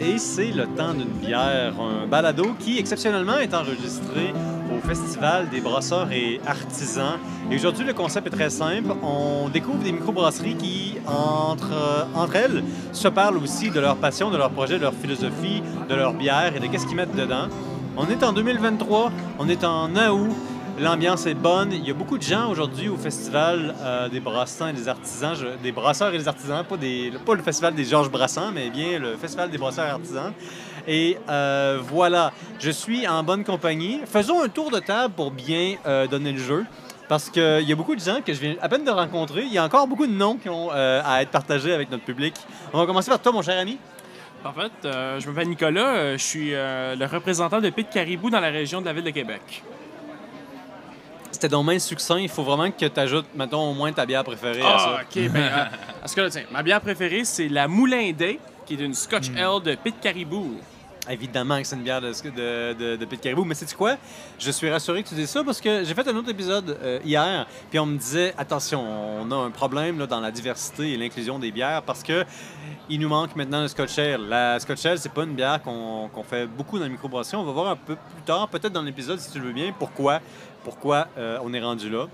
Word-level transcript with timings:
Et 0.00 0.18
c'est 0.18 0.52
le 0.52 0.66
temps 0.66 0.94
d'une 0.94 1.08
bière, 1.08 1.74
un 1.80 2.06
balado 2.06 2.54
qui 2.60 2.78
exceptionnellement 2.78 3.38
est 3.38 3.52
enregistré 3.52 4.32
au 4.72 4.86
Festival 4.86 5.48
des 5.48 5.60
brasseurs 5.60 6.12
et 6.12 6.40
artisans. 6.46 7.18
Et 7.50 7.56
aujourd'hui, 7.56 7.84
le 7.84 7.94
concept 7.94 8.28
est 8.28 8.30
très 8.30 8.50
simple. 8.50 8.92
On 9.02 9.48
découvre 9.48 9.82
des 9.82 9.90
microbrasseries 9.90 10.54
qui, 10.54 10.94
entre, 11.04 11.72
euh, 11.72 12.04
entre 12.14 12.36
elles, 12.36 12.62
se 12.92 13.08
parlent 13.08 13.38
aussi 13.38 13.70
de 13.70 13.80
leur 13.80 13.96
passion, 13.96 14.30
de 14.30 14.36
leur 14.36 14.50
projet, 14.50 14.78
de 14.78 14.82
leur 14.82 14.94
philosophie, 14.94 15.62
de 15.88 15.94
leur 15.96 16.14
bière 16.14 16.54
et 16.54 16.60
de 16.60 16.68
qu'est-ce 16.68 16.86
qu'ils 16.86 16.96
mettent 16.96 17.16
dedans. 17.16 17.48
On 17.96 18.06
est 18.06 18.22
en 18.22 18.32
2023, 18.32 19.10
on 19.40 19.48
est 19.48 19.64
en 19.64 19.88
août. 19.96 20.30
L'ambiance 20.80 21.26
est 21.26 21.34
bonne. 21.34 21.72
Il 21.72 21.84
y 21.84 21.90
a 21.90 21.94
beaucoup 21.94 22.18
de 22.18 22.22
gens 22.22 22.50
aujourd'hui 22.50 22.88
au 22.88 22.96
festival 22.96 23.74
des 24.12 24.20
brassins 24.20 24.68
et 24.68 24.72
des 24.72 24.88
artisans, 24.88 25.36
des 25.60 25.72
brasseurs 25.72 26.14
et 26.14 26.18
des 26.18 26.28
artisans, 26.28 26.64
pas, 26.64 26.76
le 27.34 27.42
festival 27.42 27.74
des 27.74 27.84
Georges 27.84 28.10
Brassens, 28.10 28.52
mais 28.52 28.70
bien 28.70 29.00
le 29.00 29.16
festival 29.16 29.50
des 29.50 29.58
brasseurs 29.58 29.86
et 29.86 29.90
artisans. 29.90 30.32
Et 30.86 31.18
euh, 31.28 31.80
voilà, 31.82 32.32
je 32.60 32.70
suis 32.70 33.08
en 33.08 33.22
bonne 33.24 33.44
compagnie. 33.44 34.00
Faisons 34.06 34.40
un 34.40 34.48
tour 34.48 34.70
de 34.70 34.78
table 34.78 35.14
pour 35.14 35.32
bien 35.32 35.74
euh, 35.86 36.06
donner 36.06 36.32
le 36.32 36.38
jeu. 36.38 36.64
Parce 37.08 37.28
qu'il 37.30 37.64
y 37.66 37.72
a 37.72 37.74
beaucoup 37.74 37.96
de 37.96 38.00
gens 38.00 38.20
que 38.24 38.32
je 38.32 38.40
viens 38.40 38.54
à 38.60 38.68
peine 38.68 38.84
de 38.84 38.90
rencontrer. 38.90 39.42
Il 39.42 39.52
y 39.52 39.58
a 39.58 39.64
encore 39.64 39.86
beaucoup 39.86 40.06
de 40.06 40.12
noms 40.12 40.36
qui 40.36 40.48
ont 40.48 40.70
euh, 40.72 41.02
à 41.04 41.22
être 41.22 41.30
partagés 41.30 41.72
avec 41.72 41.90
notre 41.90 42.04
public. 42.04 42.34
On 42.72 42.78
va 42.78 42.86
commencer 42.86 43.10
par 43.10 43.20
toi, 43.20 43.32
mon 43.32 43.42
cher 43.42 43.58
ami. 43.58 43.78
En 44.44 44.52
fait, 44.52 44.70
je 44.84 45.28
m'appelle 45.28 45.48
Nicolas, 45.48 46.16
je 46.16 46.22
suis 46.22 46.50
le 46.52 47.06
représentant 47.06 47.60
de 47.60 47.70
Pit 47.70 47.90
Caribou 47.90 48.30
dans 48.30 48.38
la 48.38 48.50
région 48.50 48.80
de 48.80 48.86
la 48.86 48.92
ville 48.92 49.02
de 49.02 49.10
Québec. 49.10 49.64
C'était 51.30 51.48
donc 51.48 51.66
main 51.66 51.78
succinct. 51.78 52.18
Il 52.18 52.28
faut 52.28 52.42
vraiment 52.42 52.70
que 52.70 52.86
tu 52.86 53.00
ajoutes, 53.00 53.26
mettons, 53.34 53.70
au 53.70 53.74
moins 53.74 53.92
ta 53.92 54.06
bière 54.06 54.24
préférée 54.24 54.62
à 54.62 54.78
ça. 54.78 54.96
Ah, 54.98 55.02
ok, 55.02 55.30
ben, 55.30 55.36
euh, 55.36 55.64
parce 56.00 56.14
que 56.14 56.20
là, 56.20 56.30
tiens, 56.30 56.44
ma 56.50 56.62
bière 56.62 56.80
préférée, 56.80 57.24
c'est 57.24 57.48
la 57.48 57.68
Moulin 57.68 58.12
Day, 58.12 58.38
qui 58.66 58.74
est 58.74 58.84
une 58.84 58.94
Scotch 58.94 59.30
Ale 59.36 59.62
de 59.62 59.74
Pit 59.74 59.94
Caribou. 60.00 60.56
Évidemment 61.10 61.58
que 61.58 61.66
c'est 61.66 61.76
une 61.76 61.82
bière 61.82 62.02
de, 62.02 62.08
de, 62.10 62.72
de, 62.74 62.96
de 62.96 63.04
Pit 63.06 63.20
Caribou. 63.20 63.44
Mais 63.44 63.54
sais-tu 63.54 63.74
quoi? 63.74 63.96
Je 64.38 64.50
suis 64.50 64.70
rassuré 64.70 65.02
que 65.02 65.08
tu 65.08 65.14
dis 65.14 65.26
ça 65.26 65.42
parce 65.42 65.58
que 65.60 65.82
j'ai 65.84 65.94
fait 65.94 66.06
un 66.06 66.16
autre 66.16 66.28
épisode 66.28 66.76
euh, 66.82 66.98
hier, 67.02 67.46
puis 67.70 67.78
on 67.78 67.86
me 67.86 67.96
disait 67.96 68.34
attention, 68.36 68.84
on 69.22 69.30
a 69.30 69.36
un 69.36 69.50
problème 69.50 69.98
là, 69.98 70.06
dans 70.06 70.20
la 70.20 70.30
diversité 70.30 70.92
et 70.92 70.96
l'inclusion 70.98 71.38
des 71.38 71.50
bières 71.50 71.82
parce 71.82 72.02
que 72.02 72.24
il 72.90 73.00
nous 73.00 73.08
manque 73.08 73.36
maintenant 73.36 73.62
le 73.62 73.68
Scotch 73.68 73.98
Ale. 73.98 74.28
La 74.28 74.60
Scotch 74.60 74.84
Ale, 74.84 74.98
c'est 74.98 75.12
pas 75.12 75.24
une 75.24 75.34
bière 75.34 75.62
qu'on 75.62 76.10
qu'on 76.12 76.22
fait 76.22 76.46
beaucoup 76.46 76.78
dans 76.78 76.84
la 76.84 76.90
microbrasserie. 76.90 77.36
On 77.38 77.44
va 77.44 77.52
voir 77.52 77.68
un 77.68 77.76
peu 77.76 77.94
plus 77.94 78.22
tard, 78.26 78.48
peut-être 78.48 78.72
dans 78.72 78.82
l'épisode 78.82 79.18
si 79.18 79.30
tu 79.30 79.38
le 79.38 79.46
veux 79.46 79.52
bien, 79.52 79.74
pourquoi, 79.78 80.20
pourquoi 80.64 81.08
euh, 81.16 81.38
on 81.42 81.52
est 81.52 81.60
rendu 81.60 81.90
là. 81.90 82.06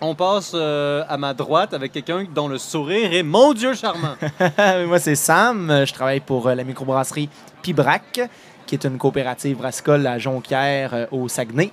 On 0.00 0.14
passe 0.14 0.52
euh, 0.54 1.04
à 1.08 1.18
ma 1.18 1.34
droite 1.34 1.74
avec 1.74 1.92
quelqu'un 1.92 2.24
dont 2.34 2.48
le 2.48 2.56
sourire 2.56 3.12
est 3.12 3.22
mon 3.22 3.52
Dieu 3.52 3.74
charmant. 3.74 4.14
Moi, 4.86 4.98
c'est 4.98 5.14
Sam. 5.14 5.84
Je 5.86 5.92
travaille 5.92 6.20
pour 6.20 6.48
euh, 6.48 6.54
la 6.54 6.64
microbrasserie 6.64 7.28
Pibrac, 7.60 8.20
qui 8.66 8.74
est 8.74 8.84
une 8.84 8.96
coopérative 8.96 9.58
brassicole 9.58 10.06
à 10.06 10.18
Jonquière, 10.18 11.08
au 11.10 11.28
Saguenay. 11.28 11.70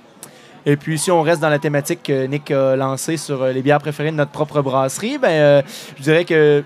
Et 0.66 0.76
puis, 0.76 0.98
si 0.98 1.10
on 1.10 1.22
reste 1.22 1.40
dans 1.40 1.48
la 1.48 1.58
thématique 1.58 2.02
que 2.02 2.26
Nick 2.26 2.50
a 2.50 2.76
lancée 2.76 3.16
sur 3.16 3.46
les 3.46 3.62
bières 3.62 3.78
préférées 3.78 4.10
de 4.10 4.16
notre 4.16 4.32
propre 4.32 4.60
brasserie, 4.60 5.16
ben, 5.16 5.64
je 5.96 6.02
dirais 6.02 6.26
que 6.26 6.62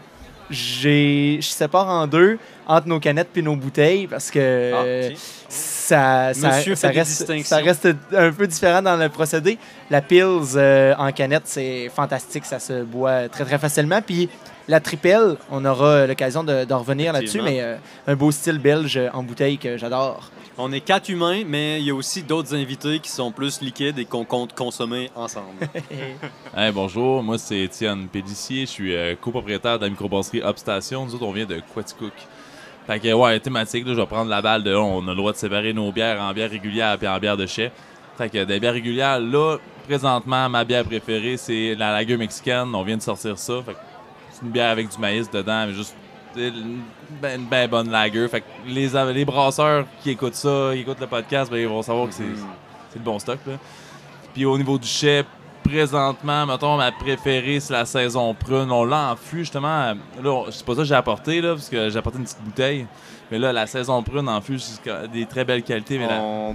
je 0.52 1.38
sépare 1.40 1.88
en 1.88 2.06
deux 2.06 2.38
entre 2.66 2.86
nos 2.88 3.00
canettes 3.00 3.28
puis 3.32 3.42
nos 3.42 3.56
bouteilles 3.56 4.06
parce 4.06 4.30
que 4.30 5.10
Ah, 5.12 5.14
ça, 5.48 6.32
ça, 6.32 6.74
ça 6.74 6.88
reste, 6.88 7.42
ça 7.44 7.56
reste 7.58 7.88
un 8.16 8.32
peu 8.32 8.46
différent 8.46 8.80
dans 8.82 8.96
le 8.96 9.08
procédé. 9.08 9.58
La 9.90 10.00
Pils 10.00 10.56
euh, 10.56 10.94
en 10.96 11.12
canette, 11.12 11.42
c'est 11.46 11.90
fantastique. 11.94 12.44
Ça 12.44 12.58
se 12.58 12.82
boit 12.84 13.28
très, 13.28 13.44
très 13.44 13.58
facilement. 13.58 14.00
Puis 14.00 14.28
la 14.68 14.80
Tripel, 14.80 15.36
on 15.50 15.64
aura 15.64 16.06
l'occasion 16.06 16.44
de, 16.44 16.64
d'en 16.64 16.78
revenir 16.78 17.12
là-dessus, 17.12 17.42
mais 17.42 17.60
euh, 17.60 17.76
un 18.06 18.14
beau 18.14 18.30
style 18.30 18.58
belge 18.58 19.00
en 19.12 19.22
bouteille 19.22 19.58
que 19.58 19.76
j'adore. 19.76 20.30
On 20.58 20.70
est 20.70 20.80
quatre 20.80 21.08
humains, 21.08 21.44
mais 21.46 21.80
il 21.80 21.86
y 21.86 21.90
a 21.90 21.94
aussi 21.94 22.22
d'autres 22.22 22.54
invités 22.54 22.98
qui 22.98 23.10
sont 23.10 23.32
plus 23.32 23.60
liquides 23.62 23.98
et 23.98 24.04
qu'on 24.04 24.24
compte 24.24 24.54
consommer 24.54 25.10
ensemble. 25.14 25.46
Hey, 26.56 26.70
bonjour, 26.70 27.22
moi 27.22 27.38
c'est 27.38 27.60
Étienne 27.60 28.08
Pédissier, 28.08 28.66
je 28.66 28.70
suis 28.70 28.94
euh, 28.94 29.14
copropriétaire 29.18 29.78
de 29.78 29.84
la 29.84 29.90
microbrasserie 29.90 30.42
Upstation. 30.44 31.06
Nous 31.06 31.14
autres, 31.14 31.24
on 31.24 31.32
vient 31.32 31.46
de 31.46 31.60
Quaticook. 31.74 32.12
Fait 32.86 32.98
que, 32.98 33.12
ouais, 33.12 33.38
thématique, 33.40 33.86
là, 33.86 33.94
je 33.94 34.00
vais 34.00 34.06
prendre 34.06 34.28
la 34.28 34.42
balle 34.42 34.62
de 34.62 34.74
on 34.74 35.06
a 35.06 35.10
le 35.10 35.16
droit 35.16 35.32
de 35.32 35.36
séparer 35.36 35.72
nos 35.72 35.92
bières 35.92 36.20
en 36.20 36.32
bières 36.32 36.50
régulières 36.50 36.98
et 37.00 37.08
en 37.08 37.18
bières 37.18 37.36
de 37.36 37.46
chai. 37.46 37.70
Fait 38.18 38.28
que 38.28 38.44
des 38.44 38.60
bières 38.60 38.72
régulières, 38.72 39.20
là, 39.20 39.56
présentement, 39.86 40.48
ma 40.48 40.64
bière 40.64 40.84
préférée, 40.84 41.36
c'est 41.36 41.74
la 41.76 41.92
lager 41.92 42.16
mexicaine. 42.16 42.74
On 42.74 42.82
vient 42.82 42.96
de 42.96 43.02
sortir 43.02 43.38
ça. 43.38 43.62
Fait 43.64 43.72
que 43.72 43.78
c'est 43.78 43.91
une 44.42 44.50
bière 44.50 44.70
avec 44.70 44.88
du 44.88 44.98
maïs 44.98 45.30
dedans, 45.30 45.66
mais 45.66 45.72
juste 45.72 45.94
une 46.36 46.80
ben, 47.20 47.40
ben 47.50 47.68
bonne 47.68 47.90
lager. 47.90 48.26
Fait 48.28 48.40
que 48.40 48.46
les, 48.66 48.88
les 49.12 49.24
brasseurs 49.24 49.86
qui 50.02 50.10
écoutent 50.10 50.34
ça, 50.34 50.70
qui 50.72 50.80
écoutent 50.80 51.00
le 51.00 51.06
podcast, 51.06 51.50
ben, 51.50 51.58
ils 51.58 51.68
vont 51.68 51.82
savoir 51.82 52.08
que 52.08 52.14
c'est 52.14 52.24
c'est 52.92 52.98
le 52.98 53.04
bon 53.04 53.18
stock. 53.18 53.38
Là. 53.46 53.54
Puis 54.34 54.44
au 54.44 54.56
niveau 54.56 54.78
du 54.78 54.86
chai, 54.86 55.24
présentement, 55.64 56.46
mettons, 56.46 56.76
ma 56.76 56.92
préférée, 56.92 57.60
c'est 57.60 57.72
la 57.72 57.84
saison 57.84 58.34
prune. 58.34 58.70
On 58.70 58.84
l'a 58.84 59.12
en 59.12 59.16
fût, 59.16 59.40
justement. 59.40 59.94
Là, 60.22 60.44
c'est 60.50 60.64
pas 60.64 60.74
ça 60.74 60.78
que 60.82 60.84
j'ai 60.84 60.94
apporté, 60.94 61.40
là, 61.40 61.54
parce 61.54 61.68
que 61.68 61.88
j'ai 61.88 61.98
apporté 61.98 62.18
une 62.18 62.24
petite 62.24 62.42
bouteille. 62.42 62.86
Mais 63.30 63.38
là, 63.38 63.52
la 63.52 63.66
saison 63.66 64.02
prune 64.02 64.28
en 64.28 64.40
fût, 64.40 64.58
c'est 64.58 65.10
des 65.10 65.24
très 65.26 65.44
belles 65.44 65.62
qualités. 65.62 65.98
Mais 65.98 66.08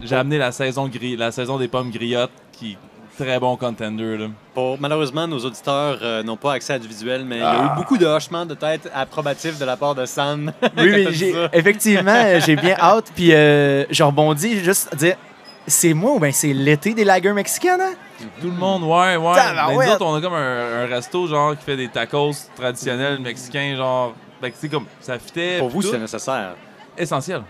j'ai 0.03 0.15
amené 0.15 0.37
la 0.37 0.51
saison, 0.51 0.87
gris, 0.87 1.15
la 1.15 1.31
saison 1.31 1.57
des 1.57 1.67
pommes 1.67 1.89
griottes, 1.89 2.31
qui 2.51 2.77
très 3.17 3.39
bon 3.39 3.55
contender. 3.57 4.17
Là. 4.17 4.27
Pour, 4.53 4.79
malheureusement, 4.79 5.27
nos 5.27 5.39
auditeurs 5.39 5.99
euh, 6.01 6.23
n'ont 6.23 6.37
pas 6.37 6.53
accès 6.53 6.73
à 6.73 6.79
du 6.79 6.87
visuel, 6.87 7.25
mais 7.25 7.37
il 7.37 7.41
y 7.41 7.43
a 7.43 7.49
Ah. 7.51 7.73
eu 7.73 7.75
beaucoup 7.77 7.97
de 7.97 8.05
hochements 8.05 8.45
de 8.45 8.53
tête 8.53 8.89
approbatifs 8.93 9.57
de 9.59 9.65
la 9.65 9.75
part 9.77 9.95
de 9.95 10.05
Sam. 10.05 10.51
Oui, 10.77 11.07
mais 11.09 11.49
effectivement, 11.53 12.11
euh, 12.15 12.39
j'ai 12.45 12.55
bien 12.55 12.75
hâte. 12.79 13.11
Puis 13.15 13.33
euh, 13.33 13.83
je 13.89 14.03
rebondis 14.03 14.63
juste 14.63 14.89
à 14.93 14.95
dire 14.95 15.15
c'est 15.65 15.93
moi 15.93 16.13
ou 16.13 16.19
bien 16.19 16.31
c'est 16.31 16.53
l'été 16.53 16.93
des 16.93 17.03
lagers 17.03 17.33
mexicaines? 17.33 17.81
hein? 17.81 17.93
Tout 18.41 18.47
le 18.47 18.53
monde, 18.53 18.83
ouais, 18.83 19.15
ouais. 19.17 19.85
Nous 19.85 19.91
autres, 19.91 20.05
on 20.05 20.15
a 20.15 20.21
comme 20.21 20.33
un, 20.33 20.83
un 20.83 20.85
resto, 20.87 21.27
genre, 21.27 21.55
qui 21.57 21.63
fait 21.63 21.75
des 21.77 21.87
tacos 21.89 22.31
traditionnels 22.55 23.19
mexicains, 23.19 23.75
genre. 23.75 24.13
Fait 24.41 24.49
que, 24.51 24.55
tu 24.55 24.61
sais, 24.61 24.69
comme, 24.69 24.85
ça 25.01 25.19
fitait. 25.19 25.57
Pour 25.59 25.69
vous, 25.69 25.81
tout. 25.81 25.89
c'est 25.91 25.99
nécessaire. 25.99 26.55
essentiel. 26.97 27.41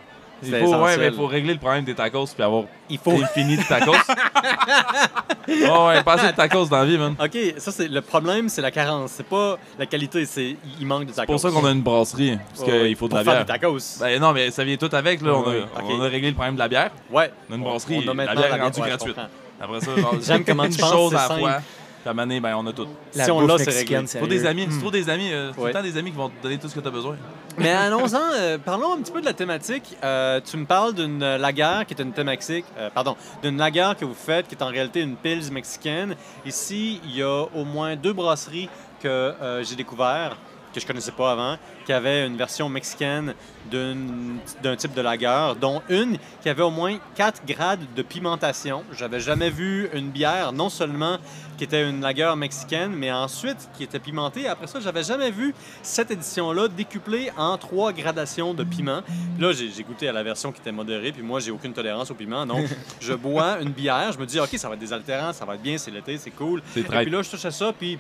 Il 0.44 0.56
faut, 0.56 0.76
ouais, 0.76 0.98
mais 0.98 1.12
faut 1.12 1.26
régler 1.28 1.54
le 1.54 1.60
problème 1.60 1.84
des 1.84 1.96
tacos 1.96 2.26
puis 2.34 2.44
avoir 2.44 2.64
Il 2.90 2.98
faut. 3.00 3.12
infini 3.12 3.58
de 3.58 3.64
tacos. 3.64 3.92
oh, 3.92 5.88
ouais, 5.88 6.04
pas 6.04 6.14
assez 6.14 6.28
de 6.28 6.36
tacos 6.36 6.66
dans 6.68 6.78
la 6.78 6.86
vie, 6.86 6.98
man. 6.98 7.16
OK, 7.20 7.38
ça, 7.58 7.72
c'est 7.72 7.88
le 7.88 8.02
problème, 8.02 8.50
c'est 8.50 8.62
la 8.62 8.72
carence. 8.72 9.12
C'est 9.16 9.26
pas 9.26 9.58
la 9.80 9.86
qualité, 9.86 10.26
c'est 10.26 10.56
il 10.80 10.86
manque 10.86 11.06
de 11.06 11.12
tacos. 11.12 11.22
C'est 11.22 11.26
pour 11.26 11.40
ça 11.40 11.50
qu'on 11.50 11.66
a 11.66 11.72
une 11.72 11.82
brasserie, 11.82 12.38
parce 12.54 12.70
Ouais, 12.70 12.88
qu'il 12.88 12.96
faut 12.96 13.06
de 13.06 13.10
pour 13.10 13.18
la 13.20 13.24
faire 13.24 13.34
bière. 13.34 13.46
des 13.46 13.52
tacos. 13.54 14.00
Ben 14.00 14.20
non, 14.22 14.32
mais 14.34 14.52
ça 14.52 14.64
vient 14.64 14.78
tout 14.78 14.90
avec, 14.94 15.22
là. 15.22 15.34
on, 15.34 15.44
a, 15.44 15.50
Ouais, 15.50 15.64
on 15.90 16.02
a 16.02 16.08
réglé 16.08 16.30
le 16.30 16.36
problème 16.36 16.56
de 16.56 16.60
la 16.60 16.68
bière. 16.68 16.92
ouais. 17.12 17.32
On 17.50 17.54
a 17.54 17.56
une 17.58 17.64
brasserie, 17.64 18.04
On 18.08 18.12
a 18.20 18.26
la 18.26 18.36
bière 18.36 18.56
est 18.56 18.62
rendue 18.62 18.82
ouais, 18.82 18.88
gratuite. 18.90 19.18
Après 19.60 19.80
ça, 19.82 19.92
J'aime 20.22 20.44
comment 20.46 20.70
tu 20.70 20.78
penses, 20.78 20.92
chose 20.92 21.10
c'est 21.12 21.18
à 21.18 21.22
la 21.22 21.28
simple. 21.30 21.40
fois. 21.40 21.62
Puis 22.02 22.08
à 22.08 22.12
un 22.12 22.14
moment 22.14 22.24
donné, 22.28 22.40
ben, 22.40 22.56
on 22.56 22.66
a 22.68 22.74
tout. 22.74 22.88
La 23.16 23.26
Si 23.26 23.32
on 23.32 23.46
l'a, 23.46 23.58
c'est 23.58 23.70
réglé. 23.72 24.06
Faut 24.20 24.28
des 24.28 24.46
amis, 24.46 24.68
c'est 24.70 24.80
trop 24.80 24.92
des 24.92 25.10
amis. 25.10 25.30
euh, 25.32 25.52
tout 25.54 25.62
Ouais. 25.62 25.68
le 25.68 25.74
temps 25.74 25.82
des 25.84 25.98
amis 25.98 26.12
qui 26.12 26.18
vont 26.18 26.30
te 26.30 26.42
donner 26.44 26.58
tout 26.58 26.68
ce 26.70 26.76
que 26.76 26.80
tu 26.80 26.88
as 26.88 26.92
besoin. 26.92 27.16
Mais 27.58 27.70
allons-en, 27.74 28.20
euh, 28.36 28.58
parlons 28.58 28.94
un 28.94 28.98
petit 29.02 29.12
peu 29.12 29.20
de 29.22 29.26
la 29.26 29.34
thématique. 29.34 29.98
Euh, 30.04 30.40
tu 30.44 30.58
me 30.58 30.66
parles 30.66 30.94
d'une 30.94 31.22
euh, 31.24 31.38
laguerre 31.38 31.86
qui 31.88 31.94
est 31.96 32.02
une 32.02 32.14
thématique, 32.14 32.66
euh, 32.78 32.90
pardon, 32.94 33.16
d'une 33.42 33.58
laguerre 33.58 33.96
que 33.98 34.06
vous 34.06 34.14
faites 34.14 34.48
qui 34.48 34.56
est 34.56 34.64
en 34.64 34.68
réalité 34.68 35.02
une 35.02 35.16
pils 35.16 35.52
mexicaine. 35.52 36.16
Ici, 36.46 37.02
il 37.06 37.16
y 37.16 37.24
a 37.24 37.44
au 37.54 37.66
moins 37.66 37.96
deux 37.96 38.14
brasseries 38.14 38.70
que 39.02 39.08
euh, 39.08 39.64
j'ai 39.64 39.76
découvert 39.76 40.38
que 40.78 40.82
je 40.82 40.88
connaissais 40.88 41.12
pas 41.12 41.32
avant, 41.32 41.58
qui 41.86 41.94
avaient 41.94 42.26
une 42.26 42.38
version 42.38 42.70
mexicaine 42.70 43.34
d'un 43.72 44.76
type 44.76 44.94
de 44.94 45.02
lagueur, 45.02 45.56
dont 45.56 45.82
une 45.90 46.18
qui 46.42 46.50
avait 46.50 46.64
au 46.64 46.70
moins 46.70 46.98
quatre 47.16 47.46
grades 47.46 47.82
de 47.96 48.02
pimentation. 48.02 48.84
J'avais 48.94 49.20
jamais 49.20 49.50
vu 49.50 49.90
une 49.94 50.10
bière, 50.10 50.54
non 50.54 50.70
seulement 50.70 51.18
qui 51.58 51.64
était 51.64 51.90
une 51.90 52.02
lagueur 52.02 52.36
mexicaine, 52.36 52.94
mais 52.94 53.12
ensuite 53.12 53.70
qui 53.76 53.84
était 53.84 54.00
pimentée. 54.00 54.48
Après 54.48 54.68
ça, 54.68 54.80
j'avais 54.80 55.04
jamais 55.04 55.32
vu 55.32 55.54
cette 55.82 56.12
édition-là 56.12 56.68
décuplée 56.68 57.32
en 57.36 57.58
trois 57.58 57.92
gradations 57.92 58.54
de 58.54 58.64
piment. 58.64 59.02
Puis 59.02 59.44
là, 59.44 59.52
j'ai 59.52 59.84
goûté 59.84 60.08
à 60.08 60.14
la 60.14 60.24
version 60.24 60.52
qui 60.52 60.62
était 60.62 60.72
modérée, 60.72 61.12
puis 61.12 61.24
moi, 61.24 61.40
j'ai 61.40 61.52
aucune 61.52 61.74
tolérance 61.74 62.12
au 62.12 62.14
piment. 62.14 62.46
Donc, 62.46 62.68
je 63.02 63.14
bois 63.14 63.60
une 63.60 63.72
bière, 63.72 64.12
je 64.12 64.20
me 64.20 64.26
dis, 64.26 64.40
OK, 64.40 64.50
ça 64.54 64.68
va 64.68 64.76
être 64.76 64.80
désaltérant, 64.80 65.34
ça 65.34 65.46
va 65.46 65.56
être 65.56 65.62
bien, 65.64 65.78
c'est 65.78 65.92
l'été, 65.92 66.18
c'est 66.18 66.32
cool. 66.32 66.62
C'est 66.74 66.82
Et 66.82 66.84
puis 66.84 67.10
là, 67.10 67.24
je 67.24 67.32
touche 67.32 67.46
à 67.46 67.52
ça, 67.52 67.74
puis 67.78 67.98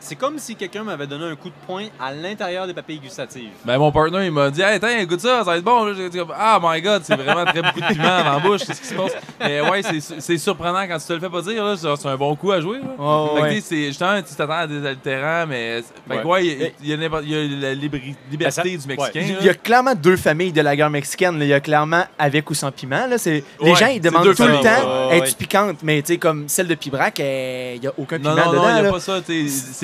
c'est 0.00 0.14
comme 0.16 0.38
si 0.38 0.54
quelqu'un 0.56 0.82
m'avait 0.84 1.06
donné 1.06 1.24
un 1.26 1.36
coup 1.36 1.48
de 1.48 1.54
poing 1.66 1.84
à 2.00 2.12
l'intérieur 2.12 2.66
des 2.66 2.74
papilles 2.74 2.98
gustatives. 3.00 3.50
Ben, 3.64 3.78
mon 3.78 3.90
partner, 3.92 4.24
il 4.26 4.32
m'a 4.32 4.50
dit, 4.50 4.62
hey, 4.62 4.78
tiens, 4.80 5.04
goûte 5.04 5.20
ça, 5.20 5.38
ça 5.38 5.44
va 5.44 5.56
être 5.56 5.64
bon. 5.64 5.84
Là, 5.84 5.94
J'ai 5.96 6.08
dit, 6.08 6.18
comme, 6.18 6.32
ah, 6.36 6.58
my 6.62 6.80
god, 6.82 7.02
c'est 7.04 7.16
vraiment 7.16 7.44
très 7.44 7.62
beaucoup 7.62 7.80
de 7.80 7.86
piment 7.86 8.18
dans 8.24 8.32
la 8.34 8.38
bouche, 8.38 8.64
qu'est-ce 8.64 8.80
qui 8.80 8.86
se 8.88 8.94
passe? 8.94 9.12
Mais 9.40 9.60
ouais, 9.60 9.82
c'est- 9.82 10.20
c'est 10.20 10.38
surprenant 10.38 10.86
quand 10.88 10.98
tu 10.98 11.06
te 11.06 11.12
le 11.12 11.20
fais 11.20 11.28
pas 11.30 11.42
dire, 11.42 11.64
là, 11.64 11.74
c'est 11.76 11.88
c'est 11.96 12.08
un 12.08 12.16
bon 12.16 12.34
coup 12.36 12.52
à 12.52 12.60
jouer. 12.60 12.78
Là. 12.78 12.84
Oh, 12.98 13.30
Fait 13.36 13.42
ouais. 13.42 13.60
c'est 13.60 13.86
justement, 13.86 14.20
tu 14.22 14.34
t'attends 14.34 14.52
à 14.52 14.66
des 14.66 14.86
altérants, 14.86 15.46
mais. 15.48 15.82
Fait 16.08 16.18
que, 16.22 16.26
ouais, 16.26 16.46
il 16.46 16.60
y 16.60 16.64
a- 16.64 16.68
il 16.82 16.86
y, 16.88 16.92
il 16.92 17.30
y 17.30 17.64
a 17.64 17.68
la 17.68 17.74
libri- 17.74 18.14
liberté 18.30 18.54
ça- 18.54 18.62
du 18.62 18.86
Mexicain. 18.88 19.20
Il 19.28 19.34
là. 19.36 19.42
y 19.42 19.48
a 19.48 19.54
clairement 19.54 19.94
deux 19.94 20.16
familles 20.16 20.52
de 20.52 20.60
lager 20.60 20.88
mexicaine. 20.88 21.38
là. 21.38 21.44
Il 21.44 21.48
y 21.48 21.52
a 21.54 21.60
clairement 21.60 22.04
avec 22.18 22.48
ou 22.50 22.54
sans 22.54 22.70
piment. 22.70 23.06
Là. 23.06 23.18
C'est... 23.18 23.42
Les 23.60 23.70
Ouais, 23.70 23.76
gens, 23.76 23.86
ils 23.86 23.94
c'est 23.94 24.00
demandent 24.00 24.34
tout 24.34 24.42
le 24.42 24.54
temps 24.60 25.08
Ouais, 25.08 25.16
être 25.18 25.24
ouais. 25.24 25.32
piquante. 25.38 25.76
Mais 25.82 26.00
tu 26.02 26.12
sais, 26.14 26.18
comme 26.18 26.48
celle 26.48 26.68
de 26.68 26.74
Pibrac, 26.74 27.18
il 27.18 27.80
n'y 27.80 27.86
a 27.86 27.92
aucun 27.98 28.18
Non, 28.18 28.30
piment 28.34 28.44
non, 28.46 28.52
dedans. 28.52 28.62
non, 28.62 28.68
il 28.70 28.74
n'y 28.76 28.82
là. 28.82 28.88
a 28.88 28.92
pas 28.92 29.00
ça. 29.00 29.20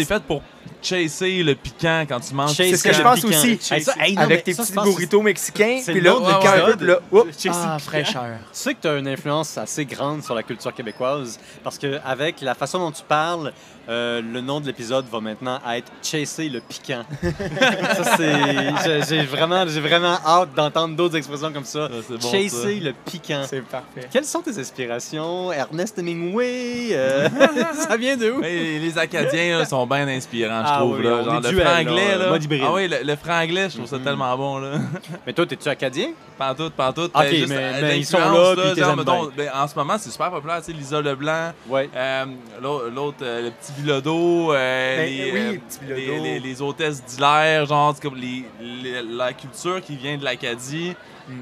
C'est 0.04 0.14
fait 0.14 0.22
pour 0.22 0.42
chasser 0.82 1.42
le 1.42 1.54
piquant 1.54 2.04
quand 2.06 2.20
tu 2.20 2.34
manges. 2.34 2.54
C'est 2.54 2.76
ce 2.76 2.84
que 2.84 2.92
je 2.92 3.02
pense 3.02 3.20
piquant. 3.20 3.28
aussi. 3.28 3.58
Hey, 3.70 3.82
ça, 3.82 3.94
hey, 3.98 4.14
non, 4.14 4.22
Avec 4.22 4.44
tes 4.44 4.52
ça, 4.52 4.62
petits 4.62 4.72
burritos 4.74 5.22
mexicains, 5.22 5.80
c'est 5.82 5.92
puis 5.92 6.00
là, 6.00 6.14
le 6.14 6.20
de 6.20 6.42
cœur 6.42 6.68
un 6.68 6.76
peu, 6.76 6.84
là, 6.84 7.00
oups, 7.10 7.32
Chasser 7.32 7.60
ah, 7.64 7.78
fraîcheur. 7.78 8.38
Tu 8.40 8.48
sais 8.52 8.74
que 8.74 8.80
tu 8.82 8.88
as 8.88 8.96
une 8.98 9.08
influence 9.08 9.56
assez 9.56 9.84
grande 9.84 10.22
sur 10.22 10.34
la 10.34 10.42
culture 10.42 10.74
québécoise 10.74 11.38
parce 11.62 11.78
que 11.78 11.98
avec 12.04 12.40
la 12.40 12.54
façon 12.54 12.78
dont 12.78 12.92
tu 12.92 13.02
parles, 13.02 13.52
euh, 13.88 14.22
le 14.22 14.40
nom 14.40 14.60
de 14.60 14.66
l'épisode 14.66 15.04
va 15.10 15.20
maintenant 15.20 15.58
être 15.72 15.90
Chasser 16.02 16.48
le 16.48 16.60
piquant. 16.60 17.02
ça, 17.22 18.16
c'est. 18.16 19.06
j'ai- 19.08 19.24
vraiment, 19.26 19.64
vraiment 19.64 20.18
hâte 20.26 20.54
d'entendre 20.54 20.96
d'autres 20.96 21.16
expressions 21.16 21.52
comme 21.52 21.64
ça. 21.64 21.88
Ah, 21.90 21.96
bon, 22.08 22.30
Chasser 22.30 22.80
le 22.80 22.92
piquant. 22.92 23.42
C'est 23.48 23.60
parfait. 23.62 24.08
Quelles 24.10 24.24
sont 24.24 24.40
tes 24.40 24.58
inspirations? 24.58 25.52
Ernest 25.52 25.98
Hemingway? 25.98 26.88
euh, 26.92 27.28
ça 27.88 27.96
vient 27.96 28.16
de 28.16 28.30
où? 28.30 28.40
Mais 28.40 28.78
les 28.78 28.98
Acadiens 28.98 29.58
là, 29.58 29.64
sont 29.64 29.86
bien 29.86 30.06
inspirants, 30.08 30.62
je 30.64 30.70
Ah 30.72 30.78
trouve. 30.78 30.98
oui, 30.98 31.04
là. 31.04 31.22
Genre, 31.22 31.40
le 31.40 31.60
franglais, 31.60 32.18
là. 32.18 32.24
Ah 32.64 32.72
oui, 32.72 32.88
le, 32.88 33.02
le 33.04 33.16
franglais, 33.16 33.68
je 33.70 33.76
trouve 33.76 33.88
ça 33.88 33.96
Mhm. 33.98 34.04
tellement 34.04 34.36
bon. 34.36 34.58
Là. 34.58 34.72
Mais 35.26 35.32
toi, 35.32 35.46
t'es-tu 35.46 35.68
acadien? 35.68 36.08
Pantoute, 36.36 36.72
pantoute. 36.74 37.12
Ok, 37.14 37.22
Ben, 37.22 37.30
juste, 37.34 37.48
mais- 37.48 37.56
euh, 37.56 37.78
mais 37.82 37.98
ils 37.98 38.04
sont 38.06 38.18
là, 38.18 38.54
puis 38.56 38.80
genre, 38.82 38.96
mettons, 38.96 39.30
ben, 39.36 39.50
en 39.54 39.68
ce 39.68 39.74
moment, 39.76 39.96
c'est 39.98 40.10
super 40.10 40.30
populaire, 40.30 40.58
tu 40.58 40.72
sais, 40.72 40.72
Lisa 40.72 41.00
Leblanc, 41.00 41.52
Ouais. 41.68 41.88
euh, 41.94 42.24
l'autre, 42.60 43.18
le 43.20 43.50
petit 43.50 43.72
Bilodeau, 43.76 44.52
euh, 44.52 44.96
Ben, 44.98 45.06
les, 45.06 45.32
oui, 45.32 45.38
euh, 45.40 45.52
petit 45.68 45.78
les, 45.88 45.94
Bilodeau. 45.94 46.24
les- 46.24 46.40
les 46.40 46.62
hôtesses 46.62 47.04
d'Hilaire, 47.04 47.66
genre, 47.66 47.94
comme 48.00 48.16
les, 48.16 48.44
les- 48.60 49.02
la 49.02 49.32
culture 49.32 49.80
qui 49.80 49.96
vient 49.96 50.16
de 50.16 50.24
l'Acadie. 50.24 50.94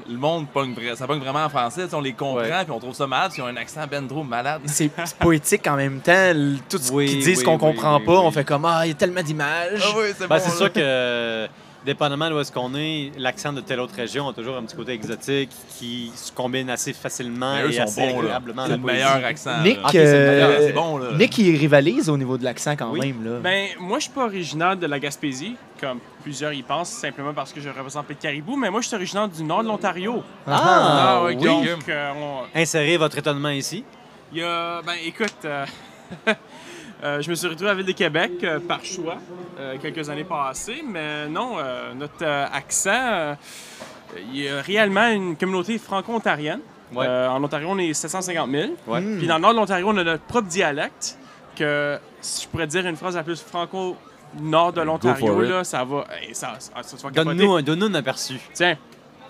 Le 0.09 0.15
monde 0.15 0.47
pogne, 0.47 0.73
ça 0.95 1.05
pogne 1.05 1.19
vraiment 1.19 1.43
en 1.43 1.49
français, 1.49 1.83
on 1.91 1.99
les 1.99 2.13
comprend, 2.13 2.63
puis 2.63 2.71
on 2.71 2.79
trouve 2.79 2.93
ça 2.95 3.05
malade, 3.05 3.31
puis 3.33 3.41
ils 3.41 3.43
ont 3.43 3.47
un 3.47 3.57
accent 3.57 3.81
ben 3.91 4.07
trop 4.07 4.23
malade. 4.23 4.61
C'est 4.65 4.89
poétique 5.19 5.67
en 5.67 5.75
même 5.75 5.99
temps. 5.99 6.31
Tout 6.69 6.77
ce 6.77 6.89
Oui, 6.93 7.05
qu'ils 7.07 7.19
disent 7.19 7.39
oui, 7.39 7.43
qu'on 7.43 7.55
oui, 7.55 7.59
comprend 7.59 7.97
oui, 7.99 8.05
pas, 8.05 8.13
oui. 8.13 8.21
on 8.23 8.31
fait 8.31 8.45
comme 8.45 8.63
Ah, 8.63 8.85
il 8.85 8.89
y 8.89 8.91
a 8.91 8.95
tellement 8.95 9.21
d'images. 9.21 9.81
Ah 9.83 9.91
oui, 9.97 10.05
c'est 10.17 10.25
Ben, 10.25 10.37
bon, 10.39 10.49
sûr 10.57 10.71
que, 10.71 11.47
dépendamment 11.85 12.29
de 12.29 12.35
où 12.35 12.39
est-ce 12.39 12.51
qu'on 12.51 12.73
est, 12.75 13.11
l'accent 13.17 13.51
de 13.53 13.61
telle 13.61 13.79
autre 13.79 13.95
région 13.95 14.27
a 14.29 14.33
toujours 14.33 14.55
un 14.57 14.63
petit 14.63 14.75
côté 14.75 14.93
exotique 14.93 15.49
qui 15.77 16.11
se 16.15 16.31
combine 16.31 16.69
assez 16.69 16.93
facilement 16.93 17.57
et 17.57 17.71
sont 17.73 17.81
assez 17.83 18.01
bons, 18.01 18.21
là. 18.21 18.25
agréablement 18.37 18.61
à 18.63 18.65
C'est 18.67 18.71
le 18.71 18.77
meilleur 18.77 19.25
accent. 19.25 19.61
Nick, 19.61 19.81
là. 19.81 19.89
Euh, 19.95 20.57
c'est 20.67 20.73
bon, 20.73 20.97
là. 20.97 21.11
Nick, 21.17 21.37
il 21.37 21.57
rivalise 21.57 22.09
au 22.09 22.17
niveau 22.17 22.37
de 22.37 22.43
l'accent 22.43 22.75
quand 22.75 22.91
Oui. 22.91 22.99
même. 23.13 23.23
Là. 23.23 23.39
Ben, 23.41 23.67
moi, 23.79 23.99
je 23.99 24.03
suis 24.03 24.13
pas 24.13 24.25
originaire 24.25 24.77
de 24.77 24.85
la 24.87 24.99
Gaspésie, 24.99 25.55
comme 25.79 25.99
plusieurs 26.23 26.53
y 26.53 26.61
pensent, 26.63 26.89
simplement 26.91 27.33
parce 27.33 27.51
que 27.51 27.59
je 27.59 27.69
représente 27.69 28.05
Petit 28.07 28.19
Caribou, 28.21 28.55
mais 28.55 28.69
moi, 28.69 28.81
je 28.81 28.87
suis 28.87 28.95
originaire 28.95 29.27
du 29.27 29.43
nord 29.43 29.63
de 29.63 29.67
l'Ontario. 29.67 30.23
Ah, 30.47 31.21
oui. 31.25 31.35
oui. 31.37 31.43
Donc, 31.45 31.89
euh, 31.89 32.11
on- 32.15 32.57
Insérez 32.59 32.97
votre 32.97 33.17
étonnement 33.17 33.49
ici. 33.49 33.83
il 34.31 34.39
y 34.39 34.43
a. 34.43 34.81
Ben, 34.81 34.93
écoute, 35.05 35.33
euh, 35.45 35.65
euh, 37.03 37.21
je 37.21 37.29
me 37.29 37.35
suis 37.35 37.47
retrouvé 37.47 37.69
à 37.69 37.73
la 37.73 37.77
Ville 37.77 37.85
de 37.85 37.97
Québec 37.97 38.31
euh, 38.43 38.59
par 38.59 38.83
choix 38.85 39.17
euh, 39.59 39.75
quelques 39.81 40.09
années 40.09 40.23
passées, 40.23 40.81
mais 40.87 41.27
non, 41.27 41.57
notre 41.95 42.25
accent, 42.25 43.35
il 44.31 44.43
y 44.43 44.47
a 44.47 44.61
réellement 44.61 45.07
une 45.09 45.35
communauté 45.35 45.77
franco-ontarienne. 45.77 46.61
Ouais. 46.93 47.07
En 47.07 47.43
Ontario, 47.43 47.67
on 47.71 47.77
est 47.79 47.93
750 47.93 48.51
000. 48.51 48.71
Ouais. 48.87 49.01
Hmm. 49.01 49.17
Puis 49.17 49.27
dans 49.27 49.35
le 49.35 49.41
nord 49.41 49.51
de 49.51 49.57
l'Ontario, 49.57 49.89
on 49.89 49.97
a 49.97 50.03
notre 50.03 50.23
propre 50.23 50.47
dialecte, 50.47 51.17
que 51.55 51.97
si 52.21 52.43
je 52.43 52.47
pourrais 52.47 52.67
dire 52.67 52.85
une 52.85 52.95
phrase 52.95 53.15
la 53.15 53.23
plus 53.23 53.41
franco-nord 53.41 54.73
de 54.73 54.79
Go 54.79 54.85
l'Ontario, 54.85 55.41
là, 55.41 55.63
ça 55.63 55.83
va. 55.83 56.05
hey, 56.21 56.33
ça, 56.35 56.53
ça, 56.59 56.71
ça. 56.83 57.09
Donne-nous 57.09 57.53
un, 57.53 57.61
donne-nous 57.63 57.87
un 57.87 57.95
aperçu. 57.95 58.39
Tiens, 58.53 58.77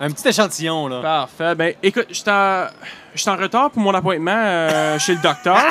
Un 0.00 0.10
petit 0.10 0.28
échantillon, 0.28 0.88
là. 0.88 1.00
parfait. 1.00 1.54
Ben, 1.54 1.74
écoute, 1.82 2.06
je 2.10 2.14
suis 2.14 3.30
en, 3.30 3.36
retard 3.36 3.70
pour 3.70 3.80
mon 3.80 3.94
appointement 3.94 4.32
euh, 4.34 4.98
chez 4.98 5.14
le 5.14 5.22
docteur 5.22 5.62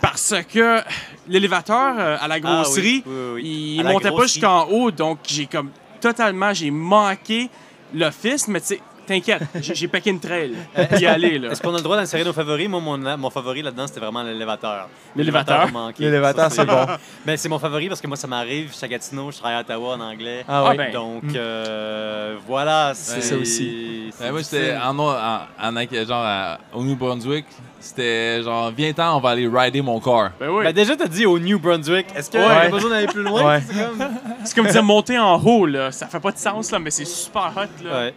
parce 0.00 0.34
que 0.52 0.80
l'élévateur 1.26 1.94
euh, 1.98 2.16
à 2.20 2.28
la 2.28 2.36
Ah 2.36 2.38
oui, 2.38 2.40
grosserie, 2.40 3.02
oui, 3.06 3.12
oui, 3.12 3.32
oui. 3.34 3.76
il 3.78 3.86
À 3.86 3.92
montait 3.92 4.10
pas 4.10 4.22
jusqu'en 4.22 4.64
haut, 4.66 4.90
donc 4.90 5.18
j'ai 5.26 5.46
comme 5.46 5.70
totalement, 6.00 6.54
j'ai 6.54 6.70
manqué 6.70 7.50
l'office, 7.94 8.48
mais 8.48 8.60
tu 8.60 8.66
sais, 8.68 8.80
t'inquiète, 9.08 9.42
j'ai 9.60 9.88
paqué 9.88 10.10
une 10.10 10.20
trail 10.20 10.52
y 11.00 11.06
aller, 11.06 11.38
là. 11.38 11.50
Est-ce 11.50 11.60
qu'on 11.62 11.72
a 11.74 11.78
le 11.78 11.82
droit 11.82 11.96
d'insérer 11.96 12.24
nos 12.24 12.32
favoris? 12.32 12.68
Moi, 12.68 12.80
mon, 12.80 12.98
mon 13.18 13.30
favori 13.30 13.62
là-dedans, 13.62 13.86
c'était 13.86 14.00
vraiment 14.00 14.22
l'élévateur. 14.22 14.88
L'élévateur? 15.16 15.68
L'élévateur, 15.98 16.52
c'est 16.52 16.64
bon. 16.64 16.86
Ben, 17.26 17.36
c'est 17.36 17.48
mon 17.48 17.58
favori 17.58 17.88
parce 17.88 18.00
que 18.00 18.06
moi, 18.06 18.16
ça 18.16 18.26
m'arrive. 18.26 18.68
Je 18.70 18.76
suis 18.76 18.84
à 18.84 18.88
Gatineau, 18.88 19.30
je 19.32 19.38
travaille 19.38 19.56
à 19.56 19.60
Ottawa 19.60 19.94
en 19.96 20.00
anglais. 20.00 20.44
Ah 20.48 20.64
Ah 20.66 20.70
oui. 20.70 20.76
ben. 20.76 20.92
Donc, 20.92 21.22
Mm. 21.24 21.32
euh, 21.36 22.36
voilà. 22.46 22.92
C'est 22.94 23.20
ça 23.22 23.36
aussi. 23.36 24.10
Ben, 24.20 24.30
moi, 24.32 24.40
j'étais 24.42 24.76
en, 24.76 24.98
en, 24.98 25.08
en, 25.10 25.76
en- 25.76 26.06
genre 26.06 26.24
à- 26.24 26.58
au 26.74 26.82
New 26.84 26.96
Brunswick. 26.96 27.46
C'était 27.80 28.42
genre, 28.42 28.70
viens-t'en, 28.76 29.16
on 29.16 29.20
va 29.20 29.30
aller 29.30 29.48
rider 29.52 29.80
mon 29.82 30.00
car. 30.00 30.32
Ben 30.40 30.48
oui. 30.50 30.64
Ben, 30.64 30.72
déjà, 30.72 30.96
t'as 30.96 31.06
dit 31.06 31.26
au 31.26 31.38
New 31.38 31.58
Brunswick. 31.60 32.06
Est-ce 32.14 32.28
qu'il 32.30 32.40
y 32.40 32.42
Ouais. 32.42 32.50
a 32.50 32.68
besoin 32.68 32.90
d'aller 32.90 33.06
plus 33.06 33.22
loin? 33.22 33.44
Ouais. 33.44 33.62
C'est 33.68 34.54
comme... 34.54 34.64
Comme 34.64 34.72
dire 34.72 34.82
monter 34.82 35.18
en 35.18 35.40
haut, 35.40 35.64
là. 35.66 35.92
Ça 35.92 36.06
fait 36.08 36.18
pas 36.20 36.32
de 36.32 36.38
sens, 36.38 36.70
là, 36.72 36.78
mais 36.80 36.90
c'est 36.90 37.04
super 37.04 37.52
hot, 37.56 37.84
là. 37.84 37.98
Ouais. 38.00 38.14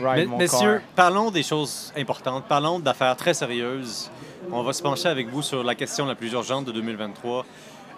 Ride 0.00 0.28
mon 0.28 0.38
messieurs, 0.38 0.78
car. 0.78 0.94
parlons 0.94 1.30
des 1.30 1.42
choses 1.42 1.92
importantes. 1.96 2.44
Parlons 2.48 2.78
d'affaires 2.78 3.16
très 3.16 3.34
sérieuses. 3.34 4.10
On 4.52 4.62
va 4.62 4.72
se 4.72 4.82
pencher 4.82 5.08
avec 5.08 5.28
vous 5.28 5.42
sur 5.42 5.64
la 5.64 5.74
question 5.74 6.06
la 6.06 6.14
plus 6.14 6.32
urgente 6.32 6.64
de 6.66 6.72
2023. 6.72 7.44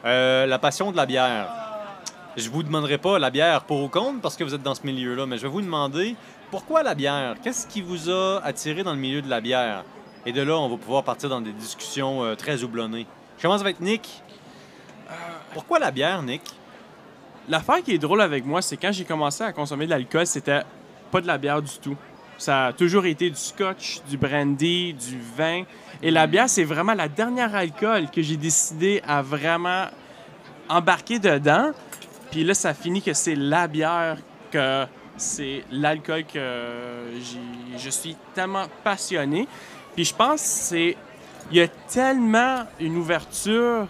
Euh, 0.04 0.46
la 0.46 0.58
passion 0.58 0.90
de 0.92 0.96
la 0.96 1.06
bière. 1.06 1.48
Je 2.36 2.48
vous 2.48 2.62
demanderai 2.62 2.98
pas 2.98 3.18
la 3.18 3.30
bière 3.30 3.64
pour 3.64 3.82
ou 3.82 3.88
contre 3.88 4.20
parce 4.20 4.36
que 4.36 4.44
vous 4.44 4.54
êtes 4.54 4.62
dans 4.62 4.74
ce 4.74 4.86
milieu-là, 4.86 5.26
mais 5.26 5.36
je 5.36 5.42
vais 5.42 5.48
vous 5.48 5.60
demander 5.60 6.16
pourquoi 6.50 6.82
la 6.82 6.94
bière? 6.94 7.36
Qu'est-ce 7.42 7.66
qui 7.66 7.82
vous 7.82 8.10
a 8.10 8.40
attiré 8.44 8.82
dans 8.82 8.92
le 8.92 8.98
milieu 8.98 9.20
de 9.20 9.28
la 9.28 9.40
bière? 9.40 9.84
Et 10.26 10.32
de 10.32 10.42
là, 10.42 10.56
on 10.56 10.68
va 10.68 10.76
pouvoir 10.76 11.04
partir 11.04 11.28
dans 11.28 11.40
des 11.40 11.52
discussions 11.52 12.24
euh, 12.24 12.34
très 12.34 12.62
houblonnées. 12.62 13.06
Je 13.36 13.42
commence 13.42 13.60
avec 13.60 13.80
Nick. 13.80 14.22
Pourquoi 15.52 15.78
la 15.78 15.90
bière, 15.90 16.22
Nick? 16.22 16.42
L'affaire 17.48 17.82
qui 17.82 17.92
est 17.92 17.98
drôle 17.98 18.20
avec 18.20 18.44
moi, 18.44 18.62
c'est 18.62 18.76
quand 18.76 18.92
j'ai 18.92 19.04
commencé 19.04 19.42
à 19.42 19.52
consommer 19.52 19.86
de 19.86 19.90
l'alcool, 19.90 20.26
c'était 20.26 20.62
pas 21.10 21.20
de 21.20 21.26
la 21.26 21.38
bière 21.38 21.62
du 21.62 21.78
tout. 21.78 21.96
Ça 22.38 22.66
a 22.66 22.72
toujours 22.72 23.04
été 23.04 23.28
du 23.28 23.36
scotch, 23.36 24.00
du 24.08 24.16
brandy, 24.16 24.94
du 24.94 25.20
vin. 25.36 25.64
Et 26.02 26.10
la 26.10 26.26
bière, 26.26 26.48
c'est 26.48 26.64
vraiment 26.64 26.94
la 26.94 27.08
dernière 27.08 27.54
alcool 27.54 28.10
que 28.10 28.22
j'ai 28.22 28.36
décidé 28.36 29.02
à 29.06 29.20
vraiment 29.20 29.86
embarquer 30.68 31.18
dedans. 31.18 31.72
Puis 32.30 32.44
là, 32.44 32.54
ça 32.54 32.72
finit 32.72 33.02
que 33.02 33.12
c'est 33.12 33.34
la 33.34 33.66
bière 33.66 34.16
que 34.50 34.86
c'est 35.16 35.64
l'alcool 35.70 36.24
que 36.24 36.38
je 37.76 37.90
suis 37.90 38.16
tellement 38.34 38.64
passionné. 38.82 39.46
Puis 39.94 40.06
je 40.06 40.14
pense 40.14 40.40
c'est 40.40 40.96
il 41.50 41.56
y 41.56 41.60
a 41.60 41.68
tellement 41.68 42.64
une 42.78 42.96
ouverture 42.96 43.86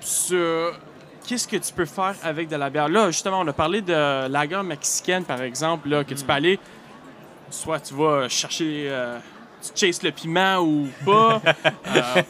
sur 0.00 0.78
qu'est-ce 1.26 1.48
que 1.48 1.56
tu 1.56 1.72
peux 1.72 1.84
faire 1.84 2.14
avec 2.22 2.48
de 2.48 2.56
la 2.56 2.70
bière? 2.70 2.88
Là, 2.88 3.10
justement, 3.10 3.40
on 3.40 3.48
a 3.48 3.52
parlé 3.52 3.80
de 3.80 4.28
lager 4.28 4.62
mexicaine, 4.62 5.24
par 5.24 5.42
exemple, 5.42 5.88
là, 5.88 6.04
que 6.04 6.14
tu 6.14 6.24
peux 6.24 6.32
aller, 6.32 6.58
soit 7.50 7.80
tu 7.80 7.94
vas 7.94 8.28
chercher, 8.28 8.86
euh, 8.88 9.18
tu 9.62 9.86
chases 9.86 10.02
le 10.02 10.12
piment 10.12 10.58
ou 10.58 10.88
pas. 11.04 11.42
Euh, 11.96 12.22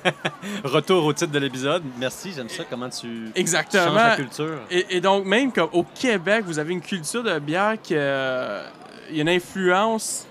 Retour 0.63 1.05
au 1.07 1.13
titre 1.13 1.33
de 1.33 1.39
l'épisode. 1.39 1.83
Merci, 1.99 2.33
j'aime 2.37 2.49
ça. 2.49 2.63
Comment 2.69 2.89
tu 2.89 3.07
changes 3.07 3.33
exactement. 3.35 3.95
la 3.95 4.17
culture? 4.17 4.61
Et, 4.71 4.87
et 4.91 5.01
donc, 5.01 5.25
même 5.25 5.51
comme 5.51 5.71
au 5.73 5.83
Québec, 5.83 6.45
vous 6.47 6.59
avez 6.59 6.73
une 6.73 6.81
culture 6.81 7.23
de 7.23 7.39
bière 7.39 7.75
qui 7.83 7.95
euh, 7.97 8.63
y 9.11 9.19
a 9.19 9.23
une 9.23 9.29
influence 9.29 10.27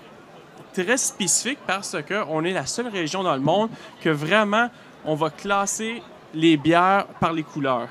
très 0.72 0.96
spécifique 0.96 1.58
parce 1.66 1.96
qu'on 2.06 2.44
est 2.44 2.52
la 2.52 2.66
seule 2.66 2.88
région 2.88 3.22
dans 3.22 3.34
le 3.34 3.40
monde 3.40 3.68
que 4.00 4.10
vraiment 4.10 4.70
on 5.04 5.14
va 5.14 5.28
classer 5.30 6.02
les 6.32 6.56
bières 6.56 7.06
par 7.20 7.32
les 7.32 7.42
couleurs. 7.42 7.88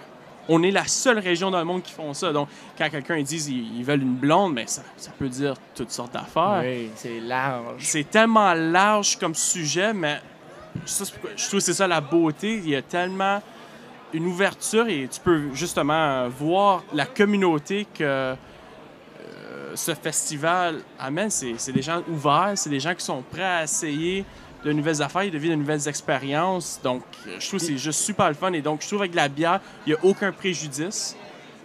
On 0.48 0.62
est 0.64 0.72
la 0.72 0.86
seule 0.86 1.20
région 1.20 1.50
dans 1.50 1.60
le 1.60 1.66
monde 1.66 1.82
qui 1.82 1.92
font 1.92 2.14
ça. 2.14 2.32
Donc, 2.32 2.50
quand 2.78 2.90
quelqu'un 2.90 3.22
dit 3.22 3.44
ils, 3.50 3.80
ils 3.80 3.84
veulent 3.84 4.04
une 4.04 4.16
blonde, 4.16 4.54
mais 4.54 4.68
ça, 4.68 4.84
ça 4.98 5.12
peut 5.18 5.30
dire 5.30 5.56
toutes 5.74 5.92
sortes 5.92 6.14
d'affaires. 6.14 6.62
Oui, 6.64 6.90
c'est 6.96 7.20
large. 7.20 7.82
C'est 7.82 8.10
tellement 8.10 8.54
large 8.54 9.18
comme 9.18 9.34
sujet, 9.36 9.94
mais 9.94 10.20
ça, 10.86 11.06
je 11.36 11.48
trouve 11.48 11.60
que 11.60 11.66
c'est 11.66 11.74
ça 11.74 11.88
la 11.88 12.02
beauté. 12.02 12.62
Il 12.64 12.70
y 12.70 12.76
a 12.76 12.82
tellement 12.82 13.42
une 14.14 14.28
ouverture 14.28 14.88
et 14.88 15.08
tu 15.12 15.20
peux 15.20 15.54
justement 15.54 16.30
voir 16.30 16.84
la 16.94 17.06
communauté 17.06 17.86
que 17.94 18.04
euh, 18.04 18.36
ce 19.74 19.94
festival 19.94 20.82
amène. 21.00 21.30
C'est 21.30 21.56
c'est 21.58 21.72
des 21.72 21.82
gens 21.82 22.02
ouverts, 22.08 22.54
c'est 22.56 22.70
des 22.70 22.80
gens 22.80 22.94
qui 22.94 23.04
sont 23.04 23.24
prêts 23.24 23.44
à 23.44 23.64
essayer 23.64 24.26
de 24.64 24.72
nouvelles 24.72 25.02
affaires, 25.02 25.30
de 25.30 25.38
nouvelles 25.38 25.88
expériences. 25.88 26.80
Donc, 26.84 27.04
je 27.40 27.48
trouve 27.48 27.60
que 27.60 27.66
c'est 27.66 27.78
juste 27.78 28.00
super 28.00 28.28
le 28.30 28.34
fun. 28.36 28.52
Et 28.54 28.62
donc, 28.62 28.82
je 28.82 28.88
trouve 28.88 29.02
avec 29.02 29.14
la 29.16 29.28
bière, 29.28 29.60
il 29.86 29.94
n'y 29.94 29.96
a 29.96 30.04
aucun 30.04 30.32
préjudice. 30.32 31.16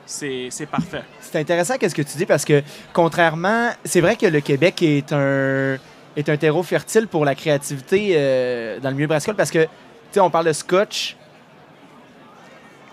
C'est 0.07 0.51
parfait. 0.71 1.03
C'est 1.21 1.39
intéressant 1.39 1.77
qu'est-ce 1.79 1.95
que 1.95 2.03
tu 2.03 2.17
dis 2.19 2.27
parce 2.27 2.45
que 2.45 2.63
contrairement, 2.93 3.71
c'est 3.85 4.01
vrai 4.01 4.17
que 4.17 4.27
le 4.27 4.41
Québec 4.41 4.83
est 4.83 5.13
un 5.13 6.37
terreau 6.37 6.65
fertile 6.65 7.07
pour 7.07 7.25
la 7.25 7.37
créativité 7.37 8.15
euh, 8.17 8.81
dans 8.81 8.89
le 8.91 8.97
milieu 8.97 9.07
brassicole 9.07 9.37
parce 9.37 9.53
que 9.53 9.63
tu 9.63 9.69
sais 10.11 10.21
on 10.21 10.29
parle 10.31 10.47
de 10.47 10.53
scotch, 10.53 11.17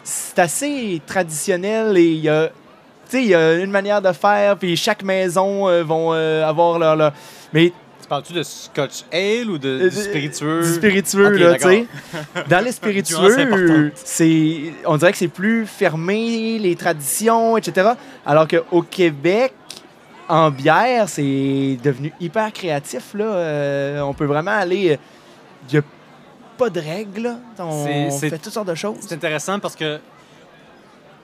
c'est 0.03 0.37
assez 0.39 1.01
traditionnel 1.05 1.97
et 1.97 2.05
il 2.05 2.19
y 2.19 2.29
a 2.29 2.47
tu 2.47 2.53
sais 3.09 3.23
il 3.23 3.29
y 3.29 3.35
a 3.35 3.55
une 3.55 3.71
manière 3.71 4.01
de 4.01 4.11
faire 4.11 4.55
puis 4.57 4.77
chaque 4.77 5.01
maison 5.03 5.67
euh, 5.67 5.83
vont 5.83 6.13
euh, 6.13 6.45
avoir 6.45 6.77
leur, 6.77 6.95
leur- 6.95 7.13
mais 7.51 7.73
Tu 8.07 8.09
parles-tu 8.09 8.31
de 8.31 8.43
Scotch 8.43 9.03
Ale 9.11 9.49
ou 9.49 9.57
de, 9.57 9.89
du 9.89 9.91
spiritueux? 9.91 10.61
Du 10.61 10.73
spiritueux, 10.75 11.29
là, 11.31 11.55
tu 11.55 11.63
sais. 11.63 11.85
Dans 12.49 12.63
les 12.63 12.71
spiritueux, 12.71 13.91
c'est, 13.95 14.71
on 14.85 14.95
dirait 14.95 15.11
que 15.11 15.17
c'est 15.17 15.27
plus 15.27 15.65
fermé, 15.65 16.57
les 16.57 16.77
traditions, 16.77 17.57
etc. 17.57 17.89
Alors 18.25 18.47
qu'au 18.47 18.81
Québec, 18.81 19.53
en 20.29 20.51
bière, 20.51 21.09
c'est 21.09 21.77
devenu 21.83 22.13
hyper 22.21 22.53
créatif, 22.53 23.13
là. 23.13 23.25
Euh, 23.25 23.99
on 23.99 24.13
peut 24.13 24.23
vraiment 24.23 24.51
aller... 24.51 24.97
Il 25.69 25.73
n'y 25.73 25.79
a 25.79 25.83
pas 26.57 26.69
de 26.69 26.79
règles, 26.79 27.23
là. 27.23 27.35
On 27.59 28.09
fait 28.09 28.37
toutes 28.37 28.53
sortes 28.53 28.69
de 28.69 28.75
choses. 28.75 28.99
C'est 29.01 29.15
intéressant 29.15 29.59
parce 29.59 29.75
que 29.75 29.99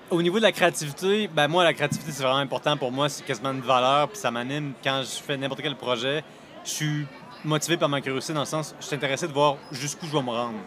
au 0.10 0.22
niveau 0.22 0.38
de 0.38 0.44
la 0.44 0.52
créativité, 0.52 1.30
ben 1.34 1.48
moi, 1.48 1.64
la 1.64 1.74
créativité, 1.74 2.12
c'est 2.12 2.24
vraiment 2.24 2.40
important 2.40 2.76
pour 2.76 2.92
moi. 2.92 3.08
C'est 3.08 3.24
quasiment 3.24 3.54
une 3.54 3.62
valeur, 3.62 4.10
puis 4.10 4.18
ça 4.18 4.32
m'anime 4.32 4.74
quand 4.84 5.02
je 5.02 5.24
fais 5.24 5.38
n'importe 5.38 5.62
quel 5.62 5.78
projet. 5.78 6.26
Je 6.64 6.70
suis 6.70 7.08
motivé 7.44 7.78
par 7.78 7.90
ma 7.90 8.00
curiosité 8.00 8.34
dans 8.34 8.42
le 8.42 8.46
sens, 8.46 8.74
je 8.80 8.86
suis 8.86 8.96
intéressé 8.96 9.28
de 9.28 9.34
voir 9.34 9.58
jusqu'où 9.72 10.06
je 10.06 10.14
vais 10.14 10.22
me 10.22 10.30
rendre. 10.30 10.60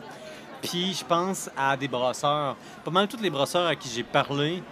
Puis 0.62 0.94
je 0.94 1.04
pense 1.04 1.48
à 1.56 1.76
des 1.76 1.88
brasseurs. 1.88 2.56
Pas 2.84 2.90
mal 2.90 3.08
tous 3.08 3.20
les 3.20 3.30
brasseurs 3.30 3.66
à 3.66 3.76
qui 3.76 3.88
j'ai 3.88 4.02
parlé 4.02 4.62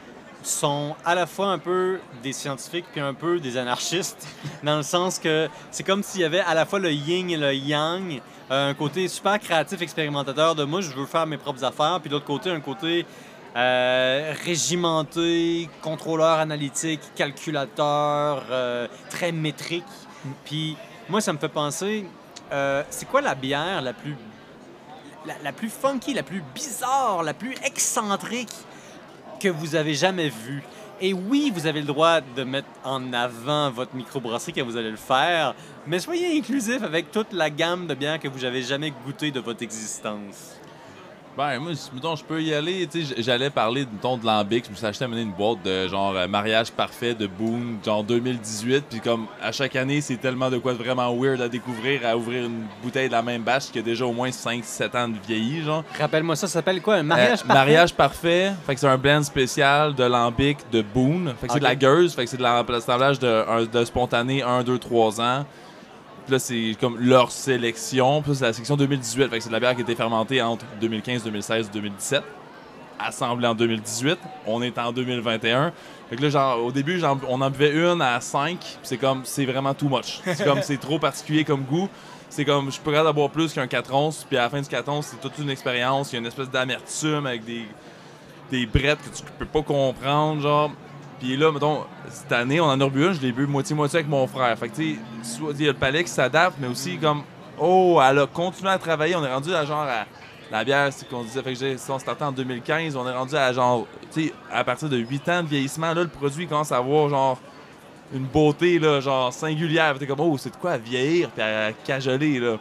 sont 0.42 0.94
à 1.04 1.14
la 1.14 1.26
fois 1.26 1.46
un 1.46 1.58
peu 1.58 1.98
des 2.22 2.32
scientifiques 2.32 2.84
puis 2.92 3.00
un 3.00 3.14
peu 3.14 3.40
des 3.40 3.56
anarchistes, 3.56 4.28
dans 4.62 4.76
le 4.76 4.82
sens 4.82 5.18
que 5.18 5.48
c'est 5.70 5.84
comme 5.84 6.02
s'il 6.02 6.20
y 6.20 6.24
avait 6.24 6.40
à 6.40 6.52
la 6.52 6.66
fois 6.66 6.78
le 6.78 6.92
yin 6.92 7.30
et 7.30 7.36
le 7.36 7.54
yang, 7.54 8.20
euh, 8.50 8.70
un 8.70 8.74
côté 8.74 9.08
super 9.08 9.38
créatif, 9.38 9.80
expérimentateur 9.80 10.54
de 10.54 10.64
moi, 10.64 10.82
je 10.82 10.90
veux 10.90 11.06
faire 11.06 11.26
mes 11.26 11.38
propres 11.38 11.64
affaires, 11.64 11.98
puis 12.00 12.10
de 12.10 12.14
l'autre 12.14 12.26
côté, 12.26 12.50
un 12.50 12.60
côté 12.60 13.06
euh, 13.56 14.34
régimenté, 14.44 15.70
contrôleur 15.80 16.38
analytique, 16.38 17.00
calculateur, 17.14 18.44
euh, 18.50 18.86
très 19.08 19.32
métrique. 19.32 19.84
Puis 20.44 20.76
moi, 21.08 21.20
ça 21.20 21.32
me 21.32 21.38
fait 21.38 21.48
penser, 21.48 22.06
euh, 22.52 22.82
c'est 22.90 23.06
quoi 23.06 23.20
la 23.20 23.34
bière 23.34 23.82
la 23.82 23.92
plus, 23.92 24.16
la, 25.42 25.52
plus 25.52 25.68
funky, 25.68 26.14
la 26.14 26.22
plus 26.22 26.42
bizarre, 26.54 27.22
la 27.22 27.34
plus 27.34 27.54
excentrique 27.64 28.52
que 29.40 29.48
vous 29.48 29.74
avez 29.74 29.94
jamais 29.94 30.28
vue? 30.28 30.62
Et 31.00 31.12
oui, 31.12 31.52
vous 31.54 31.66
avez 31.66 31.80
le 31.80 31.86
droit 31.86 32.20
de 32.20 32.44
mettre 32.44 32.68
en 32.84 33.12
avant 33.12 33.70
votre 33.70 33.94
microbrasserie 33.94 34.52
quand 34.52 34.64
vous 34.64 34.76
allez 34.76 34.92
le 34.92 34.96
faire, 34.96 35.54
mais 35.86 35.98
soyez 35.98 36.38
inclusif 36.38 36.82
avec 36.82 37.10
toute 37.10 37.32
la 37.32 37.50
gamme 37.50 37.86
de 37.86 37.94
bières 37.94 38.20
que 38.20 38.28
vous 38.28 38.40
n'avez 38.40 38.62
jamais 38.62 38.92
goûté 39.04 39.30
de 39.30 39.40
votre 39.40 39.62
existence. 39.62 40.56
Ben, 41.36 41.58
moi, 41.58 41.74
si, 41.74 41.90
mettons, 41.92 42.14
je 42.14 42.22
peux 42.22 42.40
y 42.40 42.54
aller. 42.54 42.88
J'allais 43.18 43.50
parler, 43.50 43.84
mettons, 43.92 44.16
de 44.16 44.24
Lambic. 44.24 44.66
Je 44.66 44.70
me 44.70 44.76
suis 44.76 44.86
acheté 44.86 45.04
à 45.04 45.08
mener 45.08 45.22
une 45.22 45.32
boîte 45.32 45.64
de 45.64 45.88
genre 45.88 46.14
euh, 46.14 46.28
mariage 46.28 46.70
parfait 46.70 47.12
de 47.12 47.26
Boone, 47.26 47.78
genre 47.84 48.04
2018. 48.04 48.84
Puis 48.88 49.00
comme 49.00 49.26
à 49.42 49.50
chaque 49.50 49.74
année, 49.74 50.00
c'est 50.00 50.16
tellement 50.16 50.48
de 50.48 50.58
quoi 50.58 50.74
de 50.74 50.78
vraiment 50.78 51.12
weird 51.12 51.40
à 51.40 51.48
découvrir, 51.48 52.06
à 52.06 52.16
ouvrir 52.16 52.44
une 52.44 52.62
bouteille 52.84 53.08
de 53.08 53.12
la 53.14 53.22
même 53.22 53.42
batch 53.42 53.72
qui 53.72 53.80
a 53.80 53.82
déjà 53.82 54.06
au 54.06 54.12
moins 54.12 54.28
5-7 54.30 54.96
ans 54.96 55.08
de 55.08 55.16
vieilli, 55.26 55.64
genre. 55.64 55.82
Rappelle-moi 55.98 56.36
ça, 56.36 56.46
ça 56.46 56.52
s'appelle 56.54 56.80
quoi? 56.80 56.94
Un 56.96 57.02
mariage 57.02 57.40
Euh, 57.40 57.46
parfait? 57.48 57.54
Mariage 57.54 57.94
parfait. 57.94 58.52
Fait 58.64 58.74
que 58.74 58.80
c'est 58.80 58.86
un 58.86 58.96
blend 58.98 59.24
spécial 59.24 59.92
de 59.92 60.04
lambic 60.04 60.58
de 60.70 60.82
Boone. 60.82 61.34
Fait 61.40 61.48
que 61.48 61.52
c'est 61.54 61.58
de 61.58 61.64
la 61.64 61.74
gueuse. 61.74 62.14
Fait 62.14 62.24
que 62.24 62.30
c'est 62.30 62.36
de 62.36 62.42
l'assemblage 62.44 63.18
de 63.18 63.84
spontané 63.84 64.42
1, 64.44 64.62
2, 64.62 64.78
3 64.78 65.20
ans. 65.20 65.44
Là, 66.28 66.38
c'est 66.38 66.76
comme 66.80 66.98
leur 66.98 67.30
sélection. 67.30 68.22
Puis 68.22 68.36
c'est 68.36 68.44
la 68.44 68.52
section 68.52 68.76
2018. 68.76 69.28
Fait 69.28 69.38
que 69.38 69.42
c'est 69.42 69.48
de 69.48 69.52
la 69.52 69.60
bière 69.60 69.74
qui 69.74 69.80
a 69.80 69.84
été 69.84 69.94
fermentée 69.94 70.40
entre 70.40 70.64
2015, 70.80 71.24
2016 71.24 71.70
2017. 71.70 72.22
Assemblée 72.98 73.46
en 73.46 73.54
2018. 73.54 74.18
On 74.46 74.62
est 74.62 74.78
en 74.78 74.92
2021. 74.92 75.72
Fait 76.08 76.16
que 76.16 76.22
là, 76.22 76.28
genre, 76.30 76.64
au 76.64 76.72
début, 76.72 77.00
on 77.28 77.40
en 77.40 77.50
buvait 77.50 77.72
une 77.72 78.00
à 78.00 78.20
5. 78.20 78.58
Puis 78.58 78.68
c'est 78.82 78.96
comme, 78.96 79.22
c'est 79.24 79.44
vraiment 79.44 79.74
too 79.74 79.88
much. 79.88 80.20
C'est 80.24 80.44
comme, 80.44 80.62
c'est 80.62 80.78
trop 80.78 80.98
particulier 80.98 81.44
comme 81.44 81.62
goût. 81.62 81.88
C'est 82.30 82.44
comme, 82.44 82.66
je 82.66 82.72
suis 82.72 82.82
pas 82.82 82.90
capable 82.90 83.08
d'avoir 83.10 83.30
plus 83.30 83.52
qu'un 83.52 83.66
4 83.66 83.94
onces. 83.94 84.24
Puis 84.28 84.38
à 84.38 84.42
la 84.42 84.50
fin 84.50 84.60
du 84.60 84.68
4 84.68 84.88
onces, 84.88 85.06
c'est 85.08 85.20
toute 85.20 85.38
une 85.38 85.50
expérience. 85.50 86.12
Il 86.12 86.14
y 86.14 86.16
a 86.16 86.20
une 86.20 86.26
espèce 86.26 86.50
d'amertume 86.50 87.26
avec 87.26 87.44
des, 87.44 87.66
des 88.50 88.66
brettes 88.66 88.98
que 89.02 89.14
tu 89.14 89.22
peux 89.38 89.46
pas 89.46 89.62
comprendre, 89.62 90.40
genre. 90.40 90.70
Puis 91.20 91.36
là, 91.36 91.52
mettons, 91.52 91.84
cette 92.08 92.32
année, 92.32 92.60
on 92.60 92.64
en 92.64 92.80
a 92.80 92.84
rebu 92.84 93.14
je 93.14 93.20
l'ai 93.20 93.32
bu 93.32 93.46
moitié-moitié 93.46 94.00
avec 94.00 94.10
mon 94.10 94.26
frère. 94.26 94.58
Fait 94.58 94.68
que, 94.68 94.76
tu 94.76 94.98
sais, 95.22 95.40
il 95.58 95.62
y 95.62 95.68
a 95.68 95.72
le 95.72 95.78
palais 95.78 96.04
qui 96.04 96.10
s'adapte, 96.10 96.56
mais 96.60 96.66
aussi 96.66 96.98
comme, 96.98 97.22
oh, 97.58 98.00
elle 98.02 98.18
a 98.18 98.26
continué 98.26 98.70
à 98.70 98.78
travailler. 98.78 99.16
On 99.16 99.24
est 99.24 99.32
rendu 99.32 99.54
à 99.54 99.64
genre 99.64 99.82
à. 99.82 100.04
La 100.50 100.62
bière, 100.62 100.92
c'est 100.92 101.08
qu'on 101.08 101.24
disait, 101.24 101.42
fait 101.42 101.54
que 101.54 101.76
si 101.76 101.90
on 101.90 101.98
startait 101.98 102.24
en 102.24 102.30
2015, 102.30 102.96
on 102.96 103.08
est 103.08 103.12
rendu 103.12 103.34
à 103.34 103.52
genre, 103.52 103.86
tu 104.12 104.26
sais, 104.26 104.32
à 104.52 104.62
partir 104.62 104.88
de 104.90 104.98
8 104.98 105.28
ans 105.30 105.42
de 105.42 105.48
vieillissement, 105.48 105.94
là, 105.94 106.02
le 106.02 106.08
produit 106.08 106.46
commence 106.46 106.70
à 106.70 106.76
avoir 106.76 107.08
genre 107.08 107.38
une 108.12 108.26
beauté, 108.26 108.78
là, 108.78 109.00
genre 109.00 109.32
singulière. 109.32 109.98
T'es 109.98 110.06
comme, 110.06 110.20
oh, 110.20 110.36
c'est 110.38 110.50
de 110.50 110.56
quoi 110.56 110.72
à 110.72 110.78
vieillir, 110.78 111.30
puis 111.30 111.42
à 111.42 111.72
cajoler, 111.72 112.38
là. 112.38 112.58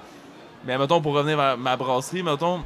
Mais 0.65 0.77
mettons, 0.77 1.01
pour 1.01 1.13
revenir 1.13 1.36
vers 1.36 1.57
ma 1.57 1.75
brasserie, 1.75 2.24
mettons, 2.24 2.63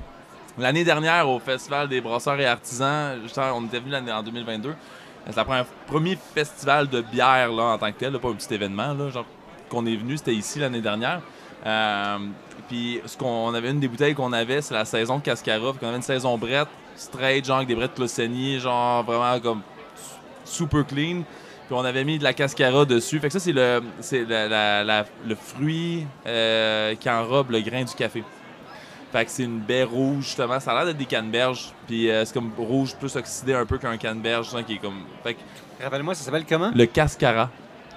l'année 0.58 0.84
dernière 0.84 1.28
au 1.28 1.40
Festival 1.40 1.90
des 1.90 2.00
brasseurs 2.00 2.40
et 2.40 2.46
artisans, 2.46 3.18
on 3.56 3.66
était 3.66 3.80
venu 3.80 3.96
en 4.12 4.22
2022. 4.22 4.76
C'est 5.30 5.40
le 5.40 5.66
premier 5.88 6.18
festival 6.34 6.88
de 6.88 7.02
bière 7.02 7.52
là, 7.52 7.64
en 7.64 7.78
tant 7.78 7.92
que 7.92 7.98
tel, 7.98 8.18
pas 8.18 8.30
un 8.30 8.34
petit 8.34 8.54
événement, 8.54 8.94
là, 8.94 9.10
genre 9.10 9.26
qu'on 9.70 9.86
est 9.86 9.96
venu, 9.96 10.18
c'était 10.18 10.34
ici 10.34 10.60
l'année 10.60 10.82
dernière. 10.82 11.22
Euh, 11.66 12.18
puis 12.68 13.02
ce 13.06 13.18
qu'on 13.18 13.50
on 13.50 13.54
avait 13.54 13.72
une 13.72 13.80
des 13.80 13.88
bouteilles 13.88 14.16
qu'on 14.16 14.34
avait, 14.34 14.62
c'est 14.62 14.74
la 14.74 14.86
saison 14.86 15.20
Cascara. 15.20 15.72
Puis 15.72 15.80
qu'on 15.80 15.88
avait 15.88 15.98
une 15.98 16.02
saison 16.04 16.38
brette, 16.38 16.70
straight, 16.96 17.46
genre 17.46 17.58
avec 17.58 17.68
des 17.68 17.76
brettes 17.76 17.96
Closeni, 17.96 18.60
genre 18.60 19.04
vraiment 19.04 19.40
comme 19.40 19.62
super 20.46 20.86
clean. 20.86 21.24
Puis 21.68 21.76
on 21.76 21.84
avait 21.84 22.06
mis 22.06 22.18
de 22.18 22.24
la 22.24 22.34
cascara 22.34 22.86
dessus. 22.86 23.20
Fait 23.20 23.28
que 23.28 23.34
ça, 23.34 23.40
c'est 23.40 23.52
le, 23.52 23.84
c'est 24.00 24.26
le 24.26 25.36
fruit 25.36 26.08
euh, 26.26 26.96
qui 26.96 27.10
enrobe 27.10 27.52
le 27.52 27.60
grain 27.60 27.84
du 27.84 27.94
café. 27.94 28.24
Fait 29.12 29.26
que 29.26 29.32
c'est 29.32 29.44
une 29.44 29.60
baie 29.60 29.84
rouge, 29.84 30.26
justement. 30.26 30.60
Ça 30.60 30.72
a 30.72 30.76
l'air 30.76 30.86
d'être 30.86 30.98
des 30.98 31.06
canneberges. 31.06 31.72
Puis 31.88 32.10
euh, 32.12 32.26
c'est 32.26 32.34
comme 32.34 32.52
rouge 32.58 32.94
plus 32.96 33.16
oxydé 33.16 33.54
un 33.54 33.66
peu 33.66 33.78
qu'un 33.78 33.98
canneberge, 33.98 34.50
hein, 34.56 34.64
qui 34.64 34.74
est 34.74 34.80
comme. 34.80 35.02
Fait 35.24 35.34
que 35.36 35.40
Rappelle-moi, 35.84 36.14
ça 36.16 36.24
s'appelle 36.24 36.46
comment? 36.48 36.72
le 36.74 36.86
cascara. 36.88 37.50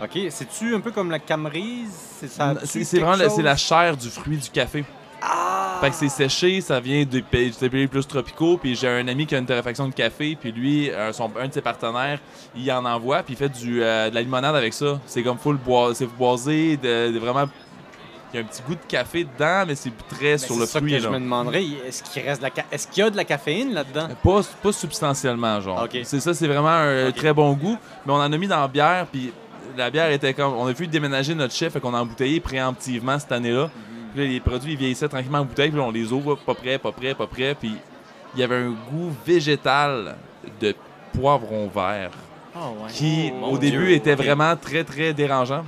OK. 0.03 0.19
C'est-tu 0.31 0.75
un 0.75 0.81
peu 0.81 0.91
comme 0.93 1.11
la 1.11 1.19
camerise? 1.19 1.93
C'est 2.21 2.29
ça? 2.31 2.55
C'est 2.65 2.85
c'est 2.85 2.99
vraiment 3.01 3.17
la- 3.17 3.43
la 3.43 3.57
chair 3.57 3.97
du 3.97 4.09
fruit 4.09 4.37
du 4.37 4.49
café. 4.51 4.85
Ah! 5.23 5.79
Fait 5.83 5.91
que 5.91 5.97
c'est 5.97 6.09
séché, 6.09 6.61
ça 6.63 6.81
vient 6.81 7.05
des 7.05 7.21
pays, 7.23 7.53
des 7.61 7.69
pays 7.69 7.87
plus 7.87 8.07
tropicaux. 8.07 8.57
Puis 8.57 8.75
j'ai 8.77 8.89
un 8.89 9.07
ami 9.09 9.27
qui 9.27 9.35
a 9.35 9.39
une 9.39 9.45
torréfaction 9.47 9.89
de 9.89 9.93
café, 9.95 10.37
puis 10.41 10.53
lui, 10.53 10.91
euh, 10.91 11.13
son, 11.13 11.31
un 11.39 11.49
de 11.49 11.53
ses 11.53 11.61
partenaires, 11.61 12.19
il 12.57 12.71
en 12.73 12.85
envoie, 12.87 13.23
puis 13.23 13.35
il 13.35 13.37
fait 13.37 13.49
du, 13.51 13.83
euh, 13.83 14.09
de 14.09 14.15
la 14.15 14.23
limonade 14.23 14.57
avec 14.57 14.73
ça. 14.73 14.99
C'est 15.07 15.23
comme 15.23 15.37
full 15.39 15.57
bois, 15.57 15.95
c'est 15.95 16.07
boisé, 16.07 16.77
de, 16.79 17.13
de 17.13 17.19
vraiment. 17.19 17.47
Il 18.33 18.37
y 18.37 18.39
a 18.39 18.43
un 18.43 18.47
petit 18.47 18.63
goût 18.63 18.75
de 18.77 18.81
café 18.87 19.25
dedans, 19.25 19.65
mais 19.67 19.75
c'est 19.75 19.91
très 20.09 20.33
Ben, 20.33 20.39
sur 20.39 20.55
c'est 20.55 20.61
le 20.61 20.67
ça 20.67 20.79
fruit. 20.79 20.93
que 20.93 20.99
je 21.01 21.09
me 21.09 21.19
demanderais. 21.19 21.65
Est-ce 21.87 22.03
qu'il 22.05 22.23
reste 22.23 22.41
la 22.43 22.51
Est-ce 22.71 22.87
qu'il 22.87 23.03
y 23.03 23.07
a 23.07 23.11
de 23.11 23.17
la 23.17 23.25
caféine 23.25 23.73
là-dedans? 23.75 24.09
Pas, 24.23 24.41
pas 24.63 24.73
substantiellement, 24.73 25.61
genre. 25.61 25.87
C'est 26.05 26.21
ça, 26.21 26.33
c'est 26.33 26.47
vraiment 26.47 26.69
un 26.69 27.09
Ok. 27.09 27.17
très 27.17 27.33
bon 27.33 27.53
goût. 27.55 27.77
Mais 28.07 28.13
on 28.13 28.17
en 28.17 28.33
a 28.33 28.37
mis 28.39 28.47
dans 28.47 28.61
la 28.61 28.69
bière, 28.69 29.07
puis 29.11 29.33
la 29.77 29.91
bière 29.91 30.11
était 30.13 30.33
comme. 30.35 30.55
On 30.55 30.67
a 30.67 30.73
vu 30.73 30.87
déménager 30.87 31.35
notre 31.35 31.55
chef, 31.55 31.73
fait 31.73 31.81
qu'on 31.81 31.93
a 31.95 32.01
embouteillé 32.01 32.39
préemptivement 32.41 33.19
cette 33.19 33.33
année-là. 33.33 33.69
Puis 34.15 34.25
là, 34.25 34.31
les 34.31 34.41
produits 34.41 34.73
ils 34.73 34.79
vieillissaient 34.79 35.09
tranquillement 35.09 35.39
en 35.39 35.45
bouteille, 35.45 35.71
puis 35.71 35.79
là, 35.79 35.87
on 35.87 35.91
les 35.91 36.13
ouvre, 36.13 36.37
pas 36.37 36.55
prêt, 36.55 36.79
pas 36.79 36.93
prêt, 36.93 37.15
pas 37.15 37.27
prêt. 37.27 37.57
Puis 37.59 37.75
il 38.35 38.41
y 38.41 38.45
avait 38.45 38.57
un 38.57 38.71
goût 38.71 39.11
végétal 39.27 40.17
de 40.61 40.75
poivron 41.13 41.69
vert 41.75 42.11
Oh, 42.55 42.85
ouais. 42.85 42.91
qui, 42.93 43.33
Oh, 43.43 43.55
au 43.55 43.59
début, 43.59 43.87
Dieu. 43.87 43.91
était 43.93 44.15
vraiment 44.15 44.55
très, 44.57 44.83
très 44.85 45.13
dérangeant. 45.13 45.65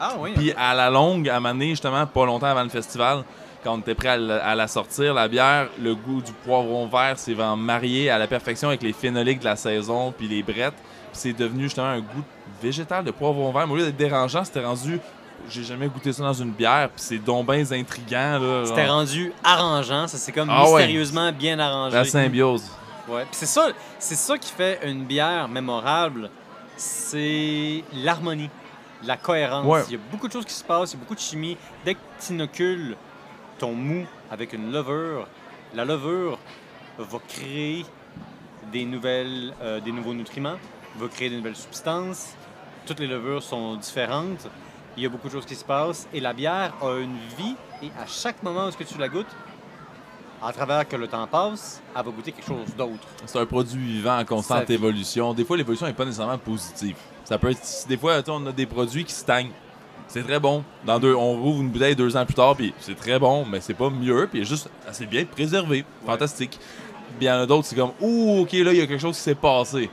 Ah 0.00 0.14
oui. 0.18 0.32
Puis 0.34 0.52
à 0.56 0.74
la 0.74 0.88
longue, 0.90 1.28
à 1.28 1.38
donné, 1.40 1.70
justement, 1.70 2.06
pas 2.06 2.24
longtemps 2.26 2.46
avant 2.46 2.62
le 2.62 2.68
festival, 2.70 3.22
quand 3.62 3.74
on 3.74 3.78
était 3.78 3.94
prêt 3.94 4.08
à, 4.08 4.16
la- 4.16 4.44
à 4.44 4.54
la 4.54 4.66
sortir, 4.66 5.12
la 5.14 5.28
bière, 5.28 5.68
le 5.80 5.94
goût 5.94 6.22
du 6.22 6.32
poivron 6.32 6.86
vert 6.86 7.18
s'est 7.18 7.34
vraiment 7.34 7.56
marié 7.56 8.08
à 8.10 8.18
la 8.18 8.26
perfection 8.26 8.68
avec 8.68 8.82
les 8.82 8.92
phénoliques 8.94 9.40
de 9.40 9.44
la 9.44 9.56
saison, 9.56 10.12
puis 10.16 10.26
les 10.28 10.42
brettes. 10.42 10.74
Puis 11.12 11.20
c'est 11.20 11.32
devenu 11.34 11.64
justement 11.64 11.88
un 11.88 12.00
goût 12.00 12.24
végétal 12.62 13.04
de 13.04 13.10
poivron 13.10 13.52
vert. 13.52 13.66
Mais 13.66 13.72
au 13.74 13.76
lieu 13.76 13.84
d'être 13.84 13.96
dérangeant, 13.96 14.44
c'était 14.44 14.64
rendu. 14.64 14.98
J'ai 15.48 15.64
jamais 15.64 15.88
goûté 15.88 16.12
ça 16.12 16.22
dans 16.22 16.32
une 16.34 16.50
bière, 16.52 16.88
puis 16.90 17.02
c'est 17.02 17.18
donc 17.18 17.46
bien 17.50 17.60
intriguant. 17.72 18.38
Là, 18.38 18.62
C'était 18.66 18.86
rendu 18.86 19.32
arrangeant. 19.42 20.06
Ça 20.06 20.16
s'est 20.18 20.32
comme 20.32 20.48
Ah 20.50 20.64
ouais. 20.64 20.70
mystérieusement 20.82 21.32
bien 21.32 21.58
arrangé. 21.58 21.96
La 21.96 22.04
symbiose. 22.04 22.64
Ouais. 23.08 23.26
C'est 23.32 23.46
ça, 23.46 23.68
c'est 23.98 24.14
ça 24.16 24.38
qui 24.38 24.52
fait 24.52 24.80
une 24.86 25.04
bière 25.04 25.48
mémorable. 25.48 26.30
C'est 26.76 27.82
l'harmonie, 27.94 28.48
la 29.04 29.16
cohérence. 29.16 29.66
Ouais. 29.66 29.82
Il 29.88 29.92
y 29.92 29.96
a 29.96 30.00
beaucoup 30.10 30.28
de 30.28 30.32
choses 30.32 30.44
qui 30.44 30.54
se 30.54 30.64
passent, 30.64 30.92
il 30.92 30.96
y 30.96 30.98
a 30.98 31.00
beaucoup 31.00 31.14
de 31.14 31.20
chimie. 31.20 31.56
Dès 31.84 31.94
que 31.94 32.00
tu 32.20 32.32
inocules 32.32 32.96
ton 33.58 33.72
mou 33.72 34.06
avec 34.30 34.52
une 34.52 34.72
levure, 34.72 35.26
la 35.74 35.84
levure 35.84 36.38
va 36.98 37.18
créer 37.28 37.84
des, 38.72 38.84
nouvelles, 38.84 39.54
euh, 39.62 39.80
des 39.80 39.92
nouveaux 39.92 40.14
nutriments, 40.14 40.56
va 40.96 41.08
créer 41.08 41.30
des 41.30 41.36
nouvelles 41.36 41.56
substances. 41.56 42.34
Toutes 42.86 43.00
les 43.00 43.06
levures 43.06 43.42
sont 43.42 43.76
différentes. 43.76 44.48
Il 44.96 45.02
y 45.02 45.06
a 45.06 45.08
beaucoup 45.08 45.28
de 45.28 45.32
choses 45.32 45.46
qui 45.46 45.54
se 45.54 45.64
passent. 45.64 46.08
Et 46.12 46.20
la 46.20 46.32
bière 46.32 46.74
a 46.82 46.98
une 46.98 47.16
vie. 47.38 47.54
Et 47.82 47.90
à 47.98 48.06
chaque 48.06 48.42
moment 48.42 48.66
où 48.66 48.84
tu 48.84 48.98
la 48.98 49.08
goûtes, 49.08 49.34
à 50.42 50.52
travers 50.52 50.88
que 50.88 50.96
le 50.96 51.06
temps 51.06 51.26
passe, 51.26 51.82
elle 51.94 52.04
va 52.04 52.10
goûter 52.10 52.32
quelque 52.32 52.46
chose 52.46 52.74
d'autre. 52.76 53.06
C'est 53.26 53.38
un 53.38 53.46
produit 53.46 53.84
vivant 53.84 54.18
en 54.18 54.24
constante 54.24 54.68
évolution. 54.70 55.34
Des 55.34 55.44
fois, 55.44 55.56
l'évolution 55.56 55.86
n'est 55.86 55.92
pas 55.92 56.04
nécessairement 56.04 56.38
positive. 56.38 56.96
Ça 57.24 57.38
peut 57.38 57.50
être. 57.50 57.60
Des 57.88 57.96
fois, 57.96 58.20
on 58.28 58.46
a 58.46 58.52
des 58.52 58.66
produits 58.66 59.04
qui 59.04 59.12
stagnent. 59.14 59.50
C'est 60.08 60.24
très 60.26 60.40
bon. 60.40 60.64
Dans 60.84 60.98
deux, 60.98 61.14
on 61.14 61.34
rouvre 61.40 61.60
une 61.60 61.68
bouteille 61.68 61.94
deux 61.94 62.16
ans 62.16 62.24
plus 62.24 62.34
tard, 62.34 62.56
puis 62.56 62.74
c'est 62.80 62.96
très 62.96 63.18
bon, 63.18 63.44
mais 63.48 63.60
c'est 63.60 63.74
pas 63.74 63.90
mieux, 63.90 64.28
puis 64.30 64.44
juste 64.44 64.68
assez 64.88 65.06
bien 65.06 65.24
préservé. 65.24 65.84
Fantastique. 66.04 66.58
Puis 67.16 67.26
il 67.26 67.26
y 67.26 67.30
en 67.30 67.40
a 67.40 67.46
d'autres, 67.46 67.66
c'est 67.66 67.76
comme, 67.76 67.92
ouh, 68.00 68.40
ok, 68.40 68.52
là, 68.54 68.72
il 68.72 68.78
y 68.78 68.80
a 68.80 68.86
quelque 68.88 69.00
chose 69.00 69.16
qui 69.16 69.22
s'est 69.22 69.34
passé. 69.36 69.88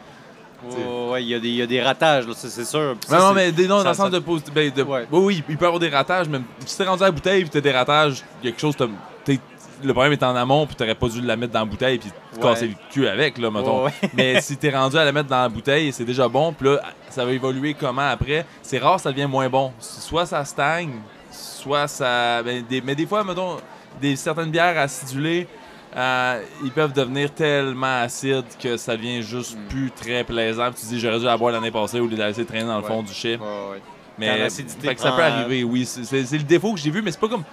Ouais, 0.63 1.11
ouais, 1.11 1.23
il 1.23 1.29
y, 1.29 1.35
a 1.35 1.39
des- 1.39 1.49
il 1.49 1.55
y 1.55 1.61
a 1.61 1.67
des 1.67 1.79
ratages, 1.83 2.25
là, 2.27 2.33
c'est 2.35 2.65
sûr. 2.65 2.95
Non, 3.11 3.19
non, 3.19 3.33
mais 3.33 3.51
des, 3.51 3.67
non, 3.67 3.77
ça- 3.77 3.83
dans 3.83 3.89
le 3.91 3.95
sens 3.95 4.05
ça- 4.11 4.19
de, 4.49 4.51
ben, 4.51 4.71
de- 4.71 4.81
Ouais. 4.81 5.07
Oui, 5.11 5.19
oui, 5.23 5.43
il 5.47 5.55
peut 5.55 5.65
y 5.65 5.67
avoir 5.67 5.79
des 5.79 5.89
ratages, 5.89 6.27
mais 6.27 6.39
si 6.65 6.75
t'es 6.75 6.83
rendu 6.85 7.03
à 7.03 7.07
la 7.07 7.11
bouteille 7.11 7.41
puis 7.41 7.51
t'as 7.51 7.61
des 7.61 7.71
ratages, 7.71 8.23
quelque 8.41 8.59
chose, 8.59 8.75
t'es- 9.23 9.39
le 9.83 9.93
problème 9.93 10.13
est 10.13 10.23
en 10.23 10.35
amont, 10.35 10.65
puis 10.65 10.75
t'aurais 10.75 10.95
pas 10.95 11.07
dû 11.07 11.21
la 11.21 11.35
mettre 11.35 11.53
dans 11.53 11.59
la 11.59 11.65
bouteille 11.65 11.97
puis 11.97 12.09
te 12.09 12.35
Ouais. 12.37 12.41
casser 12.53 12.67
le 12.67 12.73
cul 12.91 13.07
avec, 13.07 13.37
là, 13.37 13.49
mettons. 13.51 13.85
Ouais, 13.85 13.91
ouais. 14.03 14.09
mais 14.13 14.41
si 14.41 14.57
t'es 14.57 14.69
rendu 14.69 14.97
à 14.97 15.05
la 15.05 15.11
mettre 15.11 15.29
dans 15.29 15.41
la 15.41 15.49
bouteille, 15.49 15.91
c'est 15.91 16.05
déjà 16.05 16.27
bon, 16.27 16.53
puis 16.53 16.67
là, 16.69 16.81
ça 17.09 17.25
va 17.25 17.31
évoluer 17.31 17.73
comment 17.73 18.09
après? 18.09 18.45
C'est 18.61 18.77
rare, 18.79 18.99
ça 18.99 19.11
devient 19.11 19.27
moins 19.27 19.49
bon. 19.49 19.71
Soit 19.79 20.25
ça 20.25 20.43
stagne, 20.45 20.93
soit 21.31 21.87
ça. 21.87 22.41
ben, 22.43 22.63
des- 22.67 22.81
mais 22.81 22.95
des 22.95 23.05
fois, 23.05 23.23
mettons, 23.23 23.57
des, 24.01 24.15
certaines 24.15 24.51
bières 24.51 24.77
acidulées, 24.77 25.47
euh, 25.95 26.41
ils 26.63 26.71
peuvent 26.71 26.93
devenir 26.93 27.33
tellement 27.33 28.01
acides 28.01 28.43
que 28.61 28.77
ça 28.77 28.95
devient 28.95 29.21
juste 29.23 29.55
Mm. 29.57 29.67
plus 29.69 29.91
très 29.91 30.23
plaisant. 30.23 30.65
Puis 30.71 30.81
tu 30.81 30.85
te 30.87 30.93
dis, 30.93 30.99
j'aurais 30.99 31.19
dû 31.19 31.25
la 31.25 31.37
boire 31.37 31.51
l'année 31.53 31.71
passée 31.71 31.99
au 31.99 32.05
lieu 32.05 32.15
de 32.15 32.19
la 32.19 32.27
laisser 32.27 32.45
traîner 32.45 32.65
dans 32.67 32.77
le 32.77 32.83
fond 32.83 33.01
du. 33.01 33.11
Quand 33.37 33.73
Mais 34.19 34.49
fait 34.49 34.95
que 34.95 35.01
ça 35.01 35.11
peut 35.11 35.21
arriver, 35.23 35.63
oui. 35.63 35.85
C'est 35.85 36.21
le 36.33 36.43
défaut 36.43 36.73
que 36.73 36.79
j'ai 36.79 36.89
vu, 36.91 37.01
mais 37.01 37.11
c'est 37.11 37.19
pas 37.19 37.29
comme. 37.29 37.43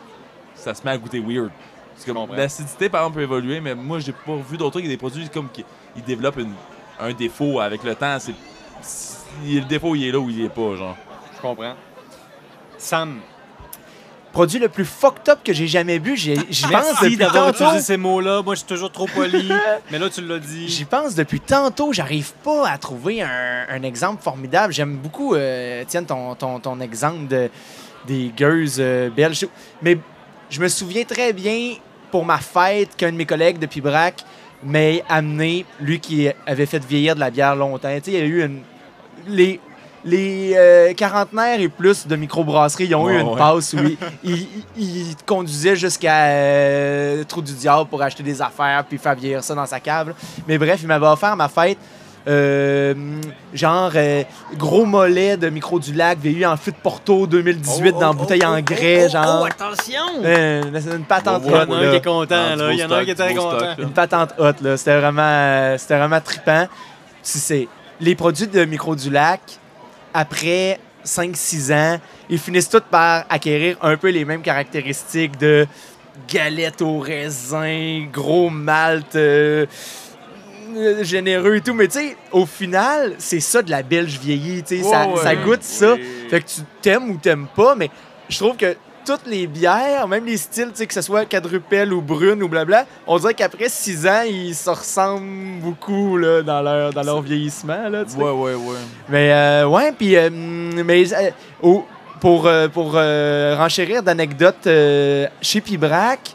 Ça 0.55 0.75
se 0.75 0.83
met 0.85 0.91
à 0.93 0.99
goûter 0.99 1.21
weird. 1.21 1.51
L'acidité, 2.37 2.89
par 2.89 3.03
exemple, 3.03 3.17
peut 3.19 3.23
évoluer, 3.23 3.61
mais 3.61 3.75
moi, 3.75 3.99
j'ai 4.01 4.13
pas 4.13 4.37
vu 4.49 4.57
d'autres 4.57 4.73
trucs. 4.73 4.85
Il 4.85 4.89
y 4.89 4.93
a 4.93 4.95
des 4.95 4.99
produits 4.99 5.29
comme 5.29 5.49
qui 5.51 5.65
ils 5.97 6.03
développent 6.03 6.39
une- 6.39 6.53
un 7.01 7.13
défaut 7.13 7.61
avec 7.61 7.83
le 7.85 7.95
temps. 7.95 8.19
C'est 8.21 8.35
Le 9.45 9.61
défaut, 9.63 9.95
il 9.95 10.07
est 10.09 10.13
là 10.13 10.19
ou 10.19 10.31
il 10.31 10.45
est 10.45 10.49
pas, 10.49 10.77
genre. 10.77 10.97
Je 11.37 11.41
comprends. 11.41 11.75
Sam, 12.79 13.21
Produit 14.33 14.59
le 14.59 14.69
plus 14.69 14.85
fucked 14.85 15.29
up 15.29 15.39
que 15.45 15.53
j'ai 15.53 15.69
jamais 15.69 16.01
bu, 16.01 16.17
j'ai- 16.17 16.35
j'y 16.51 16.63
pense 16.65 16.73
merci 16.73 17.03
depuis 17.05 17.17
d'avoir 17.19 17.53
tantôt. 17.53 17.65
utilisé 17.67 17.85
ces 17.85 17.97
mots-là. 17.97 18.43
Moi, 18.43 18.55
je 18.55 18.59
suis 18.61 18.67
toujours 18.67 18.91
trop 18.91 19.07
poli, 19.07 19.49
mais 19.93 19.99
là, 20.01 20.11
tu 20.11 20.23
l'as 20.23 20.41
dit. 20.41 20.69
J'y 20.69 20.85
pense 20.85 21.15
depuis 21.15 21.39
tantôt, 21.39 21.93
j'arrive 21.93 22.33
pas 22.43 22.69
à 22.69 22.77
trouver 22.77 23.23
un, 23.23 23.29
un 23.69 23.83
exemple 23.85 24.21
formidable. 24.25 24.73
J'aime 24.73 24.97
beaucoup, 24.97 25.37
euh, 25.37 25.85
tiens, 25.87 26.03
ton, 26.03 26.35
ton, 26.35 26.59
ton 26.59 26.81
exemple 26.81 27.29
de, 27.29 27.49
des 28.09 28.33
gueuses 28.37 28.79
euh, 28.81 29.09
belges. 29.09 29.47
Mais 29.83 29.99
je 30.51 30.61
me 30.61 30.69
souviens 30.69 31.05
très 31.05 31.33
bien, 31.33 31.75
pour 32.11 32.25
ma 32.25 32.39
fête, 32.39 32.97
qu'un 32.97 33.11
de 33.13 33.17
mes 33.17 33.27
collègues 33.27 33.59
de 33.59 33.67
Pibrac 33.67 34.25
m'ait 34.63 35.03
amené, 35.09 35.65
lui 35.81 35.99
qui 36.01 36.29
avait 36.47 36.67
fait 36.67 36.85
vieillir 36.85 37.15
de 37.15 37.21
la 37.21 37.31
bière 37.31 37.57
longtemps. 37.57 37.89
Tu 37.97 38.05
sais, 38.05 38.11
il 38.13 38.19
y 38.19 38.23
a 38.23 38.25
eu 38.25 38.45
une... 38.45 38.61
Les, 39.27 39.61
les 40.05 40.53
euh, 40.55 40.93
quarantenaires 40.95 41.61
et 41.61 41.69
plus 41.69 42.07
de 42.07 42.15
microbrasseries, 42.15 42.85
ils 42.87 42.95
ont 42.95 43.09
eu 43.09 43.19
une 43.19 43.27
ouais. 43.29 43.39
passe 43.39 43.73
où 43.73 43.79
ils, 43.79 43.97
ils- 44.25 44.49
ils 44.77 45.17
te 45.17 45.25
conduisaient 45.25 45.77
jusqu'à 45.77 46.27
euh, 46.27 47.25
Trou 47.25 47.41
du 47.43 47.53
Diable 47.55 47.89
pour 47.89 48.03
acheter 48.03 48.23
des 48.23 48.41
affaires 48.43 48.85
puis 48.89 48.99
faire 48.99 49.15
vieillir 49.15 49.43
ça 49.43 49.55
dans 49.55 49.65
sa 49.67 49.81
cave. 49.81 50.09
là. 50.09 50.15
Mais 50.47 50.59
bref, 50.59 50.79
il 50.83 50.89
m'avait 50.89 51.07
offert 51.07 51.31
à 51.33 51.37
ma 51.37 51.49
fête 51.49 51.79
euh, 52.27 52.95
genre 53.53 53.93
euh, 53.95 54.23
gros 54.57 54.87
mollet 54.87 55.37
de 55.37 55.51
micro 55.51 55.79
du 55.79 55.93
lac 55.93 56.19
VU 56.19 56.45
en 56.47 56.57
fût 56.57 56.71
de 56.71 56.77
Porto 56.77 57.27
2018 57.27 57.93
Oh, 57.95 58.01
dans 58.01 58.11
oh, 58.13 58.15
bouteille 58.15 58.43
oh, 58.45 58.49
en 58.49 58.59
oh, 58.59 58.63
grès, 58.63 59.07
oh, 59.07 59.13
genre. 59.13 59.41
Oh, 59.43 59.45
attention! 59.45 60.23
Euh, 60.25 60.63
c'est 60.81 60.97
une 60.97 61.05
patente 61.05 61.43
Il 61.45 61.51
y 61.51 61.55
en 61.55 61.71
a 61.71 61.77
un 61.77 61.91
qui 61.91 61.97
est 61.97 62.05
content, 62.05 62.57
là. 62.57 62.73
Il 62.73 62.79
y 62.79 62.85
en 62.85 62.91
a 62.91 62.97
un 62.97 63.05
qui 63.05 63.11
est 63.11 63.15
très 63.15 63.35
content. 63.35 63.59
stock. 63.59 63.79
Une 63.79 63.93
patente 63.93 64.35
hot, 64.39 64.53
là. 64.63 64.77
C'était 64.77 64.99
vraiment, 64.99 65.23
euh, 65.23 65.79
c'était 65.79 65.99
vraiment 65.99 66.21
trippant. 66.21 66.67
Si 67.23 67.39
c'est 67.39 67.69
les 68.01 68.15
produits 68.15 68.47
de 68.47 68.65
micro 68.65 68.97
du 68.97 69.11
lac, 69.11 69.41
après 70.15 70.81
5-6 71.05 71.73
ans, 71.73 72.01
ils 72.31 72.39
finissent 72.39 72.71
tous 72.71 72.83
par 72.91 73.25
acquérir 73.29 73.77
un 73.83 73.97
peu 73.97 74.11
les 74.11 74.25
mêmes 74.25 74.43
caractéristiques 74.43 75.39
de 75.39 75.67
galette 76.29 76.81
au 76.83 76.99
raisin, 76.99 78.07
gros 78.13 78.51
malt, 78.51 79.17
euh, 79.17 79.19
euh, 79.19 79.67
généreux 81.03 81.57
et 81.57 81.61
tout. 81.61 81.75
Mais 81.75 81.89
tu 81.89 81.99
sais, 81.99 82.17
au 82.33 82.47
final, 82.47 83.15
c'est 83.19 83.41
ça 83.41 83.63
de 83.63 83.71
la 83.71 83.83
belge 83.83 84.19
vieillie. 84.21 84.63
tu 84.63 84.79
sais, 84.79 84.83
ça, 84.83 85.09
Ouais, 85.09 85.21
ça 85.23 85.37
goûte 85.37 85.63
ça. 85.63 85.97
Fait 86.31 86.41
que 86.41 86.47
tu 86.49 86.61
t'aimes 86.83 87.11
ou 87.11 87.17
t'aimes 87.17 87.47
pas, 87.55 87.75
mais 87.75 87.91
je 88.29 88.39
trouve 88.39 88.57
que 88.57 88.77
toutes 89.07 89.27
les 89.27 89.47
bières, 89.47 90.09
même 90.09 90.25
les 90.25 90.39
styles, 90.39 90.69
tu 90.71 90.77
sais, 90.77 90.87
que 90.87 90.95
ce 90.95 91.03
soit 91.03 91.27
quadrupelle 91.27 91.93
ou 91.93 92.01
brune 92.01 92.43
ou 92.43 92.49
blabla, 92.49 92.87
on 93.07 93.19
dirait 93.19 93.35
qu'après 93.35 93.69
6 93.69 94.07
ans, 94.07 94.23
ils 94.27 94.55
se 94.55 94.71
ressemblent 94.71 95.61
beaucoup 95.61 96.17
là, 96.17 96.41
dans, 96.43 96.63
leur, 96.63 96.91
dans 96.93 97.03
leur 97.03 97.21
vieillissement. 97.21 97.89
Là, 97.91 98.05
tu 98.05 98.13
sais. 98.13 98.17
Ouais, 98.17 98.31
ouais, 98.31 98.55
ouais. 98.55 98.79
Mais 99.11 99.31
euh, 99.33 99.67
ouais, 99.69 99.93
puis 99.93 100.17
euh, 100.17 100.31
mais 100.33 101.05
euh, 101.13 101.79
pour, 102.21 102.47
euh, 102.47 102.69
pour 102.69 102.93
euh, 102.95 103.55
renchérir 103.59 104.03
d'anecdotes, 104.03 104.67
euh, 104.67 105.27
chez 105.43 105.61
Pibrac, 105.61 106.35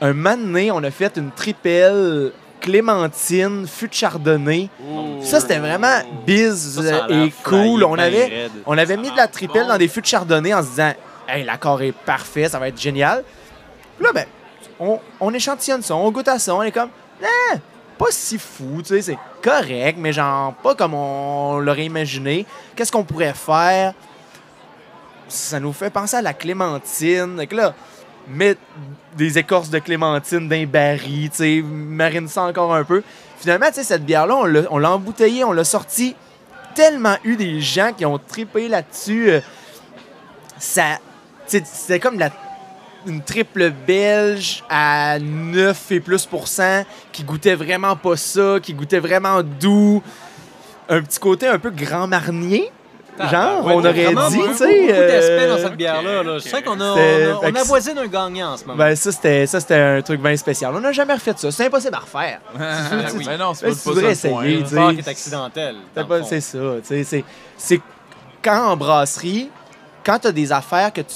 un 0.00 0.12
moment 0.12 0.36
donné, 0.36 0.72
on 0.72 0.82
a 0.82 0.90
fait 0.90 1.16
une 1.16 1.30
tripelle 1.30 2.32
clémentine, 2.64 3.66
fût 3.66 3.88
de 3.88 3.92
chardonnay. 3.94 4.70
Ça, 5.20 5.38
c'était 5.38 5.58
vraiment 5.58 6.00
biz 6.26 6.76
Ça, 6.76 6.82
ça 6.82 7.06
et 7.10 7.30
cool. 7.42 7.84
On 7.84 7.96
ben 7.96 8.00
avait, 8.00 8.48
on 8.64 8.78
avait 8.78 8.96
mis 8.96 9.10
de 9.10 9.16
la 9.16 9.28
tripelle 9.28 9.66
dans 9.66 9.76
des 9.76 9.88
fûts 9.88 10.00
de 10.00 10.06
chardonnay 10.06 10.54
en 10.54 10.62
se 10.62 10.68
disant 10.70 10.92
Hey, 11.28 11.44
l'accord 11.44 11.82
est 11.82 11.92
parfait, 11.92 12.48
ça 12.48 12.58
va 12.58 12.68
être 12.68 12.80
génial. 12.80 13.22
Puis 13.96 14.06
là, 14.06 14.12
ben, 14.12 14.24
on, 14.80 14.98
on 15.20 15.32
échantillonne 15.34 15.82
ça, 15.82 15.94
on 15.94 16.10
goûte 16.10 16.28
à 16.28 16.38
ça, 16.38 16.54
on 16.54 16.62
est 16.62 16.72
comme 16.72 16.88
Eh, 17.22 17.56
pas 17.98 18.06
si 18.10 18.38
fou, 18.38 18.80
tu 18.82 18.94
sais, 18.94 19.02
c'est 19.02 19.18
correct, 19.42 19.96
mais 19.98 20.12
genre 20.12 20.54
pas 20.54 20.74
comme 20.74 20.94
on 20.94 21.58
l'aurait 21.58 21.84
imaginé. 21.84 22.46
Qu'est-ce 22.74 22.90
qu'on 22.90 23.04
pourrait 23.04 23.34
faire? 23.34 23.92
Ça 25.28 25.60
nous 25.60 25.72
fait 25.72 25.90
penser 25.90 26.16
à 26.16 26.22
la 26.22 26.32
clémentine. 26.32 27.36
Donc 27.36 27.52
là, 27.52 27.74
mettre 28.28 28.60
des 29.16 29.38
écorces 29.38 29.70
de 29.70 29.78
clémentine 29.78 30.48
d'un 30.48 30.66
baril, 30.66 31.30
tu 31.30 31.36
sais, 31.36 31.62
marine 31.64 32.26
ça 32.28 32.42
encore 32.42 32.74
un 32.74 32.84
peu. 32.84 33.02
Finalement, 33.38 33.66
tu 33.68 33.74
sais, 33.74 33.84
cette 33.84 34.04
bière-là, 34.04 34.36
on 34.70 34.78
l'a- 34.78 34.90
embouteillée, 34.92 35.44
on 35.44 35.52
l'a 35.52 35.64
sortie. 35.64 36.16
Tellement 36.74 37.16
eu 37.24 37.36
des 37.36 37.60
gens 37.60 37.92
qui 37.92 38.04
ont 38.04 38.18
trippé 38.18 38.68
là-dessus. 38.68 39.30
euh, 39.30 39.40
ça, 40.58 40.98
c'était 41.46 42.00
comme 42.00 42.18
la, 42.18 42.30
une 43.06 43.22
triple 43.22 43.70
belge 43.70 44.64
à 44.68 45.18
9 45.20 45.92
et 45.92 46.00
plus 46.00 46.26
pour 46.26 46.48
cent 46.48 46.84
qui 47.12 47.22
goûtait 47.22 47.54
vraiment 47.54 47.94
pas 47.96 48.16
ça, 48.16 48.56
qui 48.62 48.74
goûtait 48.74 48.98
vraiment 48.98 49.42
doux. 49.42 50.02
Un 50.88 51.02
petit 51.02 51.18
côté 51.18 51.46
un 51.46 51.58
peu 51.58 51.70
grand 51.70 52.06
marnier. 52.06 52.70
Genre, 53.18 53.64
Ouais, 53.64 53.72
on 53.74 53.78
aurait 53.78 53.92
vraiment 53.92 54.28
dit, 54.28 54.38
tu 54.38 54.54
sais. 54.54 54.80
beaucoup 54.80 54.92
d'aspects 54.92 55.48
dans 55.48 55.54
euh, 55.54 55.62
cette 55.62 55.76
bière-là. 55.76 56.22
là. 56.24 56.38
Je 56.38 56.48
sais 56.48 56.62
qu'on 56.62 56.80
a, 56.80 56.84
on 56.84 56.96
a- 56.96 57.38
on 57.50 57.54
avoisine 57.54 57.96
un 57.98 58.06
gagnant 58.08 58.52
en 58.52 58.56
ce 58.56 58.64
moment. 58.64 58.76
Ben, 58.76 58.96
ça, 58.96 59.12
c'était, 59.12 59.46
ça, 59.46 59.60
c'était 59.60 59.76
un 59.76 60.02
truc 60.02 60.20
bien 60.20 60.36
spécial. 60.36 60.72
On 60.74 60.80
n'a 60.80 60.90
jamais 60.90 61.14
refait 61.14 61.32
ça. 61.36 61.50
C'est 61.52 61.66
impossible 61.66 61.94
à 61.94 61.98
refaire. 62.00 62.40
oui. 63.14 63.24
Mais 63.26 63.38
non, 63.38 63.54
c'est 63.54 63.66
Ben, 63.66 63.72
pas, 63.72 63.78
tu 63.80 63.88
pas 63.88 63.94
devrais 63.94 64.14
ça 64.16 64.28
le 64.28 64.34
point, 64.34 64.42
essayer, 64.44 64.56
là. 64.60 64.66
tu 64.66 64.74
Le 64.74 64.76
sport 64.76 64.88
sais. 64.90 64.94
qui 64.96 65.00
est 65.00 65.08
accidentel. 65.10 65.76
C'est 65.94 66.00
dans 66.02 66.08
pas- 66.08 66.22
c'est 66.24 66.40
ça. 66.40 66.58
C'est, 66.82 67.24
c'est 67.56 67.80
quand 68.42 68.66
en 68.72 68.76
brasserie, 68.76 69.48
quand 70.04 70.18
tu 70.18 70.26
as 70.28 70.32
des 70.32 70.50
affaires 70.50 70.92
que 70.92 71.00
tu, 71.02 71.14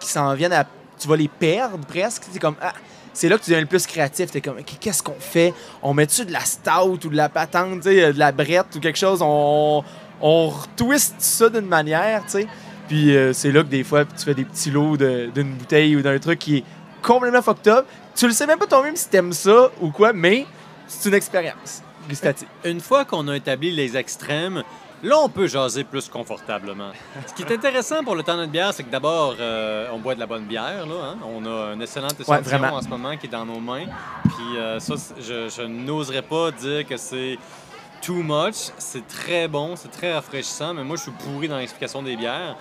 qui 0.00 0.08
s'en 0.08 0.34
viennent 0.34 0.52
à. 0.52 0.64
Tu 1.00 1.08
vas 1.08 1.16
les 1.16 1.28
perdre 1.28 1.78
presque. 1.86 2.24
C'est 2.30 2.38
comme. 2.38 2.56
ah, 2.60 2.72
c'est 3.14 3.28
là 3.28 3.36
que 3.38 3.42
tu 3.44 3.50
deviens 3.50 3.62
le 3.62 3.66
plus 3.66 3.86
créatif. 3.86 4.30
T'es 4.30 4.40
comme, 4.40 4.56
qu'est-ce 4.80 5.02
qu'on 5.02 5.16
fait? 5.18 5.54
On 5.82 5.94
met-tu 5.94 6.24
de 6.24 6.32
la 6.32 6.40
stout 6.40 7.06
ou 7.06 7.08
de 7.08 7.16
la 7.16 7.28
patente, 7.28 7.86
euh, 7.86 8.12
de 8.12 8.18
la 8.18 8.32
brette 8.32 8.66
ou 8.76 8.80
quelque 8.80 8.98
chose? 8.98 9.20
On, 9.22 9.82
on 10.20 10.48
retwiste 10.48 11.16
ça 11.18 11.48
d'une 11.48 11.66
manière, 11.66 12.24
tu 12.24 12.30
sais. 12.32 12.46
Puis 12.88 13.14
euh, 13.14 13.32
c'est 13.32 13.52
là 13.52 13.62
que 13.62 13.68
des 13.68 13.84
fois, 13.84 14.04
tu 14.04 14.24
fais 14.24 14.34
des 14.34 14.44
petits 14.44 14.70
lots 14.70 14.96
d'une 14.96 15.54
bouteille 15.54 15.94
ou 15.94 16.02
d'un 16.02 16.18
truc 16.18 16.38
qui 16.38 16.58
est 16.58 16.64
complètement 17.02 17.42
fucked 17.42 17.68
up. 17.68 17.86
Tu 18.14 18.26
le 18.26 18.32
sais 18.32 18.46
même 18.46 18.58
pas 18.58 18.66
toi-même 18.66 18.96
si 18.96 19.08
t'aimes 19.08 19.32
ça 19.32 19.70
ou 19.80 19.90
quoi, 19.90 20.12
mais 20.12 20.46
c'est 20.86 21.08
une 21.08 21.14
expérience 21.14 21.82
gustative. 22.08 22.48
Une 22.64 22.80
fois 22.80 23.04
qu'on 23.04 23.28
a 23.28 23.36
établi 23.36 23.70
les 23.70 23.96
extrêmes, 23.96 24.62
là, 25.02 25.18
on 25.18 25.28
peut 25.28 25.46
jaser 25.46 25.84
plus 25.84 26.08
confortablement. 26.08 26.90
Ce 27.26 27.34
qui 27.34 27.42
est 27.42 27.54
intéressant 27.54 28.02
pour 28.02 28.16
le 28.16 28.22
temps 28.22 28.34
de 28.34 28.40
notre 28.40 28.52
bière, 28.52 28.72
c'est 28.72 28.82
que 28.82 28.90
d'abord, 28.90 29.36
euh, 29.38 29.88
on 29.92 29.98
boit 29.98 30.14
de 30.14 30.20
la 30.20 30.26
bonne 30.26 30.44
bière. 30.44 30.86
Là, 30.86 31.10
hein. 31.10 31.18
On 31.24 31.44
a 31.44 31.74
un 31.74 31.80
excellent 31.80 32.08
échantillon 32.08 32.74
en 32.74 32.82
ce 32.82 32.88
moment 32.88 33.16
qui 33.16 33.26
est 33.26 33.30
dans 33.30 33.44
nos 33.44 33.60
mains. 33.60 33.84
Puis 34.24 34.56
euh, 34.56 34.80
ça, 34.80 34.94
je 35.20 35.62
n'oserais 35.62 36.22
pas 36.22 36.50
dire 36.50 36.86
que 36.86 36.96
c'est 36.96 37.38
too 38.00 38.22
much. 38.22 38.70
C'est 38.78 39.06
très 39.06 39.48
bon, 39.48 39.76
c'est 39.76 39.90
très 39.90 40.12
rafraîchissant, 40.12 40.74
mais 40.74 40.84
moi, 40.84 40.96
je 40.96 41.02
suis 41.02 41.12
pourri 41.12 41.48
dans 41.48 41.58
l'explication 41.58 42.02
des 42.02 42.16
bières. 42.16 42.56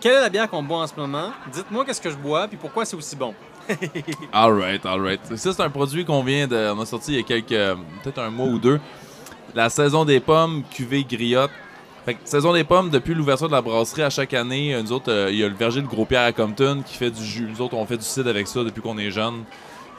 Quelle 0.00 0.14
est 0.14 0.20
la 0.20 0.30
bière 0.30 0.48
qu'on 0.48 0.62
boit 0.62 0.78
en 0.78 0.86
ce 0.86 0.94
moment? 0.96 1.30
Dites-moi 1.52 1.84
qu'est-ce 1.84 2.00
que 2.00 2.10
je 2.10 2.16
bois, 2.16 2.48
puis 2.48 2.56
pourquoi 2.56 2.84
c'est 2.84 2.96
aussi 2.96 3.16
bon. 3.16 3.34
Alright, 4.32 4.84
alright. 4.86 5.20
Ça, 5.36 5.52
c'est 5.52 5.62
un 5.62 5.70
produit 5.70 6.04
qu'on 6.04 6.22
vient 6.22 6.46
de. 6.46 6.72
On 6.74 6.80
a 6.80 6.86
sorti 6.86 7.12
il 7.12 7.16
y 7.16 7.20
a 7.20 7.22
quelques. 7.22 7.78
peut-être 8.02 8.18
un 8.18 8.30
mois 8.30 8.46
ou 8.46 8.58
deux. 8.58 8.80
La 9.54 9.68
saison 9.68 10.04
des 10.04 10.20
pommes, 10.20 10.62
cuvée 10.70 11.04
griotte. 11.04 11.50
Fait 12.04 12.14
que, 12.14 12.20
saison 12.24 12.52
des 12.52 12.64
pommes, 12.64 12.88
depuis 12.88 13.14
l'ouverture 13.14 13.48
de 13.48 13.52
la 13.52 13.60
brasserie 13.60 14.02
à 14.02 14.10
chaque 14.10 14.32
année, 14.32 14.80
nous 14.82 14.90
autres, 14.90 15.12
euh, 15.12 15.30
il 15.30 15.38
y 15.38 15.44
a 15.44 15.48
le 15.48 15.54
verger 15.54 15.82
de 15.82 15.86
Gros-Pierre 15.86 16.22
à 16.22 16.32
Compton 16.32 16.82
qui 16.84 16.96
fait 16.96 17.10
du 17.10 17.22
jus. 17.22 17.46
Nous 17.48 17.60
autres, 17.60 17.74
on 17.74 17.84
fait 17.84 17.98
du 17.98 18.04
cidre 18.04 18.30
avec 18.30 18.46
ça 18.48 18.64
depuis 18.64 18.80
qu'on 18.80 18.96
est 18.96 19.10
jeunes. 19.10 19.44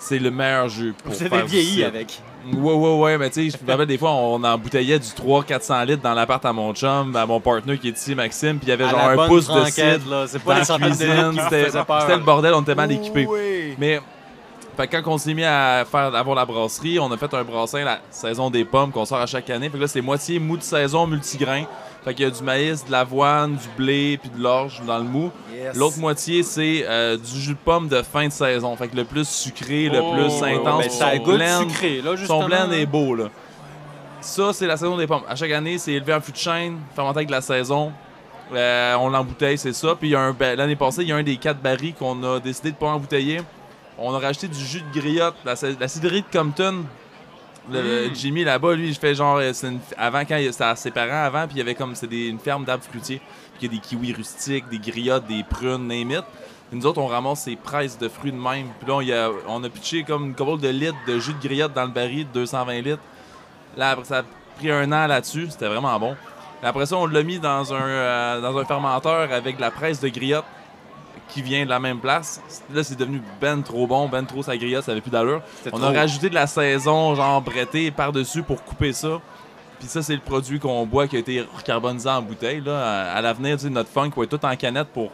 C'est 0.01 0.19
le 0.19 0.31
meilleur 0.31 0.67
jus 0.67 0.93
pour 1.03 1.13
Vous 1.13 1.23
avez 1.23 1.43
vieilli 1.43 1.83
avec. 1.83 2.21
Ouais, 2.51 2.73
ouais, 2.73 2.99
ouais, 2.99 3.17
mais 3.19 3.29
tu 3.29 3.49
sais, 3.51 3.57
je 3.57 3.63
me 3.63 3.71
rappelle 3.71 3.85
des 3.85 3.99
fois, 3.99 4.11
on 4.11 4.43
embouteillait 4.43 4.97
du 4.97 5.07
300-400 5.07 5.85
litres 5.85 6.01
dans 6.01 6.15
l'appart 6.15 6.43
à 6.43 6.51
mon 6.51 6.73
chum, 6.73 7.15
à 7.15 7.25
mon 7.27 7.39
partner 7.39 7.77
qui 7.77 7.89
est 7.89 7.97
ici, 7.97 8.15
Maxime, 8.15 8.57
puis 8.57 8.67
il 8.67 8.69
y 8.69 8.73
avait 8.73 8.85
À 8.85 8.89
genre 8.89 9.09
un 9.09 9.27
pouce 9.27 9.47
de 9.47 9.63
cidre 9.65 10.09
là. 10.09 10.25
C'est 10.27 10.39
dans 10.39 10.45
pas 10.45 10.59
les 10.59 10.67
la 10.67 10.87
cuisine. 10.87 11.41
c'était 11.49 12.17
le 12.17 12.23
bordel, 12.23 12.53
on 12.55 12.61
était 12.61 12.75
mal 12.75 12.91
équipés. 12.91 13.27
Oui. 13.29 13.75
Mais 13.77 14.01
fait 14.77 14.87
que 14.87 14.97
quand 14.97 15.11
on 15.13 15.17
s'est 15.17 15.33
mis 15.33 15.43
à 15.43 15.83
faire 15.89 16.13
avoir 16.15 16.35
la 16.35 16.45
brasserie, 16.45 16.97
on 16.99 17.11
a 17.11 17.17
fait 17.17 17.33
un 17.33 17.43
brassin 17.43 17.83
la 17.83 17.99
saison 18.09 18.49
des 18.49 18.65
pommes 18.65 18.91
qu'on 18.91 19.05
sort 19.05 19.19
à 19.19 19.25
chaque 19.25 19.49
année. 19.49 19.69
Fait 19.69 19.77
que 19.77 19.81
là 19.81 19.87
c'est 19.87 20.01
moitié 20.01 20.39
mou 20.39 20.57
de 20.57 20.63
saison 20.63 21.05
multigrain. 21.07 21.63
Fait 22.03 22.15
qu'il 22.15 22.25
y 22.25 22.27
a 22.27 22.31
du 22.31 22.41
maïs, 22.41 22.83
de 22.85 22.91
l'avoine, 22.91 23.55
du 23.55 23.67
blé 23.77 24.17
puis 24.19 24.31
de 24.31 24.41
l'orge 24.41 24.81
dans 24.87 24.97
le 24.97 25.03
mou. 25.03 25.29
Yes. 25.53 25.75
L'autre 25.77 25.99
moitié 25.99 26.41
c'est 26.41 26.83
euh, 26.87 27.15
du 27.17 27.39
jus 27.39 27.53
de 27.53 27.57
pomme 27.63 27.87
de 27.87 28.01
fin 28.01 28.27
de 28.27 28.31
saison. 28.33 28.75
Fait 28.75 28.87
que 28.87 28.95
le 28.95 29.03
plus 29.05 29.27
sucré, 29.27 29.87
le 29.89 29.99
Oh, 30.01 30.13
plus 30.13 30.41
ouais, 30.41 30.55
intense. 30.55 30.81
Ben, 30.81 30.87
puis 30.87 30.89
ça 30.97 31.11
son 31.15 31.23
blend- 31.23 31.59
sucré, 31.69 32.01
là, 32.01 32.15
justement. 32.15 32.41
son 32.41 32.47
blend 32.47 32.71
est 32.71 32.85
beau 32.87 33.13
là. 33.15 33.25
Ça 34.21 34.51
c'est 34.53 34.67
la 34.67 34.77
saison 34.77 34.97
des 34.97 35.05
pommes. 35.07 35.23
À 35.29 35.35
chaque 35.35 35.51
année 35.51 35.77
c'est 35.77 35.93
élevé 35.93 36.13
en 36.13 36.21
fût 36.21 36.31
de 36.31 36.37
chêne, 36.37 36.77
fermenté 36.95 37.17
avec 37.19 37.27
de 37.27 37.33
la 37.33 37.41
saison. 37.41 37.91
Euh, 38.53 38.95
on 38.99 39.09
l'embouteille, 39.09 39.57
c'est 39.57 39.71
ça. 39.73 39.95
Puis 39.95 40.09
il 40.09 40.11
y 40.11 40.15
a 40.15 40.19
un 40.21 40.33
ba- 40.33 40.55
l'année 40.55 40.75
passée, 40.75 41.03
il 41.03 41.07
y 41.07 41.11
a 41.11 41.15
un 41.15 41.23
des 41.23 41.37
quatre 41.37 41.59
barils 41.61 41.93
qu'on 41.93 42.21
a 42.23 42.39
décidé 42.39 42.71
de 42.71 42.75
pas 42.75 42.87
embouteiller. 42.87 43.41
On 43.97 44.13
a 44.13 44.19
rajouté 44.19 44.47
du 44.47 44.59
jus 44.59 44.81
de 44.81 44.99
griotte, 44.99 45.35
la, 45.45 45.53
la 45.79 45.87
cidrerie 45.87 46.23
de 46.23 46.37
Compton. 46.37 46.83
Le, 47.69 48.07
le 48.07 48.13
Jimmy 48.15 48.43
là-bas, 48.43 48.73
lui, 48.73 48.91
je 48.93 48.99
fais 48.99 49.13
genre. 49.13 49.37
euh, 49.37 49.51
une- 49.63 49.79
avant, 49.97 50.21
quand 50.21 50.37
il- 50.37 50.51
c'était 50.51 50.63
à 50.63 50.75
ses 50.75 50.89
parents 50.89 51.23
avant, 51.25 51.45
puis 51.45 51.55
il 51.55 51.59
y 51.59 51.61
avait 51.61 51.75
comme. 51.75 51.93
C'est 51.93 52.07
des- 52.07 52.27
une 52.27 52.39
ferme 52.39 52.65
d'arbres 52.65 52.83
fruitiers. 52.83 53.19
Puis 53.19 53.61
il 53.61 53.63
y 53.65 53.67
a 53.67 53.79
des 53.79 53.79
kiwis 53.87 54.13
rustiques, 54.13 54.67
des 54.69 54.79
griottes, 54.79 55.27
des 55.27 55.43
prunes, 55.43 55.87
name 55.87 56.09
it. 56.11 56.23
Puis 56.69 56.79
nous 56.79 56.85
autres, 56.87 56.99
on 56.99 57.05
ramasse 57.07 57.41
ces 57.43 57.55
presses 57.55 57.99
de 57.99 58.07
fruits 58.09 58.31
de 58.31 58.37
même. 58.37 58.67
Puis 58.79 58.87
là, 58.87 58.95
on, 58.95 59.01
y 59.01 59.13
a, 59.13 59.29
on 59.47 59.63
a 59.63 59.69
pitché 59.69 60.03
comme 60.03 60.25
une 60.27 60.35
couple 60.35 60.61
de 60.61 60.69
litres 60.69 60.95
de 61.07 61.19
jus 61.19 61.33
de 61.33 61.47
griotte 61.47 61.73
dans 61.73 61.83
le 61.85 61.91
baril 61.91 62.25
de 62.33 62.39
220 62.39 62.81
litres. 62.81 63.01
Là, 63.77 63.91
après, 63.91 64.05
ça 64.05 64.19
a 64.19 64.23
pris 64.57 64.71
un 64.71 64.91
an 64.91 65.05
là-dessus. 65.05 65.47
C'était 65.51 65.67
vraiment 65.67 65.99
bon. 65.99 66.15
Après 66.63 66.85
ça, 66.87 66.95
on 66.97 67.05
l'a 67.05 67.21
mis 67.23 67.37
dans 67.39 67.73
un, 67.73 67.81
euh, 67.81 68.41
dans 68.41 68.57
un 68.57 68.65
fermenteur 68.65 69.31
avec 69.31 69.57
de 69.57 69.61
la 69.61 69.69
presse 69.71 69.99
de 69.99 70.09
griotte 70.09 70.45
qui 71.31 71.41
vient 71.41 71.63
de 71.65 71.69
la 71.69 71.79
même 71.79 71.99
place. 71.99 72.41
Là, 72.73 72.83
c'est 72.83 72.97
devenu 72.97 73.21
ben 73.39 73.61
trop 73.63 73.87
bon, 73.87 74.07
ben 74.09 74.23
trop 74.25 74.43
sa 74.43 74.55
griotte, 74.57 74.83
ça 74.85 74.91
avait 74.91 75.01
plus 75.01 75.11
d'allure. 75.11 75.41
On 75.71 75.77
trop. 75.79 75.83
a 75.87 75.91
rajouté 75.91 76.29
de 76.29 76.35
la 76.35 76.45
saison, 76.47 77.15
genre 77.15 77.41
brettée 77.41 77.89
par-dessus 77.91 78.43
pour 78.43 78.63
couper 78.63 78.93
ça. 78.93 79.19
Puis 79.79 79.87
ça, 79.87 80.01
c'est 80.03 80.13
le 80.13 80.19
produit 80.21 80.59
qu'on 80.59 80.85
boit 80.85 81.07
qui 81.07 81.15
a 81.15 81.19
été 81.19 81.41
recarbonisé 81.57 82.07
en 82.09 82.21
bouteille. 82.21 82.61
Là. 82.61 82.79
À, 82.83 83.13
à 83.17 83.21
l'avenir, 83.21 83.57
notre 83.71 83.89
funk 83.89 84.11
va 84.15 84.23
être 84.23 84.37
tout 84.37 84.45
en 84.45 84.55
canette 84.55 84.89
pour 84.89 85.09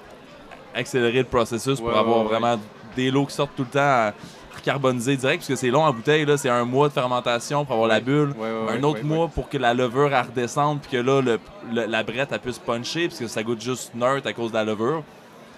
accélérer 0.76 1.20
le 1.20 1.24
processus, 1.26 1.80
pour 1.80 1.88
Ouais, 1.90 1.98
avoir 1.98 2.18
ouais, 2.18 2.24
ouais. 2.24 2.30
vraiment 2.40 2.60
des 2.96 3.10
lots 3.12 3.26
qui 3.26 3.34
sortent 3.36 3.56
tout 3.56 3.64
le 3.64 3.70
temps 3.70 4.12
recarbonisés 4.56 5.16
direct, 5.16 5.40
parce 5.42 5.48
que 5.48 5.56
c'est 5.56 5.70
long 5.70 5.84
en 5.86 5.94
bouteille. 5.94 6.26
là. 6.26 6.36
C'est 6.36 6.50
un 6.50 6.66
mois 6.66 6.88
de 6.90 6.94
fermentation 6.94 7.64
pour 7.64 7.76
avoir 7.76 7.88
la 7.88 8.00
bulle. 8.00 8.34
Un 8.70 8.84
autre 8.84 9.04
mois 9.04 9.28
pour 9.28 9.48
que 9.50 9.58
la 9.58 9.74
levure 9.74 10.10
redescende, 10.12 10.80
puis 10.82 10.92
que 10.92 10.98
là, 10.98 11.22
le, 11.22 11.40
le- 11.72 11.86
la 11.86 12.04
brette 12.04 12.30
elle 12.32 12.40
puisse 12.40 12.60
puncher, 12.60 13.08
parce 13.08 13.20
que 13.20 13.28
ça 13.28 13.44
goûte 13.44 13.62
juste 13.62 13.94
neutre 13.96 14.28
à 14.28 14.34
cause 14.34 14.52
de 14.52 14.58
la 14.58 14.64
levure. 14.66 15.04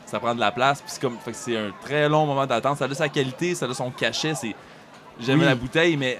Ça 0.09 0.19
prend 0.19 0.33
de 0.33 0.39
la 0.39 0.51
place, 0.51 0.81
puis 0.81 0.89
c'est 0.91 1.01
comme, 1.01 1.17
fait 1.23 1.31
que 1.31 1.37
c'est 1.37 1.55
un 1.57 1.71
très 1.83 2.09
long 2.09 2.25
moment 2.25 2.45
d'attente. 2.47 2.77
Ça 2.77 2.85
a 2.85 2.93
sa 2.95 3.09
qualité, 3.09 3.53
ça 3.53 3.67
a 3.67 3.73
son 3.73 3.91
cachet. 3.91 4.33
C'est, 4.35 4.55
j'aime 5.19 5.39
Oui. 5.39 5.45
la 5.45 5.55
bouteille, 5.55 5.97
mais 5.97 6.19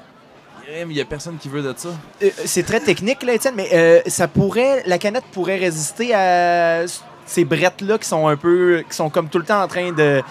il 0.88 0.92
y 0.96 1.02
a 1.02 1.06
personne 1.06 1.38
qui 1.38 1.50
veut 1.50 1.64
de 1.64 1.74
ça. 1.76 1.90
Euh, 2.22 2.30
c'est 2.46 2.64
très 2.64 2.80
technique, 2.80 3.24
là, 3.24 3.34
Étienne, 3.34 3.56
mais 3.56 3.70
euh, 3.74 4.02
ça 4.06 4.28
pourrait, 4.28 4.84
la 4.86 4.98
canette 5.00 5.24
pourrait 5.32 5.58
résister 5.58 6.14
à 6.14 6.86
ces 7.26 7.46
brettes-là 7.46 7.98
qui 7.98 8.08
sont 8.08 8.28
un 8.28 8.38
peu, 8.38 8.84
qui 8.88 8.96
sont 8.96 9.10
comme 9.10 9.30
tout 9.30 9.40
le 9.40 9.46
temps 9.46 9.62
en 9.64 9.68
train 9.68 9.92
de. 9.92 10.22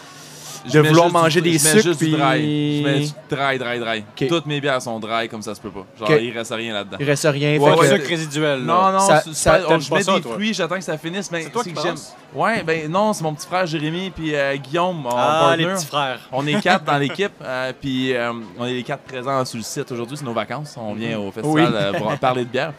Je 0.67 0.73
De 0.79 0.89
vouloir 0.89 1.11
manger 1.11 1.41
des 1.41 1.59
je 1.59 1.65
mets 1.65 1.71
sucres, 1.71 1.83
juste 1.83 1.99
du 2.01 2.07
puis- 2.07 2.17
dry. 2.17 2.79
Je 2.79 2.85
mets 2.85 2.99
du 3.01 3.13
dry, 3.31 3.59
dry, 3.59 3.79
dry. 3.79 4.29
Toutes 4.29 4.47
mes 4.47 4.61
bières 4.61 4.83
sont 4.83 4.99
dry, 5.01 5.29
comme 5.29 5.43
ça 5.43 5.55
se 5.55 5.61
peut 5.61 5.71
pas. 5.71 5.85
Genre, 5.99 6.11
Ok. 6.11 6.19
il 6.23 6.31
reste 6.37 6.53
rien 6.55 6.73
là-dedans. 6.75 6.97
Il 7.01 7.07
reste 7.07 7.27
rien. 7.31 7.59
Ouais, 7.59 7.71
fait 7.73 7.77
que- 7.77 7.85
de 7.85 7.97
sucre 7.99 8.09
résiduel. 8.09 8.65
là. 8.65 8.73
Non, 8.93 8.93
non, 8.93 9.07
Ça- 9.07 9.23
ça- 9.33 9.51
pas- 9.53 9.59
t'aimes 9.67 9.81
je 9.81 9.95
mets 9.95 10.03
ça, 10.03 10.15
des 10.17 10.21
toi? 10.23 10.33
fruits, 10.33 10.55
j'attends 10.55 10.77
que 10.77 10.81
ça 10.85 10.99
finisse, 10.99 11.31
mais 11.31 11.43
C'est 11.43 11.51
toi 11.51 11.63
qui 11.63 11.73
que 11.73 11.81
j'aime. 11.81 11.95
Ouais, 12.35 12.63
ben 12.63 12.91
non, 12.91 13.13
c'est 13.13 13.23
mon 13.25 13.33
petit 13.35 13.47
frère 13.47 13.67
Jérémy 13.67 14.11
puis 14.11 14.35
euh, 14.35 14.57
Guillaume, 14.57 14.97
mon 15.03 15.11
Ah, 15.17 15.55
les 15.57 15.65
petits 15.67 15.87
frères. 15.87 16.21
On 16.33 16.47
est 16.47 16.61
quatre 16.61 16.85
dans 16.85 16.99
l'équipe, 16.99 17.33
euh, 17.43 17.73
puis 17.81 18.15
euh, 18.15 18.33
on 18.59 18.67
est 18.67 18.75
les 18.75 18.83
quatre 18.83 19.03
présents 19.05 19.45
sur 19.45 19.57
le 19.59 19.63
site 19.65 19.91
aujourd'hui. 19.93 20.17
C'est 20.17 20.25
nos 20.25 20.33
vacances. 20.35 20.75
On 20.77 20.95
vient 20.95 21.19
au 21.19 21.31
festival 21.31 21.53
Oui. 21.67 21.73
euh, 21.75 21.93
pour 21.95 22.19
parler 22.19 22.45
de 22.45 22.51
bière. 22.51 22.73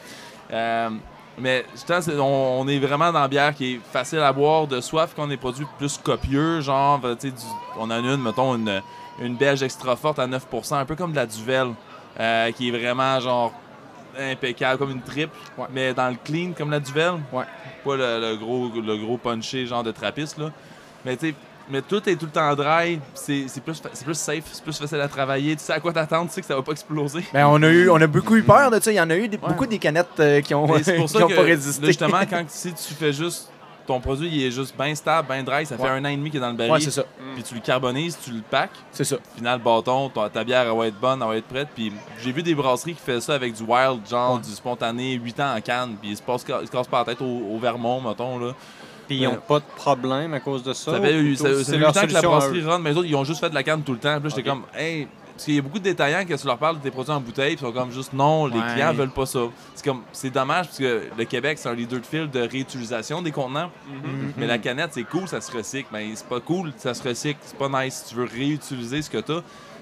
Mais 1.41 1.65
justement, 1.73 2.01
c'est- 2.01 2.17
on, 2.19 2.59
on 2.61 2.67
est 2.67 2.79
vraiment 2.79 3.11
dans 3.11 3.21
la 3.21 3.27
bière 3.27 3.53
qui 3.55 3.75
est 3.75 3.79
facile 3.91 4.19
à 4.19 4.33
boire, 4.33 4.67
de 4.67 4.81
soif, 4.81 5.13
qu'on 5.15 5.29
est 5.29 5.37
produit 5.37 5.65
plus 5.77 5.97
copieux. 5.97 6.61
Genre, 6.61 6.99
tu 7.19 7.27
sais, 7.29 7.31
du- 7.31 7.41
on 7.79 7.89
a 7.89 7.97
une, 7.99 8.17
mettons, 8.17 8.55
une, 8.55 8.81
une 9.21 9.35
belge 9.35 9.63
extra 9.63 9.95
forte 9.95 10.19
à 10.19 10.27
9%, 10.27 10.75
un 10.77 10.85
peu 10.85 10.95
comme 10.95 11.11
de 11.11 11.15
la 11.17 11.25
Duvel, 11.25 11.73
euh, 12.19 12.51
qui 12.51 12.67
est 12.69 12.71
vraiment 12.71 13.19
genre 13.19 13.53
impeccable, 14.19 14.77
comme 14.79 14.91
une 14.91 15.01
triple, 15.01 15.35
Ouais. 15.57 15.67
mais 15.71 15.93
dans 15.93 16.09
le 16.09 16.15
clean, 16.23 16.51
comme 16.57 16.71
la 16.71 16.79
Duvel. 16.79 17.13
Ouais. 17.31 17.45
Pas 17.85 17.95
le, 17.95 18.19
le 18.19 18.35
gros, 18.35 18.69
le 18.75 18.97
gros 18.97 19.17
punché, 19.17 19.65
genre 19.65 19.83
de 19.83 19.91
trappiste, 19.91 20.37
là. 20.37 20.51
Mais 21.05 21.15
tu 21.15 21.29
sais, 21.29 21.35
mais 21.69 21.81
tout 21.81 22.07
est 22.09 22.15
tout 22.15 22.25
le 22.25 22.31
temps 22.31 22.55
dry, 22.55 22.99
c'est 23.13 23.45
c'est 23.47 23.61
plus, 23.61 23.79
plus 23.79 24.13
safe, 24.17 24.43
c'est 24.51 24.63
plus 24.63 24.77
facile 24.77 24.99
à 25.01 25.07
travailler. 25.07 25.55
Tu 25.55 25.63
sais 25.63 25.73
à 25.73 25.79
quoi 25.79 25.93
t'attendre, 25.93 26.27
tu 26.29 26.35
sais 26.35 26.41
que 26.41 26.47
ça 26.47 26.55
va 26.55 26.61
pas 26.61 26.71
exploser. 26.71 27.23
Ben, 27.33 27.45
on, 27.47 27.61
a 27.63 27.67
eu, 27.69 27.89
on 27.89 28.01
a 28.01 28.07
beaucoup 28.07 28.35
eu 28.35 28.43
peur 28.43 28.71
de 28.71 28.79
ça. 28.79 28.91
Il 28.91 28.95
y 28.95 29.01
en 29.01 29.09
a 29.09 29.15
eu 29.15 29.27
des- 29.27 29.37
beaucoup 29.37 29.65
des 29.65 29.79
canettes 29.79 30.07
euh, 30.19 30.41
qui 30.41 30.53
ont, 30.55 30.67
c'est 30.83 30.95
pour 30.97 31.05
qui 31.07 31.13
ça 31.13 31.25
ont 31.25 31.27
que, 31.27 31.33
pas 31.35 31.41
là, 31.41 31.47
résisté. 31.47 31.87
justement, 31.87 32.21
quand 32.29 32.43
si 32.47 32.73
tu 32.73 32.93
fais 32.93 33.13
juste 33.13 33.49
ton 33.87 33.99
produit, 33.99 34.29
il 34.31 34.43
est 34.45 34.51
juste 34.51 34.75
bien 34.77 34.93
stable, 34.93 35.27
bien 35.27 35.41
dry, 35.41 35.65
ça 35.65 35.75
fait 35.75 35.87
un 35.87 36.05
an 36.05 36.09
et 36.09 36.15
demi 36.15 36.29
qu'il 36.29 36.37
est 36.37 36.41
dans 36.41 36.51
le 36.51 36.55
baril. 36.55 36.73
Ouais, 36.73 36.79
c'est 36.79 36.91
ça. 36.91 37.03
Puis 37.33 37.41
tu 37.41 37.55
le 37.55 37.59
carbonises, 37.59 38.19
tu 38.23 38.29
le 38.29 38.41
packs. 38.47 38.69
C'est 38.91 39.03
ça. 39.03 39.15
Final 39.35 39.59
bâton, 39.59 40.09
ta, 40.09 40.29
ta 40.29 40.43
bière 40.43 40.67
elle 40.71 40.77
va 40.77 40.85
être 40.85 40.99
bonne, 40.99 41.19
elle 41.23 41.27
va 41.27 41.35
être 41.37 41.47
prête. 41.47 41.69
Puis 41.73 41.91
j'ai 42.21 42.31
vu 42.31 42.43
des 42.43 42.53
brasseries 42.53 42.93
qui 42.93 43.01
font 43.11 43.19
ça 43.19 43.33
avec 43.33 43.53
du 43.55 43.63
wild, 43.63 44.01
genre 44.07 44.37
du 44.37 44.51
spontané, 44.51 45.13
8 45.13 45.39
ans 45.39 45.55
en 45.57 45.61
canne. 45.61 45.95
Puis 45.99 46.11
ils 46.11 46.17
se, 46.17 46.21
passent- 46.21 46.45
ils 46.61 46.67
se 46.67 46.71
cassent 46.71 46.87
pas 46.87 46.99
la 46.99 47.05
tête 47.05 47.21
au, 47.23 47.25
au 47.25 47.57
Vermont, 47.57 47.99
mettons. 47.99 48.37
Là. 48.37 48.53
Puis 49.09 49.17
ils 49.17 49.23
n'ont 49.25 49.31
Ouais. 49.31 49.39
pas 49.47 49.59
de 49.59 49.65
problème 49.75 50.33
à 50.35 50.39
cause 50.39 50.63
de 50.63 50.71
ça. 50.71 50.91
Ça 50.93 51.01
fait, 51.01 51.19
ou 51.19 51.35
ça, 51.35 51.43
plutôt 51.45 51.59
ça 51.63 51.71
c'est 51.71 51.77
8 51.77 51.85
ans 51.87 51.91
que 52.07 52.13
la 52.13 52.21
brasserie 52.21 52.59
eux? 52.61 52.67
run, 52.69 52.79
mais 52.79 52.91
les 52.91 52.97
autres, 52.97 53.07
ils 53.09 53.15
ont 53.15 53.23
juste 53.25 53.39
fait 53.41 53.49
de 53.49 53.55
la 53.55 53.63
canne 53.63 53.81
tout 53.81 53.93
le 53.93 53.97
temps. 53.99 54.13
Puis 54.21 54.29
là, 54.29 54.35
j'étais 54.35 54.47
comme, 54.49 54.63
hey, 54.77 55.07
parce 55.33 55.45
qu'il 55.45 55.55
y 55.55 55.59
a 55.59 55.61
beaucoup 55.61 55.79
de 55.79 55.83
détaillants 55.85 56.25
que 56.25 56.33
tu 56.33 56.45
leur 56.45 56.57
parles 56.57 56.77
de 56.77 56.83
tes 56.83 56.91
produits 56.91 57.11
en 57.13 57.19
bouteille, 57.19 57.55
puis 57.55 57.65
ils 57.65 57.67
sont 57.67 57.73
comme 57.73 57.91
juste 57.91 58.13
non, 58.13 58.45
les 58.45 58.59
Ouais. 58.59 58.73
clients 58.73 58.93
veulent 58.93 59.09
pas 59.09 59.25
ça. 59.25 59.39
C'est 59.73 59.83
comme, 59.85 60.01
c'est 60.11 60.29
dommage 60.29 60.67
parce 60.67 60.77
que 60.77 61.03
le 61.17 61.25
Québec, 61.25 61.57
c'est 61.57 61.69
un 61.69 61.73
leader 61.73 61.99
de 62.01 62.05
fil 62.05 62.29
de 62.29 62.39
réutilisation 62.41 63.21
des 63.21 63.31
contenants. 63.31 63.71
Mhm. 63.89 64.33
Mais 64.37 64.45
la 64.47 64.57
canette, 64.59 64.89
c'est 64.93 65.03
cool, 65.05 65.27
ça 65.27 65.41
se 65.41 65.51
recycle. 65.51 65.87
Mais 65.91 66.07
c'est 66.13 66.27
pas 66.27 66.39
cool, 66.41 66.71
ça 66.77 66.93
se 66.93 67.01
recycle. 67.07 67.39
C'est 67.41 67.57
pas 67.57 67.69
nice. 67.83 68.05
Tu 68.09 68.15
veux 68.15 68.25
réutiliser 68.25 69.01
ce 69.01 69.09
que 69.09 69.17
t'as. 69.17 69.41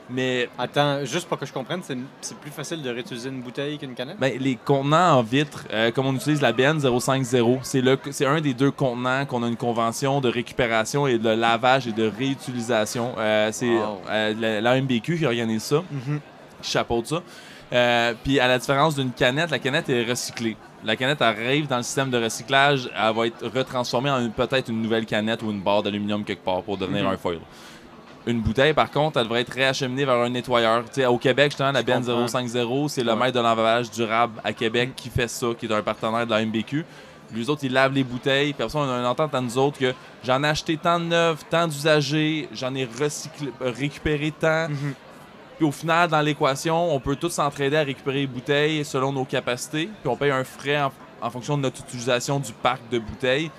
Mais 0.09 0.47
Attends, 0.57 1.03
juste 1.03 1.27
pour 1.27 1.37
que 1.37 1.45
je 1.45 1.51
comprenne, 1.51 1.81
c'est 1.83 1.97
c'est 2.21 2.37
plus 2.37 2.49
facile 2.51 2.81
de 2.81 2.89
réutiliser 2.89 3.27
une 3.29 3.41
bouteille 3.41 3.77
qu'une 3.77 3.93
canette? 3.93 4.17
ben, 4.17 4.33
les 4.39 4.55
contenants 4.55 5.17
en 5.17 5.21
vitre, 5.21 5.65
euh, 5.73 5.91
comme 5.91 6.05
on 6.05 6.15
utilise 6.15 6.41
la 6.41 6.53
BN 6.53 6.79
050, 6.79 7.59
c'est 7.63 7.81
le- 7.81 7.99
c'est 8.11 8.25
un 8.25 8.39
des 8.39 8.53
deux 8.53 8.71
contenants 8.71 9.25
qu'on 9.25 9.43
a 9.43 9.47
une 9.47 9.57
convention 9.57 10.21
de 10.21 10.29
récupération 10.29 11.07
et 11.07 11.17
de 11.17 11.29
lavage 11.29 11.87
et 11.87 11.91
de 11.91 12.09
réutilisation. 12.17 13.13
Euh, 13.17 13.49
c'est 13.51 13.67
Wow. 13.67 14.01
euh, 14.09 14.33
la- 14.39 14.61
l'AMBQ 14.61 15.17
qui 15.17 15.25
organise 15.25 15.63
ça, 15.63 15.83
Mhm. 15.91 16.19
qui 16.61 16.71
chapeaute 16.71 17.07
ça. 17.07 17.21
Euh, 17.73 18.13
Puis 18.23 18.39
à 18.39 18.47
la 18.47 18.57
différence 18.59 18.95
d'une 18.95 19.11
canette, 19.11 19.51
la 19.51 19.59
canette 19.59 19.89
est 19.89 20.05
recyclée. 20.05 20.55
La 20.85 20.95
canette 20.95 21.21
arrive 21.21 21.67
dans 21.67 21.77
le 21.77 21.83
système 21.83 22.09
de 22.09 22.17
recyclage, 22.23 22.89
elle 22.95 23.13
va 23.13 23.27
être 23.27 23.45
retransformée 23.53 24.09
en 24.09 24.21
une- 24.21 24.31
peut-être 24.31 24.69
une 24.69 24.81
nouvelle 24.81 25.05
canette 25.05 25.41
ou 25.43 25.51
une 25.51 25.59
barre 25.59 25.83
d'aluminium 25.83 26.23
quelque 26.23 26.45
part 26.45 26.61
pour 26.63 26.77
devenir 26.77 27.03
Mhm. 27.03 27.09
un 27.11 27.17
foil. 27.17 27.39
Une 28.27 28.41
bouteille, 28.41 28.73
par 28.73 28.91
contre, 28.91 29.17
elle 29.17 29.23
devrait 29.23 29.41
être 29.41 29.53
réacheminée 29.53 30.03
vers 30.05 30.15
un 30.17 30.29
nettoyeur. 30.29 30.83
Au 31.09 31.17
Québec, 31.17 31.51
justement, 31.51 31.71
la 31.71 31.81
comprends. 31.81 32.27
050, 32.27 32.89
c'est 32.89 33.01
le 33.03 33.13
Ouais. 33.13 33.17
maître 33.17 33.33
de 33.33 33.39
l'enlavage 33.39 33.89
durable 33.89 34.39
à 34.43 34.51
Québec 34.53 34.91
qui 34.95 35.09
fait 35.09 35.29
ça, 35.29 35.47
qui 35.57 35.65
est 35.65 35.71
un 35.73 35.81
partenaire 35.81 36.25
de 36.25 36.31
la 36.31 36.41
MBQ. 36.45 36.85
Les 37.33 37.49
autres, 37.49 37.63
ils 37.63 37.71
lavent 37.73 37.93
les 37.93 38.03
bouteilles. 38.03 38.53
Puis 38.53 38.63
après 38.63 38.77
on 38.79 38.83
a 38.89 38.99
une 38.99 39.05
entente 39.05 39.33
à 39.33 39.41
nous 39.41 39.57
autres 39.57 39.79
que 39.79 39.93
j'en 40.23 40.43
ai 40.43 40.47
acheté 40.47 40.77
tant 40.77 40.99
de 40.99 41.05
neufs, 41.05 41.39
tant 41.49 41.67
d'usagers, 41.67 42.47
j'en 42.53 42.73
ai 42.75 42.85
recyclé, 42.99 43.49
récupéré 43.61 44.31
tant. 44.37 44.69
Mhm. 44.69 44.93
Puis 45.57 45.65
au 45.65 45.71
final, 45.71 46.09
dans 46.09 46.21
l'équation, 46.21 46.93
on 46.93 46.99
peut 46.99 47.15
tous 47.15 47.29
s'entraider 47.31 47.77
à 47.77 47.83
récupérer 47.83 48.19
les 48.21 48.27
bouteilles 48.27 48.85
selon 48.85 49.11
nos 49.11 49.25
capacités. 49.25 49.89
Puis 50.01 50.07
on 50.09 50.15
paye 50.15 50.31
un 50.31 50.43
frais 50.43 50.81
en, 50.81 50.91
en 51.21 51.29
fonction 51.29 51.57
de 51.57 51.63
notre 51.63 51.81
utilisation 51.81 52.39
du 52.39 52.51
parc 52.53 52.81
de 52.91 52.99
bouteilles. 52.99 53.49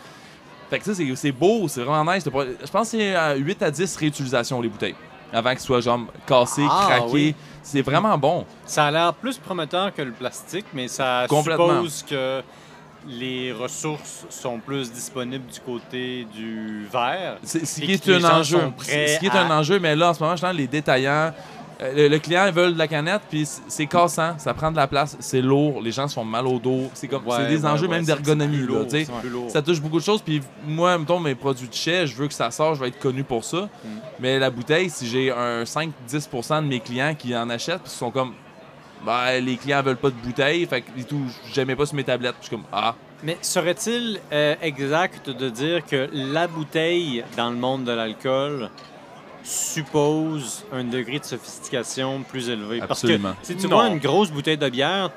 Fait 0.70 0.78
que 0.78 0.84
ça, 0.84 0.92
c'est- 0.94 1.32
beau, 1.32 1.66
c'est 1.68 1.82
vraiment 1.82 2.12
nice. 2.12 2.24
Pas- 2.24 2.44
Je 2.64 2.70
pense 2.70 2.90
que 2.90 2.98
c'est 2.98 3.14
à 3.14 3.34
8 3.34 3.62
à 3.62 3.70
10 3.70 3.96
réutilisations, 3.96 4.60
les 4.60 4.68
bouteilles. 4.68 4.94
Avant 5.32 5.50
qu'elles 5.50 5.60
soient 5.60 5.80
genre 5.80 6.00
cassées, 6.26 6.66
Ah, 6.68 6.86
craquées. 6.88 7.04
oui. 7.12 7.34
C'est 7.62 7.82
vraiment 7.82 8.16
bon. 8.16 8.46
Ça 8.64 8.86
a 8.86 8.90
l'air 8.90 9.12
plus 9.14 9.36
prometteur 9.38 9.92
que 9.94 10.00
le 10.02 10.12
plastique, 10.12 10.66
mais 10.72 10.88
ça 10.88 11.26
suppose 11.28 12.02
que 12.08 12.42
les 13.06 13.52
ressources 13.52 14.26
sont 14.30 14.58
plus 14.58 14.90
disponibles 14.92 15.46
du 15.46 15.60
côté 15.60 16.26
du 16.34 16.86
verre. 16.90 17.36
C'est 17.42 17.64
ce 17.64 17.80
qui 17.80 17.92
est 17.92 18.08
un 18.08 18.24
enjeu. 18.24 18.60
Ce 18.80 19.18
qui 19.18 19.26
est 19.26 19.34
un 19.36 19.50
enjeu, 19.50 19.78
mais 19.78 19.94
là, 19.94 20.10
en 20.10 20.14
ce 20.14 20.22
moment, 20.22 20.36
je 20.36 20.46
les 20.46 20.66
détaillants 20.66 21.10
Euh, 21.10 21.30
Le, 21.80 22.08
le 22.08 22.18
client, 22.18 22.46
ils 22.46 22.52
veulent 22.52 22.74
de 22.74 22.78
la 22.78 22.88
canette, 22.88 23.22
puis 23.30 23.46
c'est 23.68 23.86
cassant, 23.86 24.36
ça 24.38 24.52
prend 24.52 24.72
de 24.72 24.76
la 24.76 24.88
place, 24.88 25.16
c'est 25.20 25.40
lourd, 25.40 25.80
les 25.80 25.92
gens 25.92 26.08
se 26.08 26.14
font 26.14 26.24
mal 26.24 26.46
au 26.46 26.58
dos. 26.58 26.90
C'est 26.94 27.06
comme, 27.06 27.22
c'est 27.30 27.48
des 27.48 27.64
ouais, 27.64 27.70
enjeux 27.70 27.86
ouais, 27.86 27.96
même 27.96 28.04
d'ergonomie. 28.04 28.66
Ça 29.48 29.62
touche 29.62 29.80
beaucoup 29.80 29.98
de 29.98 30.04
choses, 30.04 30.22
puis 30.22 30.40
moi, 30.66 30.98
mettons, 30.98 31.20
mes 31.20 31.36
produits 31.36 31.68
de 31.68 31.74
chais, 31.74 32.06
je 32.06 32.16
veux 32.16 32.26
que 32.26 32.34
ça 32.34 32.50
sorte, 32.50 32.76
je 32.76 32.80
vais 32.80 32.88
être 32.88 32.98
connu 32.98 33.22
pour 33.22 33.44
ça. 33.44 33.62
Mm. 33.62 33.88
Mais 34.20 34.38
la 34.38 34.50
bouteille, 34.50 34.90
si 34.90 35.06
j'ai 35.06 35.30
un 35.30 35.62
5-10% 35.62 36.62
de 36.62 36.66
mes 36.66 36.80
clients 36.80 37.14
qui 37.16 37.36
en 37.36 37.48
achètent, 37.48 37.82
puis 37.82 37.92
qui 37.92 37.98
sont 37.98 38.10
comme, 38.10 38.32
ben, 39.04 39.38
les 39.40 39.56
clients 39.56 39.82
veulent 39.82 39.96
pas 39.96 40.10
de 40.10 40.16
bouteille, 40.16 40.66
fait 40.66 40.82
que 40.82 40.90
et 40.98 41.04
tout, 41.04 41.22
j'aimais 41.52 41.76
pas 41.76 41.86
sur 41.86 41.94
mes 41.94 42.04
tablettes. 42.04 42.34
Puis 42.40 42.42
je 42.42 42.46
suis 42.48 42.56
comme, 42.56 42.66
ah, 42.72 42.94
Mais 43.22 43.38
serait-il 43.40 44.20
euh, 44.32 44.56
exact 44.60 45.30
de 45.30 45.48
dire 45.48 45.84
que 45.86 46.08
la 46.12 46.48
bouteille 46.48 47.24
dans 47.36 47.50
le 47.50 47.56
monde 47.56 47.84
de 47.84 47.92
l'alcool 47.92 48.70
suppose 49.44 50.64
un 50.72 50.84
degré 50.84 51.18
de 51.18 51.24
sophistication 51.24 52.22
plus 52.22 52.48
élevé? 52.48 52.80
Absolument. 52.80 53.34
Parce 53.34 53.48
que 53.48 53.54
si 53.54 53.56
tu 53.56 53.68
Non. 53.68 53.76
vois 53.76 53.88
une 53.88 53.98
grosse 53.98 54.30
bouteille 54.30 54.58
de 54.58 54.68
bière, 54.68 55.10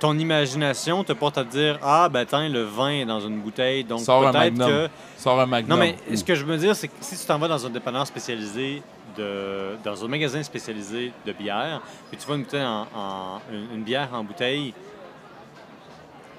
ton 0.00 0.18
imagination 0.18 1.04
te 1.04 1.12
porte 1.12 1.38
à 1.38 1.44
te 1.44 1.50
dire 1.50 1.78
Ah, 1.82 2.08
ben 2.08 2.24
tiens, 2.26 2.48
le 2.48 2.62
vin 2.64 2.90
est 2.90 3.04
dans 3.04 3.20
une 3.20 3.40
bouteille, 3.40 3.84
donc 3.84 4.04
peut-être 4.04 4.58
que. 4.58 4.88
sors 5.16 5.38
un 5.40 5.46
magnum. 5.46 5.70
Non, 5.70 5.76
mais 5.76 5.96
Ouh. 6.10 6.16
ce 6.16 6.24
que 6.24 6.34
je 6.34 6.44
veux 6.44 6.56
dire, 6.58 6.74
c'est 6.74 6.88
que 6.88 6.94
si 7.00 7.16
tu 7.16 7.24
t'en 7.26 7.38
vas 7.38 7.48
dans 7.48 7.64
un 7.66 7.70
dépanneur 7.70 8.06
spécialisé, 8.06 8.82
de, 9.16 9.76
dans 9.84 10.02
un 10.04 10.08
magasin 10.08 10.42
spécialisé 10.42 11.12
de 11.26 11.32
bière, 11.32 11.80
puis 12.10 12.18
tu 12.18 12.26
vois 12.26 12.36
une, 12.36 12.42
bouteille 12.44 12.64
en, 12.64 12.86
en- 12.96 13.40
une, 13.52 13.76
une 13.76 13.82
bière 13.82 14.08
en 14.12 14.24
bouteille, 14.24 14.72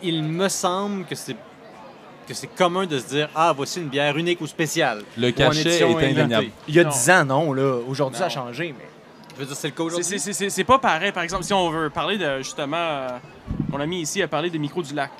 il 0.02 0.24
me 0.24 0.50
semble 0.50 1.06
que 1.06 1.16
c'est 1.16 1.36
que 2.28 2.34
c'est 2.34 2.48
commun 2.48 2.86
de 2.86 2.98
se 3.00 3.08
dire 3.08 3.30
Ah, 3.36 3.54
voici 3.56 3.80
une 3.80 3.88
bière 3.90 4.16
unique 4.18 4.42
ou 4.42 4.48
spéciale. 4.48 5.04
Le 5.18 5.32
cachet 5.32 5.80
est 5.80 5.84
indéniable. 5.84 6.48
Il 6.68 6.76
y 6.76 6.80
a 6.80 6.84
Non. 6.84 6.90
10 6.90 7.10
ans, 7.12 7.26
non, 7.26 7.54
là. 7.54 7.78
Aujourd'hui, 7.88 8.18
ça 8.20 8.26
a 8.26 8.30
changé, 8.30 8.74
mais. 8.78 8.86
Je 9.36 9.40
veux 9.40 9.46
dire, 9.48 9.56
c'est 9.56 9.68
le 9.70 9.74
cas 9.74 9.84
aujourd'hui. 9.84 10.06
c'est- 10.06 10.20
C'est 10.20 10.34
c'est- 10.34 10.50
c'est 10.52 10.64
pas 10.64 10.78
pareil. 10.80 11.12
Par 11.12 11.24
exemple, 11.24 11.44
si 11.44 11.54
on 11.54 11.70
veut 11.70 11.90
parler 11.90 12.18
de 12.18 12.38
justement. 12.40 12.78
euh, 12.78 13.08
mon 13.70 13.80
ami 13.80 14.02
ici 14.02 14.22
a 14.22 14.28
parlé 14.28 14.50
des 14.50 14.60
micros 14.60 14.84
du 14.84 14.94
lac. 14.94 15.12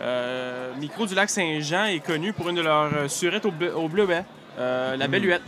Euh, 0.00 0.72
Micro 0.80 1.06
du 1.06 1.14
lac 1.14 1.30
Saint-Jean 1.30 1.84
est 1.84 2.00
connu 2.00 2.32
pour 2.32 2.48
une 2.48 2.56
de 2.56 2.62
leurs 2.62 2.92
euh, 2.94 3.08
surettes 3.08 3.44
au, 3.46 3.52
bleu- 3.52 3.74
au 3.76 3.88
bleuet, 3.88 4.24
euh, 4.58 4.96
la 4.96 5.06
Belluette. 5.06 5.42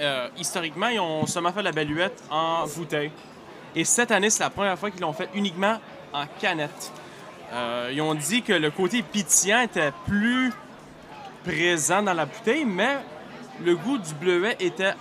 Euh, 0.00 0.28
historiquement, 0.38 0.88
ils 0.88 1.00
ont 1.00 1.26
seulement 1.26 1.52
fait 1.52 1.62
la 1.62 1.72
Belluette 1.72 2.22
en 2.30 2.66
bouteille. 2.66 3.10
Et 3.74 3.84
cette 3.84 4.10
année, 4.12 4.30
c'est 4.30 4.42
la 4.44 4.50
première 4.50 4.78
fois 4.78 4.90
qu'ils 4.90 5.00
l'ont 5.02 5.12
fait 5.12 5.28
uniquement 5.34 5.78
en 6.14 6.24
canette. 6.40 6.90
Euh, 7.52 7.90
ils 7.92 8.00
ont 8.00 8.14
dit 8.14 8.42
que 8.42 8.52
le 8.52 8.70
côté 8.70 9.02
pétillant 9.02 9.60
était 9.60 9.92
plus 10.06 10.52
présent 11.44 12.02
dans 12.02 12.14
la 12.14 12.26
bouteille, 12.26 12.64
mais 12.64 12.98
le 13.64 13.76
goût 13.76 13.98
du 13.98 14.14
bleuet 14.14 14.56
était 14.60 14.94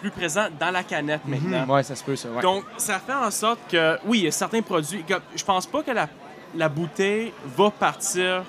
plus 0.00 0.10
présent 0.10 0.46
dans 0.58 0.70
la 0.70 0.82
canette 0.82 1.20
maintenant. 1.26 1.64
Mhm, 1.64 1.70
Ouais, 1.70 1.82
ça 1.82 1.94
se 1.94 2.02
peut, 2.04 2.16
ça. 2.16 2.28
ouais. 2.30 2.40
Donc, 2.42 2.64
ça 2.78 2.98
fait 3.00 3.12
en 3.12 3.30
sorte 3.30 3.60
que, 3.70 3.98
oui, 4.06 4.18
il 4.20 4.24
y 4.24 4.28
a 4.28 4.30
certains 4.30 4.62
produits. 4.62 5.02
comme- 5.06 5.20
Je 5.36 5.44
pense 5.44 5.66
pas 5.66 5.82
que 5.82 5.90
la, 5.90 6.08
la 6.54 6.68
bouteille 6.68 7.32
va 7.56 7.70
partir 7.70 8.44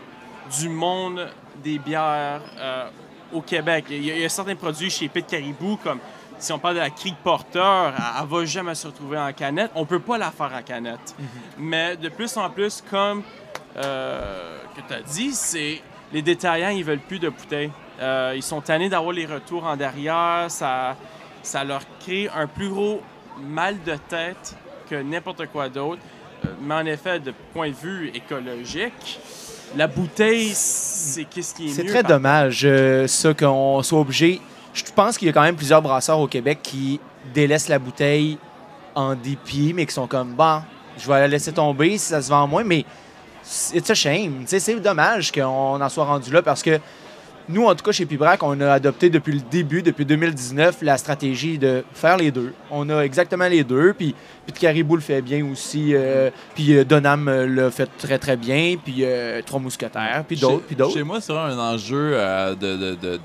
du 0.60 0.69
monde 0.69 1.27
des 1.63 1.77
bières 1.80 2.41
euh, 2.58 2.89
au 3.34 3.41
Québec. 3.41 3.86
Il 3.89 4.06
y, 4.06 4.12
a, 4.12 4.15
il 4.15 4.21
y 4.21 4.25
a 4.25 4.30
certains 4.30 4.56
produits 4.56 4.89
chez 4.89 5.10
Pit 5.10 5.25
Caribou, 5.27 5.77
comme 5.84 5.99
si 6.41 6.51
on 6.51 6.60
parle 6.60 6.75
de 6.75 6.80
la 6.80 6.89
Creek 6.89 7.15
Porter, 7.23 7.60
elle, 7.60 7.93
elle 8.21 8.27
va 8.27 8.45
jamais 8.45 8.75
se 8.75 8.88
retrouver 8.88 9.17
en 9.17 9.32
canette. 9.32 9.71
On 9.75 9.86
peut 9.86 9.99
pas 9.99 10.17
la 10.17 10.32
faire 10.32 10.51
en 10.58 10.62
canette. 10.63 11.15
Mais 11.58 11.95
de 11.95 12.10
plus 12.10 12.36
en 12.38 12.49
plus, 12.49 12.84
comme 12.89 13.21
euh, 13.77 14.58
que 14.75 14.82
tu 14.88 14.93
as 14.93 15.01
dit, 15.01 15.32
c'est 15.34 15.82
les 16.12 16.21
détaillants, 16.21 16.69
ils 16.69 16.84
veulent 16.84 16.99
plus 16.99 17.19
de 17.19 17.30
bouteilles. 17.30 17.71
Euh, 18.01 18.34
ils 18.36 18.43
sont 18.43 18.60
tannés 18.62 18.89
d'avoir 18.89 19.13
les 19.13 19.25
retours 19.25 19.65
en 19.65 19.77
derrière. 19.77 20.45
Ça, 20.49 20.95
ça 21.43 21.63
leur 21.63 21.82
crée 21.99 22.27
un 22.36 22.47
plus 22.47 22.69
gros 22.69 23.01
mal 23.39 23.82
de 23.84 23.95
tête 24.10 24.56
que 24.89 24.95
n'importe 24.95 25.45
quoi 25.47 25.69
d'autre. 25.69 26.01
Euh, 26.45 26.49
mais 26.62 26.73
en 26.75 26.86
effet, 26.86 27.19
de 27.19 27.34
point 27.54 27.69
de 27.69 27.75
vue 27.75 28.10
écologique, 28.13 29.19
la 29.77 29.88
bouteille, 29.88 30.51
c'est 30.54 31.25
qu'est-ce 31.25 31.54
qui 31.56 31.67
est, 31.69 31.73
C'est 31.73 31.86
très 31.86 32.01
par- 32.01 32.12
dommage, 32.12 32.67
ça, 33.08 33.34
qu'on 33.34 33.82
soit 33.84 33.99
obligé. 33.99 34.41
Je 34.73 34.84
pense 34.95 35.17
qu'il 35.17 35.27
y 35.27 35.29
a 35.29 35.34
quand 35.34 35.41
même 35.41 35.55
plusieurs 35.55 35.81
brasseurs 35.81 36.19
au 36.19 36.27
Québec 36.27 36.60
qui 36.63 36.99
délaissent 37.34 37.67
la 37.69 37.79
bouteille 37.79 38.38
en 38.95 39.15
dépit, 39.15 39.73
mais 39.73 39.86
qui 39.86 39.93
sont 39.93 40.07
comme, 40.07 40.34
bon, 40.34 40.62
je 40.97 41.07
vais 41.07 41.19
la 41.19 41.27
laisser 41.27 41.51
tomber 41.51 41.91
si 41.97 42.07
ça 42.07 42.21
se 42.21 42.29
vend 42.29 42.47
moins, 42.47 42.63
mais 42.63 42.86
it's 43.73 43.89
a 43.89 43.93
shame. 43.95 44.43
C'est 44.45 44.79
dommage 44.81 45.31
qu'on 45.31 45.81
en 45.81 45.89
soit 45.89 46.05
rendu 46.05 46.31
là 46.31 46.41
parce 46.41 46.62
que 46.63 46.79
nous, 47.49 47.65
en 47.65 47.75
tout 47.75 47.84
cas, 47.84 47.91
chez 47.91 48.05
Pibrac, 48.05 48.41
on 48.43 48.62
a 48.62 48.71
adopté 48.71 49.10
depuis 49.10 49.34
le 49.34 49.41
début, 49.49 49.81
depuis 49.81 50.05
2019, 50.05 50.77
la 50.84 50.97
stratégie 50.97 51.57
de 51.57 51.84
faire 51.93 52.15
les 52.15 52.31
deux. 52.31 52.53
On 52.69 52.88
a 52.89 53.01
exactement 53.01 53.47
les 53.47 53.63
deux, 53.63 53.93
puis 53.93 54.15
puis 54.45 54.53
Caribou 54.53 54.95
le 54.95 55.01
fait 55.01 55.21
bien 55.21 55.45
aussi, 55.51 55.93
euh, 55.93 56.29
puis 56.55 56.75
euh, 56.77 56.84
Donham 56.86 57.27
euh, 57.27 57.45
le 57.45 57.69
fait 57.69 57.89
très 57.97 58.17
très 58.19 58.38
bien, 58.38 58.75
puis 58.84 58.97
euh, 58.99 59.41
Trois 59.45 59.60
Mousquetaires, 59.60 60.23
puis 60.27 60.38
d'autres, 60.38 60.60
Chez- 60.60 60.63
puis 60.67 60.75
d'autres. 60.75 60.93
Chez 60.93 61.03
moi, 61.03 61.19
c'est 61.19 61.34
vraiment 61.34 61.62
un 61.62 61.73
enjeu 61.73 62.12
de- 62.60 62.95
de- 62.95 63.19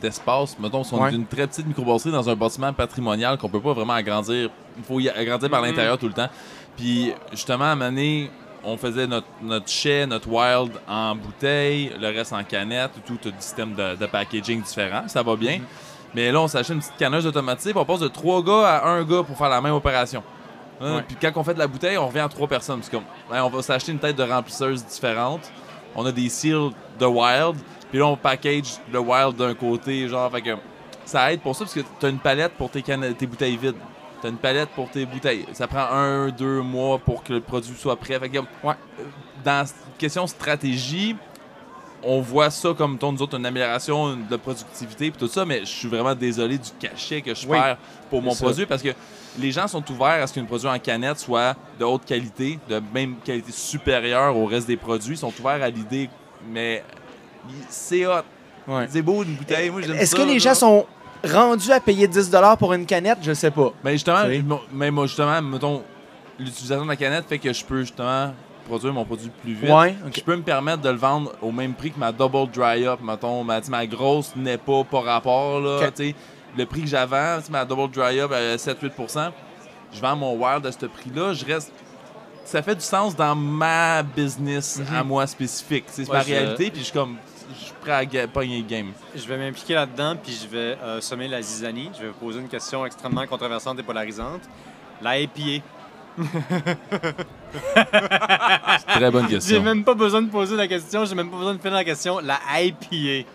d'espace. 0.00 0.56
Mettons, 0.58 0.84
si 0.84 0.94
on 0.94 1.02
Ouais. 1.02 1.10
est 1.10 1.14
une 1.14 1.26
très 1.26 1.46
petite 1.46 1.66
microbrasserie 1.66 2.10
dans 2.12 2.28
un 2.28 2.34
bâtiment 2.34 2.72
patrimonial 2.72 3.38
qu'on 3.38 3.48
peut 3.48 3.60
pas 3.60 3.72
vraiment 3.72 3.92
agrandir. 3.94 4.50
Il 4.76 4.84
faut 4.84 5.00
y 5.00 5.08
agrandir 5.08 5.48
par 5.50 5.60
Mhm. 5.60 5.66
l'intérieur 5.68 5.98
tout 5.98 6.06
le 6.08 6.12
temps. 6.14 6.28
Puis, 6.76 7.12
justement, 7.32 7.64
à 7.64 7.68
un 7.68 7.74
moment 7.74 7.90
donné, 7.90 8.30
on 8.64 8.76
faisait 8.76 9.06
notre, 9.06 9.26
notre 9.42 9.68
chai, 9.68 10.04
notre 10.06 10.28
wild 10.28 10.72
en 10.88 11.14
bouteille, 11.14 11.92
le 12.00 12.08
reste 12.08 12.32
en 12.32 12.42
canette, 12.44 12.90
tout, 13.06 13.18
un 13.26 13.40
système 13.40 13.74
de, 13.74 13.96
de 13.96 14.06
packaging 14.06 14.62
différent. 14.62 15.04
Ça 15.06 15.22
va 15.22 15.36
bien. 15.36 15.60
Mais 16.14 16.32
là, 16.32 16.40
on 16.40 16.48
s'achète 16.48 16.74
une 16.74 16.80
petite 16.80 16.96
canneuse 16.98 17.26
automatique, 17.26 17.76
on 17.76 17.84
passe 17.84 18.00
de 18.00 18.08
trois 18.08 18.42
gars 18.42 18.66
à 18.78 18.88
un 18.88 19.04
gars 19.04 19.22
pour 19.22 19.36
faire 19.36 19.48
la 19.48 19.60
même 19.60 19.74
opération. 19.74 20.22
Hein, 20.80 20.96
Ouais. 20.96 21.02
Puis 21.06 21.16
quand 21.20 21.32
on 21.40 21.44
fait 21.44 21.54
de 21.54 21.58
la 21.58 21.66
bouteille, 21.66 21.98
on 21.98 22.06
revient 22.06 22.20
à 22.20 22.28
trois 22.28 22.46
personnes. 22.46 22.80
On 23.30 23.48
va 23.48 23.62
s'acheter 23.62 23.92
une 23.92 23.98
tête 23.98 24.16
de 24.16 24.22
remplisseuse 24.22 24.84
différente. 24.84 25.50
On 25.96 26.06
a 26.06 26.12
des 26.12 26.28
seals 26.28 26.70
de 27.00 27.06
wild. 27.06 27.56
Puis 27.90 27.98
là, 27.98 28.06
on 28.06 28.16
package 28.16 28.78
le 28.92 28.98
wild 28.98 29.36
d'un 29.36 29.54
côté. 29.54 30.08
Genre, 30.08 30.30
fait 30.30 30.42
que 30.42 30.50
ça 31.04 31.32
aide 31.32 31.40
pour 31.40 31.54
ça 31.54 31.64
parce 31.64 31.74
que 31.74 31.80
tu 31.80 32.06
as 32.06 32.08
une 32.08 32.18
palette 32.18 32.52
pour 32.52 32.70
tes, 32.70 32.82
tes 32.82 33.26
bouteilles 33.26 33.56
vides. 33.56 33.76
Tu 34.20 34.26
as 34.26 34.30
une 34.30 34.36
palette 34.36 34.68
pour 34.70 34.90
tes 34.90 35.06
bouteilles. 35.06 35.46
Ça 35.52 35.66
prend 35.66 35.86
un, 35.90 36.28
deux 36.30 36.60
mois 36.60 36.98
pour 36.98 37.22
que 37.22 37.32
le 37.34 37.40
produit 37.40 37.74
soit 37.76 37.96
prêt. 37.96 38.18
Fait 38.18 38.28
que, 38.28 38.38
ouais, 38.38 38.44
euh, 38.64 39.04
dans 39.44 39.64
question 39.96 40.26
stratégie, 40.26 41.16
on 42.02 42.20
voit 42.20 42.50
ça 42.50 42.74
comme 42.76 42.98
ton, 42.98 43.12
nous 43.12 43.22
autres, 43.22 43.38
une 43.38 43.46
amélioration 43.46 44.16
de 44.16 44.36
productivité 44.36 45.06
et 45.06 45.10
tout 45.12 45.26
ça, 45.28 45.44
mais 45.44 45.60
je 45.60 45.64
suis 45.66 45.88
vraiment 45.88 46.14
désolé 46.14 46.58
du 46.58 46.70
cachet 46.78 47.22
que 47.22 47.34
je 47.34 47.46
Oui, 47.46 47.58
perds 47.58 47.76
pour 48.10 48.22
mon 48.22 48.32
ça. 48.32 48.44
produit 48.44 48.66
parce 48.66 48.82
que 48.82 48.90
les 49.38 49.50
gens 49.50 49.66
sont 49.66 49.82
ouverts 49.90 50.22
à 50.22 50.26
ce 50.26 50.34
qu'un 50.34 50.44
produit 50.44 50.68
en 50.68 50.78
canette 50.78 51.18
soit 51.18 51.56
de 51.78 51.84
haute 51.84 52.04
qualité, 52.04 52.58
de 52.68 52.80
même 52.94 53.16
qualité 53.24 53.50
supérieure 53.52 54.36
au 54.36 54.46
reste 54.46 54.66
des 54.68 54.76
produits. 54.76 55.14
Ils 55.14 55.18
sont 55.18 55.32
ouverts 55.40 55.62
à 55.62 55.68
l'idée, 55.70 56.08
mais 56.48 56.84
c'est 57.68 58.06
hot. 58.06 58.22
Ouais. 58.66 58.86
C'est 58.90 59.02
beau 59.02 59.22
une 59.22 59.34
bouteille. 59.34 59.70
Moi, 59.70 59.80
j'aime 59.82 59.96
Est-ce 59.96 60.14
ça, 60.14 60.22
que 60.22 60.28
les 60.28 60.34
là. 60.34 60.38
gens 60.38 60.54
sont 60.54 60.86
rendus 61.24 61.72
à 61.72 61.80
payer 61.80 62.06
10 62.06 62.30
pour 62.58 62.72
une 62.72 62.86
canette? 62.86 63.18
Je 63.22 63.32
sais 63.32 63.50
pas. 63.50 63.72
Mais 63.82 63.92
justement, 63.92 64.24
mais 64.72 64.90
moi, 64.90 65.06
justement, 65.06 65.40
mettons, 65.40 65.82
l'utilisation 66.38 66.84
de 66.84 66.90
la 66.90 66.96
canette 66.96 67.24
fait 67.28 67.38
que 67.38 67.52
je 67.52 67.64
peux 67.64 67.80
justement 67.80 68.32
produire 68.68 68.92
mon 68.92 69.04
produit 69.04 69.30
plus 69.42 69.54
vite. 69.54 69.70
Ouais. 69.70 69.96
Je 70.14 70.20
peux 70.20 70.36
me 70.36 70.42
permettre 70.42 70.82
de 70.82 70.90
le 70.90 70.96
vendre 70.96 71.32
au 71.40 71.50
même 71.50 71.74
prix 71.74 71.90
que 71.90 71.98
ma 71.98 72.12
double 72.12 72.50
dry 72.52 72.86
up, 72.86 73.00
mettons, 73.02 73.42
ma, 73.42 73.86
grosse 73.86 74.36
n'est 74.36 74.58
pas 74.58 74.84
par 74.84 75.04
rapport, 75.04 75.60
là. 75.60 75.80
Le 76.56 76.64
prix 76.64 76.82
que 76.82 76.88
sais, 76.88 76.98
ma 77.50 77.64
double 77.64 77.90
dry 77.90 78.20
up 78.20 78.32
à 78.32 78.56
7-8%, 78.56 79.30
je 79.92 80.00
vends 80.00 80.16
mon 80.16 80.34
wild 80.34 80.66
à 80.66 80.72
ce 80.72 80.86
prix-là, 80.86 81.32
je 81.32 81.44
reste... 81.44 81.72
Ça 82.44 82.62
fait 82.62 82.74
du 82.74 82.80
sens 82.80 83.14
dans 83.14 83.34
ma 83.34 84.02
business 84.02 84.80
à 84.94 85.04
moi 85.04 85.26
spécifique. 85.26 85.84
C'est 85.88 86.08
Ouais, 86.08 86.16
ma 86.16 86.22
réalité, 86.22 86.70
puis 86.70 86.80
je 86.80 86.84
suis 86.84 86.92
comme... 86.94 87.16
Je 87.50 87.64
suis 87.64 87.74
prêt 87.80 87.92
à 87.92 88.28
pogner 88.28 88.58
le 88.58 88.66
game. 88.68 88.92
Je 89.14 89.26
vais 89.26 89.36
m'impliquer 89.38 89.74
là-dedans, 89.74 90.16
puis 90.22 90.38
je 90.42 90.46
vais 90.48 90.76
euh, 90.82 91.00
semer 91.00 91.28
la 91.28 91.40
zizanie. 91.40 91.90
Je 91.96 92.02
vais 92.02 92.08
vous 92.08 92.14
poser 92.18 92.40
une 92.40 92.48
question 92.48 92.84
extrêmement 92.84 93.26
controversante 93.26 93.78
et 93.78 93.82
polarisante. 93.82 94.42
La 95.00 95.18
IPA. 95.18 95.64
Très 98.88 99.10
bonne 99.10 99.28
J'ai 99.28 99.34
question. 99.36 99.62
même 99.62 99.84
pas 99.84 99.94
besoin 99.94 100.20
de 100.22 100.30
poser 100.30 100.56
la 100.56 100.66
question, 100.66 101.04
j'ai 101.04 101.14
même 101.14 101.30
pas 101.30 101.36
besoin 101.36 101.54
de 101.54 101.58
finir 101.58 101.74
la 101.74 101.84
question. 101.84 102.18
La 102.18 102.40
IPA. 102.60 103.28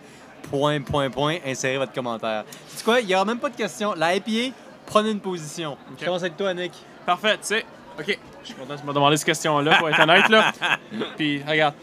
Point, 0.51 0.81
point, 0.81 1.09
point. 1.09 1.37
Insérez 1.45 1.77
votre 1.77 1.93
commentaire. 1.93 2.43
C'est 2.67 2.83
quoi? 2.83 2.99
Il 2.99 3.09
y 3.09 3.15
aura 3.15 3.23
même 3.25 3.39
pas 3.39 3.49
de 3.49 3.55
question. 3.55 3.93
La 3.95 4.15
IPA, 4.15 4.53
prenez 4.85 5.11
une 5.11 5.21
position. 5.21 5.77
Je 5.97 6.05
commence 6.05 6.21
avec 6.21 6.35
toi, 6.35 6.53
Nick. 6.53 6.73
Parfait, 7.05 7.37
tu 7.37 7.43
sais. 7.43 7.65
OK. 7.97 8.19
Je 8.41 8.47
suis 8.47 8.55
content 8.55 8.75
que 8.75 8.81
tu 8.81 8.85
m'as 8.85 8.93
demandé 8.93 9.15
cette 9.15 9.27
question-là, 9.27 9.77
pour 9.77 9.89
être 9.89 9.99
honnête, 10.01 10.27
là. 10.27 10.51
Puis, 11.17 11.41
regarde. 11.47 11.75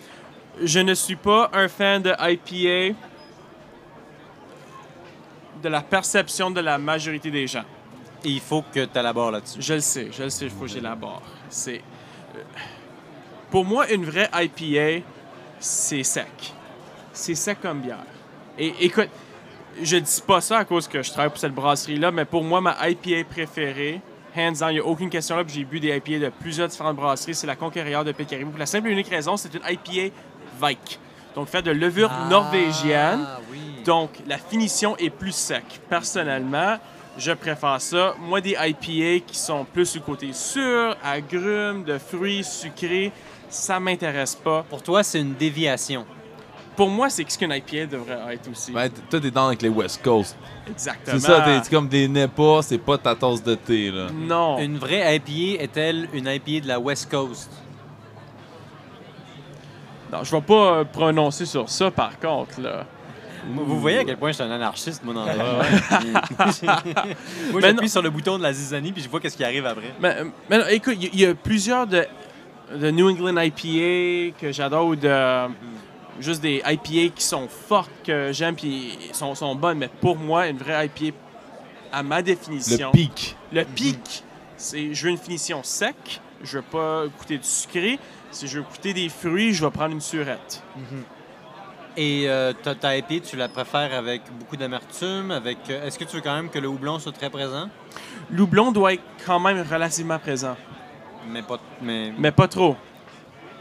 Je 0.63 0.81
ne 0.81 0.95
suis 0.95 1.17
pas 1.17 1.51
un 1.53 1.69
fan 1.69 2.03
de 2.03 2.13
IPA 2.19 2.97
de 5.63 5.69
la 5.69 5.81
perception 5.83 6.51
de 6.51 6.61
la 6.61 6.79
majorité 6.79 7.31
des 7.31 7.47
gens. 7.47 7.65
Et 8.25 8.29
il 8.31 8.41
faut 8.41 8.63
que 8.63 8.85
tu 8.85 8.99
élabores 8.99 9.31
là-dessus. 9.31 9.61
Je 9.63 9.75
le 9.75 9.81
sais, 9.81 10.09
je 10.13 10.23
le 10.25 10.31
sais, 10.31 10.45
il 10.47 10.51
faut 10.51 10.63
que 10.63 10.69
j'élabore. 10.71 11.23
C'est. 11.49 11.83
euh, 12.37 12.41
Pour 13.51 13.65
moi, 13.65 13.91
une 13.91 14.05
vraie 14.05 14.29
IPA, 14.35 15.05
c'est 15.59 16.03
sec. 16.03 16.53
C'est 17.13 17.35
sec 17.35 17.59
comme 17.61 17.81
bière. 17.81 18.05
Et 18.59 18.75
écoute, 18.81 19.09
je 19.83 19.97
dis 19.97 20.23
pas 20.27 20.41
ça 20.41 20.59
à 20.59 20.65
cause 20.65 20.87
que 20.87 21.03
je 21.03 21.11
travaille 21.11 21.31
pour 21.31 21.39
cette 21.39 21.55
brasserie-là, 21.55 22.11
mais 22.11 22.25
pour 22.27 22.45
moi, 22.45 22.61
ma 22.61 22.77
IPA 22.89 23.25
préférée, 23.29 24.01
hands 24.37 24.53
down, 24.53 24.71
il 24.71 24.75
n'y 24.75 24.79
a 24.81 24.85
aucune 24.85 25.09
question 25.11 25.37
là. 25.37 25.45
puis 25.45 25.55
J'ai 25.55 25.65
bu 25.65 25.81
des 25.81 25.97
IPA 25.97 26.27
de 26.27 26.29
plusieurs 26.41 26.69
différentes 26.69 26.97
brasseries. 26.97 27.35
C'est 27.35 27.47
la 27.47 27.57
conquérante 27.57 28.07
de 28.07 28.13
Pécaribou. 28.13 28.51
Pour 28.51 28.59
la 28.61 28.67
simple 28.67 28.89
et 28.89 28.93
unique 28.93 29.09
raison, 29.09 29.37
c'est 29.37 29.53
une 29.55 29.63
IPA 29.67 30.15
Donc, 31.35 31.49
fait 31.49 31.63
de 31.63 31.71
levure 31.71 32.11
norvégienne. 32.29 33.21
Ah, 33.27 33.41
oui. 33.53 33.59
Donc, 33.85 34.11
la 34.27 34.39
finition 34.39 34.97
est 34.97 35.11
plus 35.11 35.35
sec. 35.35 35.65
Personnellement, 35.89 36.79
je 37.17 37.33
préfère 37.33 37.81
ça. 37.81 38.15
Moi, 38.19 38.41
des 38.41 38.57
IPA 38.59 39.25
qui 39.27 39.39
sont 39.39 39.65
plus 39.65 39.93
du 39.93 40.01
côté 40.01 40.33
sûr, 40.33 40.97
agrumes, 41.03 41.85
de 41.85 41.99
fruits 41.99 42.45
sucrés, 42.45 43.13
ça 43.49 43.81
m'intéresse 43.81 44.35
pas. 44.35 44.65
Pour 44.69 44.83
toi, 44.83 45.03
c'est 45.03 45.21
une 45.21 45.35
déviation. 45.35 46.05
Pour 46.77 46.89
moi, 46.89 47.11
c'est 47.11 47.29
ce 47.29 47.37
qu'une 47.37 47.53
IPA 47.53 47.87
devrait 47.87 48.35
être 48.35 48.51
aussi. 48.51 48.73
Ben, 48.73 48.89
toi, 48.89 49.21
t'es 49.21 49.31
dans 49.31 49.49
avec 49.49 49.61
les 49.61 49.69
West 49.69 50.03
Coast. 50.03 50.37
Exactement. 50.69 51.19
C'est 51.19 51.27
ça, 51.27 51.41
t'es 51.43 51.61
t'es 51.61 51.69
comme 51.69 51.89
des 51.89 52.09
NEPA, 52.09 52.63
c'est 52.63 52.79
pas 52.79 52.97
ta 52.97 53.15
tasse 53.15 53.43
de 53.43 53.55
thé, 53.55 53.91
là. 53.91 54.07
Non. 54.13 54.59
Une 54.59 54.79
vraie 54.79 55.17
IPA 55.17 55.63
est-elle 55.63 56.09
une 56.15 56.27
IPA 56.27 56.65
de 56.65 56.69
la 56.69 56.79
West 56.79 57.11
Coast? 57.11 57.51
Non, 60.13 60.25
je 60.25 60.31
vais 60.31 60.43
pas 60.43 60.79
euh, 60.79 60.85
prononcer 60.85 61.47
sur 61.47 61.69
ça, 61.69 61.91
par 61.91 62.19
contre, 62.19 62.61
là. 62.61 62.87
Vous 63.55 63.81
voyez 63.81 63.99
à 63.99 64.05
quel 64.05 64.19
point 64.19 64.31
je 64.31 64.35
suis 64.35 64.43
un 64.43 64.51
anarchiste, 64.51 65.03
moi, 65.03 65.15
dans 65.15 65.25
la 65.25 65.33
vie. 66.01 66.13
Moi, 67.51 67.61
j'appuie 67.61 67.89
sur 67.89 68.03
le 68.03 68.11
bouton 68.11 68.37
de 68.37 68.43
la 68.43 68.53
zizanie, 68.53 68.93
puis 68.93 69.03
je 69.03 69.09
vois 69.09 69.19
qu'est-ce 69.19 69.37
qui 69.37 69.45
arrive 69.45 69.65
après. 69.65 69.93
Mais, 69.99 70.17
mais 70.49 70.59
non, 70.59 70.65
écoute, 70.69 70.97
il 71.01 71.19
y, 71.19 71.25
a 71.25 71.35
plusieurs 71.35 71.87
de, 71.87 72.05
de 72.77 72.91
New 72.91 73.09
England 73.09 73.41
IPA 73.41 74.37
que 74.39 74.53
j'adore 74.53 74.89
ou 74.89 74.97
de 74.97 75.49
juste 76.21 76.43
des 76.43 76.63
IPA 76.67 77.15
qui 77.15 77.25
sont 77.25 77.49
fortes 77.49 77.91
que 78.05 78.31
j'aime 78.33 78.55
puis 78.55 78.99
sont, 79.13 79.35
sont 79.35 79.55
bonnes. 79.55 79.79
Mais 79.79 79.89
pour 80.01 80.17
moi, 80.17 80.47
une 80.49 80.59
vraie 80.59 80.87
IPA, 80.87 81.17
à 81.93 82.03
ma 82.03 82.23
définition, 82.23 82.91
Le 82.93 82.99
pic. 82.99 83.37
le 83.53 83.65
pic, 83.65 84.25
c'est 84.57 84.95
je 84.95 85.05
veux 85.05 85.11
une 85.11 85.19
finition 85.19 85.63
sec, 85.63 86.21
je 86.43 86.59
veux 86.59 86.65
pas 86.65 87.05
goûter 87.07 87.39
du 87.39 87.45
sucré. 87.47 87.99
Si 88.31 88.47
je 88.49 88.59
veux 88.59 88.65
goûter 88.65 88.95
des 88.95 89.09
fruits, 89.09 89.53
je 89.55 89.65
vais 89.65 89.71
prendre 89.71 89.93
une 89.93 90.01
surette. 90.01 90.63
Et 91.97 92.25
euh, 92.29 92.53
ta, 92.53 92.75
tu 92.75 93.37
la 93.37 93.49
préfères 93.49 93.93
avec 93.95 94.23
beaucoup 94.39 94.57
d'amertume? 94.57 95.31
Avec, 95.33 95.59
euh, 95.71 95.85
Est-ce 95.87 95.99
que 95.99 96.05
tu 96.05 96.17
veux 96.17 96.23
quand 96.23 96.35
même 96.35 96.49
que 96.49 96.59
le 96.59 96.69
houblon 96.69 96.99
soit 96.99 97.13
très 97.13 97.31
présent? 97.31 97.69
L'oublon 98.31 98.71
doit 98.71 98.95
être 98.95 99.03
quand 99.27 99.41
même 99.41 99.65
relativement 99.69 100.19
présent, 100.19 100.57
Mais 101.29 101.43
pas. 101.43 101.59
Mais 101.83 102.13
mais 102.17 102.31
pas 102.31 102.47
trop. 102.47 102.77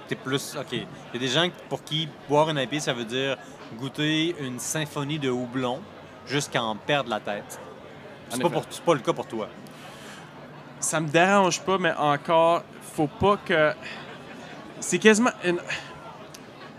t'es 0.07 0.15
plus. 0.15 0.55
OK. 0.59 0.67
Il 0.73 0.79
y 1.13 1.17
a 1.17 1.19
des 1.19 1.27
gens 1.27 1.47
pour 1.69 1.83
qui 1.83 2.07
boire 2.29 2.49
une 2.51 2.57
IPA, 2.59 2.79
ça 2.79 2.93
veut 2.93 3.03
dire 3.05 3.35
goûter 3.77 4.35
une 4.39 4.59
symphonie 4.59 5.19
de 5.19 5.29
houblon 5.29 5.79
jusqu'à 6.27 6.61
en 6.63 6.75
perdre 6.75 7.09
la 7.09 7.19
tête. 7.19 7.59
En 8.31 8.35
C'est 8.35 8.41
pas, 8.41 8.47
effet. 8.47 8.53
pour- 8.55 8.65
c'est 8.69 8.83
pas 8.83 8.93
le 8.93 8.99
cas 8.99 9.13
pour 9.13 9.25
toi. 9.27 9.47
Ça 10.79 10.99
me 10.99 11.07
dérange 11.07 11.59
pas, 11.61 11.77
mais 11.77 11.93
encore, 11.97 12.63
faut 12.95 13.07
pas 13.07 13.37
que. 13.45 13.71
C'est 14.79 14.99
quasiment. 14.99 15.31
une- 15.43 15.59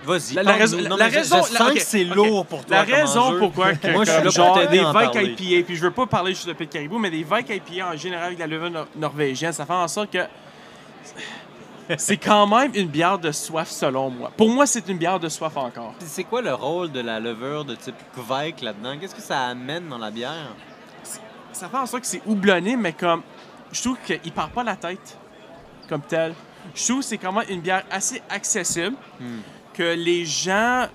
Vas-y. 0.03 0.33
La- 0.35 0.53
raison- 0.55 0.79
Non, 0.89 0.97
la 0.97 1.11
je- 1.11 1.17
raison- 1.17 1.43
Je, 1.43 1.55
sens 1.57 1.75
la- 1.75 1.81
c'est 1.81 2.05
lourd 2.05 2.47
pour 2.47 2.65
toi. 2.65 2.79
La 2.79 2.85
comme 2.87 2.95
raison 2.95 3.39
pourquoi 3.39 3.75
que, 3.75 3.89
Moi, 3.93 4.05
je 4.07 4.11
suis 4.11 4.19
que 4.21 4.25
là 4.25 4.33
pour 4.33 4.45
genre 4.45 4.55
t'aider 4.59 4.79
des 4.79 4.85
à 4.85 4.89
en 4.89 4.93
Vike 4.93 5.13
parler. 5.13 5.37
IPA, 5.39 5.67
puis 5.67 5.77
je 5.77 5.83
veux 5.83 5.91
pas 5.91 6.07
parler 6.07 6.33
juste 6.33 6.49
de 6.49 6.55
Pit 6.55 6.71
Caribou, 6.71 6.99
mais 6.99 7.11
des 7.11 7.23
Vike 7.23 7.51
IPA 7.51 7.89
en 7.93 7.97
général 7.99 8.27
avec 8.29 8.39
la 8.39 8.47
levure 8.47 8.71
nor- 8.71 8.87
norvégienne, 8.97 9.53
ça 9.53 9.67
fait 9.67 9.73
en 9.75 9.87
sorte 9.89 10.11
que 10.11 10.21
c'est 11.99 12.17
quand 12.17 12.47
même 12.47 12.71
une 12.75 12.87
bière 12.89 13.19
de 13.19 13.31
soif 13.33 13.69
selon 13.69 14.09
moi. 14.11 14.31
Pour 14.37 14.49
moi, 14.49 14.65
c'est 14.65 14.89
une 14.89 14.97
bière 14.97 15.19
de 15.21 15.29
soif 15.29 15.55
encore. 15.57 15.93
Puis 15.99 16.09
C'est 16.09 16.25
quoi 16.25 16.41
le 16.41 16.55
rôle 16.55 16.91
de 16.93 17.01
la 17.01 17.19
levure 17.21 17.65
de 17.67 17.75
type 17.75 17.97
Kvike 18.15 18.63
là-dedans? 18.63 18.95
Qu'est-ce 18.99 19.15
que 19.15 19.21
ça 19.21 19.41
amène 19.49 19.89
dans 19.89 19.99
la 19.99 20.11
bière? 20.11 20.55
Ça 21.53 21.69
fait 21.69 21.77
en 21.77 21.85
sorte 21.87 22.03
que 22.03 22.09
c'est 22.09 22.23
houblonné, 22.27 22.77
mais 22.77 22.93
comme 22.95 23.23
je 23.73 23.83
trouve 23.83 23.99
qu'il 24.05 24.33
part 24.33 24.51
pas 24.51 24.65
la 24.65 24.77
tête 24.77 25.19
comme 25.89 26.03
tel. 26.03 26.35
Je 26.75 26.85
trouve 26.85 27.01
que 27.01 27.07
c'est 27.07 27.19
quand 27.19 27.33
même 27.33 27.45
une 27.49 27.61
bière 27.61 27.85
assez 27.91 28.23
accessible. 28.29 28.97
Que 29.73 29.95
les 29.95 30.25
gens 30.25 30.87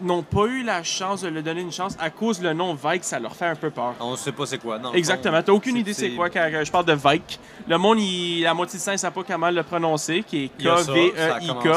n'ont 0.00 0.22
pas 0.22 0.46
eu 0.46 0.62
la 0.62 0.82
chance 0.82 1.22
de 1.22 1.28
le 1.28 1.42
donner 1.42 1.60
une 1.60 1.72
chance 1.72 1.96
à 2.00 2.10
cause 2.10 2.42
le 2.42 2.52
nom 2.52 2.74
Vike, 2.74 3.04
ça 3.04 3.18
leur 3.18 3.34
fait 3.34 3.46
un 3.46 3.54
peu 3.54 3.70
peur. 3.70 3.94
On 4.00 4.16
sait 4.16 4.32
pas 4.32 4.46
c'est 4.46 4.58
quoi. 4.58 4.78
le 4.78 4.96
Exactement. 4.96 5.42
T'as 5.42 5.52
aucune 5.52 5.76
idée 5.76 5.94
c'est 5.94 6.10
quoi 6.10 6.30
quand 6.30 6.50
je 6.62 6.70
parle 6.70 6.86
de 6.86 6.92
Vike. 6.92 7.38
Le 7.68 7.78
monde, 7.78 8.00
il, 8.00 8.42
la 8.42 8.54
moitié 8.54 8.78
de 8.78 8.82
ça, 8.82 8.92
ne 8.92 8.96
sait 8.96 9.10
pas 9.10 9.22
comment 9.22 9.50
le 9.50 9.62
prononcer, 9.62 10.22
qui 10.26 10.44
est 10.44 10.48
K-V-E-I-K. 10.48 11.64
Ouais, 11.64 11.72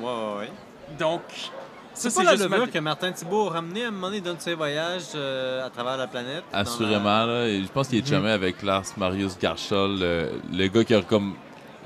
ouais, 0.00 0.38
ouais. 0.38 0.50
Donc, 0.98 1.22
ça, 1.94 2.08
C'est 2.10 2.14
pas 2.24 2.32
la 2.32 2.36
ma- 2.48 2.56
levure 2.56 2.70
que 2.72 2.78
Martin 2.78 3.12
Thibault 3.12 3.48
a 3.48 3.52
ramené 3.54 3.84
à 3.84 3.88
un 3.88 3.90
moment 3.90 4.06
donné 4.08 4.20
dans 4.20 4.38
ses 4.38 4.54
voyages 4.54 5.02
euh, 5.14 5.66
à 5.66 5.70
travers 5.70 5.96
la 5.96 6.06
planète. 6.06 6.44
la- 6.52 6.58
Assurément, 6.60 7.26
là. 7.26 7.48
Je 7.48 7.66
pense 7.72 7.88
qu'il 7.88 7.98
est 7.98 8.06
chumé 8.06 8.30
avec 8.30 8.62
Lars 8.62 8.84
Marius 8.96 9.38
Garchol, 9.38 9.98
le, 9.98 10.30
le 10.52 10.66
gars 10.68 10.84
qui 10.84 10.94
a 10.94 11.02
comme 11.02 11.34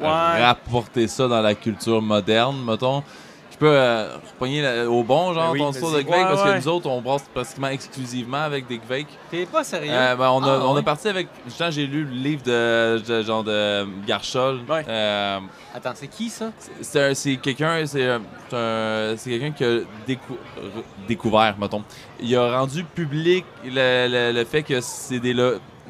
Ouais. 0.00 0.44
rapporté 0.44 1.06
ça 1.06 1.28
dans 1.28 1.40
la 1.40 1.54
culture 1.54 2.02
moderne, 2.02 2.56
mettons. 2.66 3.02
Je 3.54 3.58
peux 3.60 3.70
euh, 3.70 4.16
repogner 4.32 4.66
au 4.82 5.04
bon, 5.04 5.32
genre, 5.32 5.52
Ben 5.52 5.52
oui, 5.52 5.58
ton 5.60 5.70
tour 5.72 5.90
de 5.92 5.96
Ouais, 5.98 6.04
parce 6.04 6.42
ouais. 6.42 6.54
que 6.54 6.56
nous 6.58 6.68
autres, 6.68 6.88
on 6.88 7.00
brasse 7.00 7.22
pratiquement 7.32 7.68
exclusivement 7.68 8.42
avec 8.42 8.66
des 8.66 8.78
Gveik. 8.78 9.06
T'es 9.30 9.46
pas 9.46 9.62
sérieux? 9.62 9.92
Euh, 9.92 10.16
ben, 10.16 10.28
on, 10.30 10.42
a, 10.42 10.58
Ah, 10.60 10.66
on 10.66 10.76
a 10.76 10.82
parti 10.82 11.06
avec. 11.06 11.28
Justement, 11.46 11.70
j'ai 11.70 11.86
lu 11.86 12.02
le 12.04 12.10
livre 12.10 12.42
de, 12.42 12.98
de- 13.06 13.22
genre 13.22 13.44
de 13.44 13.86
Garchol. 14.08 14.58
Ouais. 14.68 14.84
Euh, 14.88 15.38
Attends, 15.72 15.92
c'est 15.94 16.08
qui 16.08 16.30
ça? 16.30 16.46
c'est 16.80 17.00
un- 17.10 17.14
c'est 17.14 17.36
quelqu'un 17.36 17.86
c'est 17.86 18.08
un- 18.10 18.22
c'est 18.50 18.56
un- 18.56 19.14
c'est 19.16 19.30
quelqu'un 19.30 19.50
qui 19.52 19.64
a 19.64 19.78
décou- 20.06 20.38
découvert 21.08 21.54
mettons 21.58 21.82
il 22.20 22.34
a 22.36 22.58
rendu 22.58 22.84
public 22.84 23.44
le, 23.64 24.08
le- 24.08 24.32
le 24.38 24.44
fait 24.44 24.62
que 24.62 24.80
c'est 24.80 25.18
des 25.20 25.32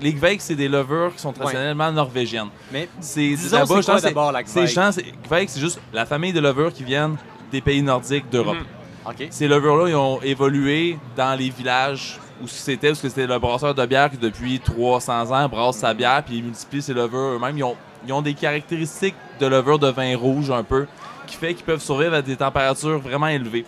les 0.01 0.13
Gveik 0.13 0.41
c'est 0.41 0.55
des 0.55 0.69
levures 0.69 1.13
qui 1.15 1.21
sont 1.21 1.33
traditionnellement 1.33 1.93
norvégiennes 1.93 2.49
Mais 2.73 2.89
c'est 3.01 3.35
d'abord 3.51 4.33
la 4.33 4.43
Gveik 4.43 5.49
c'est 5.51 5.61
juste 5.61 5.81
la 5.93 6.07
famille 6.07 6.33
de 6.33 6.41
levures 6.41 6.73
qui 6.73 6.85
viennent 6.85 7.17
des 7.55 7.61
pays 7.61 7.83
nordiques 7.83 8.29
d'Europe 8.31 8.57
Mhm. 8.57 9.27
Ces 9.31 9.49
levures-là, 9.49 9.89
ils 9.91 9.97
ont 9.97 10.21
évolué 10.23 10.99
dans 11.15 11.39
les 11.39 11.51
villages 11.51 12.19
où 12.43 12.49
c'était, 12.49 12.89
parce 12.89 13.01
que 13.01 13.09
c'était 13.09 13.27
le 13.27 13.39
brasseur 13.39 13.75
de 13.75 13.87
bière 13.87 14.11
qui, 14.11 14.17
depuis 14.17 14.59
300 14.61 15.31
ans, 15.31 15.49
brasse 15.49 15.77
sa 15.77 15.93
bière, 15.93 16.23
puis 16.25 16.39
il 16.39 16.45
multiplie 16.45 16.81
ses 16.81 16.95
levures 16.95 17.37
eux-mêmes. 17.37 17.57
Ils 17.59 17.65
ont, 17.65 17.77
ils 18.07 18.13
ont 18.13 18.23
des 18.23 18.35
caractéristiques 18.35 19.15
de 19.41 19.47
levure 19.47 19.79
de 19.79 19.89
vin 19.89 20.17
rouge, 20.17 20.51
un 20.51 20.63
peu, 20.63 20.87
qui 21.27 21.37
fait 21.37 21.55
qu'ils 21.55 21.65
peuvent 21.65 21.83
survivre 21.83 22.15
à 22.15 22.23
des 22.23 22.37
températures 22.37 22.99
vraiment 22.99 23.29
élevées. 23.29 23.67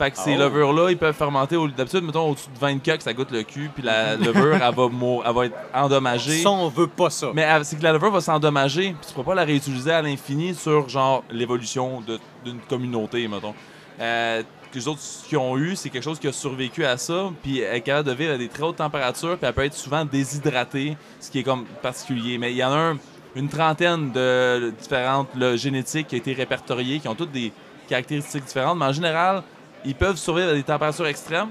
Fait 0.00 0.10
que 0.10 0.16
ces 0.18 0.34
Oh. 0.34 0.38
levures-là, 0.38 0.90
ils 0.90 0.96
peuvent 0.96 1.14
fermenter, 1.14 1.56
au- 1.56 1.68
d'habitude, 1.68 2.02
mettons, 2.04 2.30
au-dessus 2.30 2.48
de 2.54 2.58
20 2.58 2.78
que 2.96 3.02
ça 3.02 3.12
goûte 3.12 3.30
le 3.30 3.42
cul, 3.42 3.70
puis 3.74 3.82
la 3.84 4.16
levure, 4.16 4.54
elle 4.54 4.74
va, 4.74 4.88
mou- 4.88 5.20
elle 5.26 5.34
va 5.34 5.44
être 5.46 5.56
endommagée. 5.74 6.42
Ça, 6.42 6.50
on 6.50 6.68
veut 6.68 6.86
pas 6.86 7.10
ça. 7.10 7.30
Mais 7.34 7.46
c'est 7.64 7.76
que 7.78 7.82
la 7.82 7.92
levure 7.92 8.10
va 8.10 8.20
s'endommager, 8.22 8.94
puis 8.98 9.08
tu 9.08 9.12
pourras 9.12 9.26
pas 9.26 9.34
la 9.34 9.44
réutiliser 9.44 9.92
à 9.92 10.00
l'infini 10.00 10.54
sur, 10.54 10.88
genre, 10.88 11.22
l'évolution 11.30 12.02
d'une 12.44 12.60
communauté, 12.68 13.28
mettons. 13.28 13.54
Euh, 14.00 14.42
les 14.72 14.88
autres 14.88 15.00
qui 15.28 15.36
ont 15.36 15.58
eu, 15.58 15.76
c'est 15.76 15.90
quelque 15.90 16.04
chose 16.04 16.18
qui 16.18 16.28
a 16.28 16.32
survécu 16.32 16.84
à 16.84 16.96
ça, 16.96 17.28
puis 17.42 17.60
elle 17.60 17.76
est 17.76 17.80
capable 17.82 18.08
de 18.08 18.14
vivre 18.14 18.32
à 18.32 18.38
des 18.38 18.48
très 18.48 18.62
hautes 18.62 18.76
températures, 18.76 19.36
puis 19.36 19.46
elle 19.46 19.52
peut 19.52 19.64
être 19.64 19.74
souvent 19.74 20.04
déshydratée, 20.06 20.96
ce 21.20 21.30
qui 21.30 21.40
est 21.40 21.42
comme 21.42 21.64
particulier. 21.82 22.38
Mais 22.38 22.52
il 22.52 22.56
y 22.56 22.64
en 22.64 22.72
a 22.72 22.76
un- 22.76 22.98
une 23.36 23.48
trentaine 23.48 24.12
de 24.12 24.72
différentes 24.80 25.28
génétiques 25.56 26.06
qui 26.08 26.14
ont 26.14 26.18
été 26.18 26.32
répertoriées, 26.32 27.00
qui 27.00 27.08
ont 27.08 27.14
toutes 27.14 27.32
des 27.32 27.52
caractéristiques 27.88 28.44
différentes, 28.44 28.78
mais 28.78 28.86
en 28.86 28.92
général, 28.92 29.42
ils 29.84 29.94
peuvent 29.94 30.16
survivre 30.16 30.50
à 30.50 30.54
des 30.54 30.62
températures 30.62 31.06
extrêmes, 31.06 31.48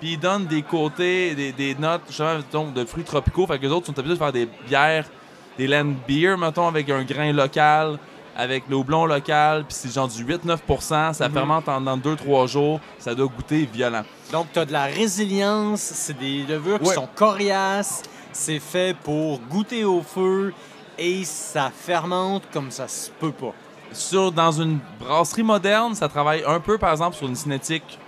puis 0.00 0.12
ils 0.12 0.18
donnent 0.20 0.46
des 0.46 0.62
côtés, 0.62 1.34
des, 1.34 1.52
des 1.52 1.74
notes, 1.74 2.02
justement, 2.08 2.70
de 2.70 2.84
fruits 2.84 3.04
tropicaux. 3.04 3.46
Fait 3.46 3.58
que 3.58 3.64
les 3.66 3.72
autres 3.72 3.86
sont 3.86 3.98
habitués 3.98 4.14
de 4.14 4.18
faire 4.18 4.32
des 4.32 4.48
bières, 4.66 5.04
des 5.58 5.66
land 5.66 5.92
beer, 6.08 6.36
mettons, 6.38 6.66
avec 6.68 6.88
un 6.88 7.02
grain 7.04 7.32
local, 7.32 7.98
avec 8.36 8.64
le 8.70 8.76
houblon 8.76 9.04
local, 9.04 9.64
puis 9.68 9.76
c'est 9.78 9.92
genre 9.92 10.08
du 10.08 10.24
8-9% 10.24 11.12
ça 11.12 11.28
Mhm. 11.28 11.34
fermente 11.34 11.68
en 11.68 11.96
2-3 11.98 12.46
jours, 12.46 12.80
ça 12.98 13.14
doit 13.14 13.26
goûter 13.26 13.68
violent. 13.70 14.04
Donc, 14.32 14.46
tu 14.52 14.58
as 14.60 14.64
de 14.64 14.72
la 14.72 14.84
résilience, 14.84 15.80
c'est 15.80 16.18
des 16.18 16.44
levures 16.44 16.78
qui 16.78 16.88
Ouais. 16.88 16.94
sont 16.94 17.08
coriaces, 17.14 18.02
c'est 18.32 18.60
fait 18.60 18.96
pour 18.96 19.40
goûter 19.40 19.84
au 19.84 20.00
feu 20.02 20.54
et 20.96 21.24
ça 21.24 21.70
fermente 21.76 22.44
comme 22.52 22.70
ça 22.70 22.88
se 22.88 23.10
peut 23.10 23.32
pas. 23.32 23.52
Sur, 23.92 24.30
dans 24.30 24.52
une 24.52 24.78
brasserie 25.00 25.42
moderne, 25.42 25.94
ça 25.94 26.08
travaille 26.08 26.44
un 26.46 26.60
peu, 26.60 26.78
par 26.78 26.92
exemple, 26.92 27.16
sur 27.16 27.26
une 27.26 27.34
cinétique 27.34 27.98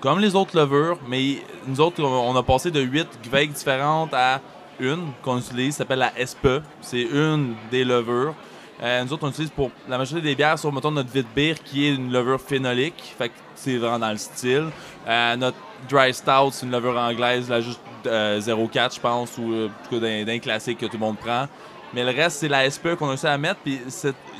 comme 0.00 0.18
les 0.18 0.34
autres 0.34 0.56
levures, 0.56 0.98
mais 1.08 1.38
nous 1.66 1.80
autres, 1.80 2.02
on 2.02 2.36
a 2.36 2.42
passé 2.42 2.70
de 2.70 2.80
8 2.80 3.06
Gveik 3.24 3.52
différentes 3.52 4.14
à 4.14 4.40
une 4.78 5.12
qu'on 5.22 5.38
utilise, 5.38 5.76
s'appelle 5.76 5.98
la 6.00 6.12
SPE. 6.26 6.62
C'est 6.80 7.02
une 7.02 7.54
des 7.70 7.84
levures. 7.84 8.34
Euh, 8.82 9.04
nous 9.04 9.12
autres, 9.12 9.26
on 9.26 9.30
utilise 9.30 9.50
pour 9.50 9.70
la 9.88 9.96
majorité 9.96 10.28
des 10.28 10.34
bières 10.34 10.58
sur, 10.58 10.70
mettons, 10.70 10.90
notre 10.90 11.10
Vitbeer, 11.10 11.54
qui 11.64 11.86
est 11.86 11.94
une 11.94 12.12
levure 12.12 12.40
phénolique. 12.40 13.14
Fait 13.18 13.30
que 13.30 13.34
c'est 13.54 13.78
vraiment 13.78 13.98
dans 13.98 14.10
le 14.10 14.18
style. 14.18 14.68
Euh, 15.08 15.36
notre 15.36 15.56
Dry 15.88 16.12
Stout, 16.12 16.50
c'est 16.52 16.66
une 16.66 16.72
levure 16.72 16.96
anglaise, 16.98 17.48
là, 17.48 17.60
juste 17.60 17.80
euh, 18.06 18.38
0,4, 18.38 18.94
je 18.96 19.00
pense, 19.00 19.38
ou 19.38 19.52
euh, 19.52 19.68
en 19.68 19.88
tout 19.88 20.00
cas 20.00 20.24
d'un, 20.24 20.38
classique 20.38 20.78
que 20.78 20.86
tout 20.86 20.94
le 20.94 21.06
monde 21.06 21.16
prend. 21.16 21.46
Mais 21.94 22.04
le 22.04 22.10
reste, 22.10 22.38
c'est 22.40 22.48
la 22.48 22.68
SPE 22.70 22.96
qu'on 22.96 23.06
a 23.06 23.10
réussi 23.10 23.26
à 23.26 23.38
mettre. 23.38 23.60
Puis 23.64 23.80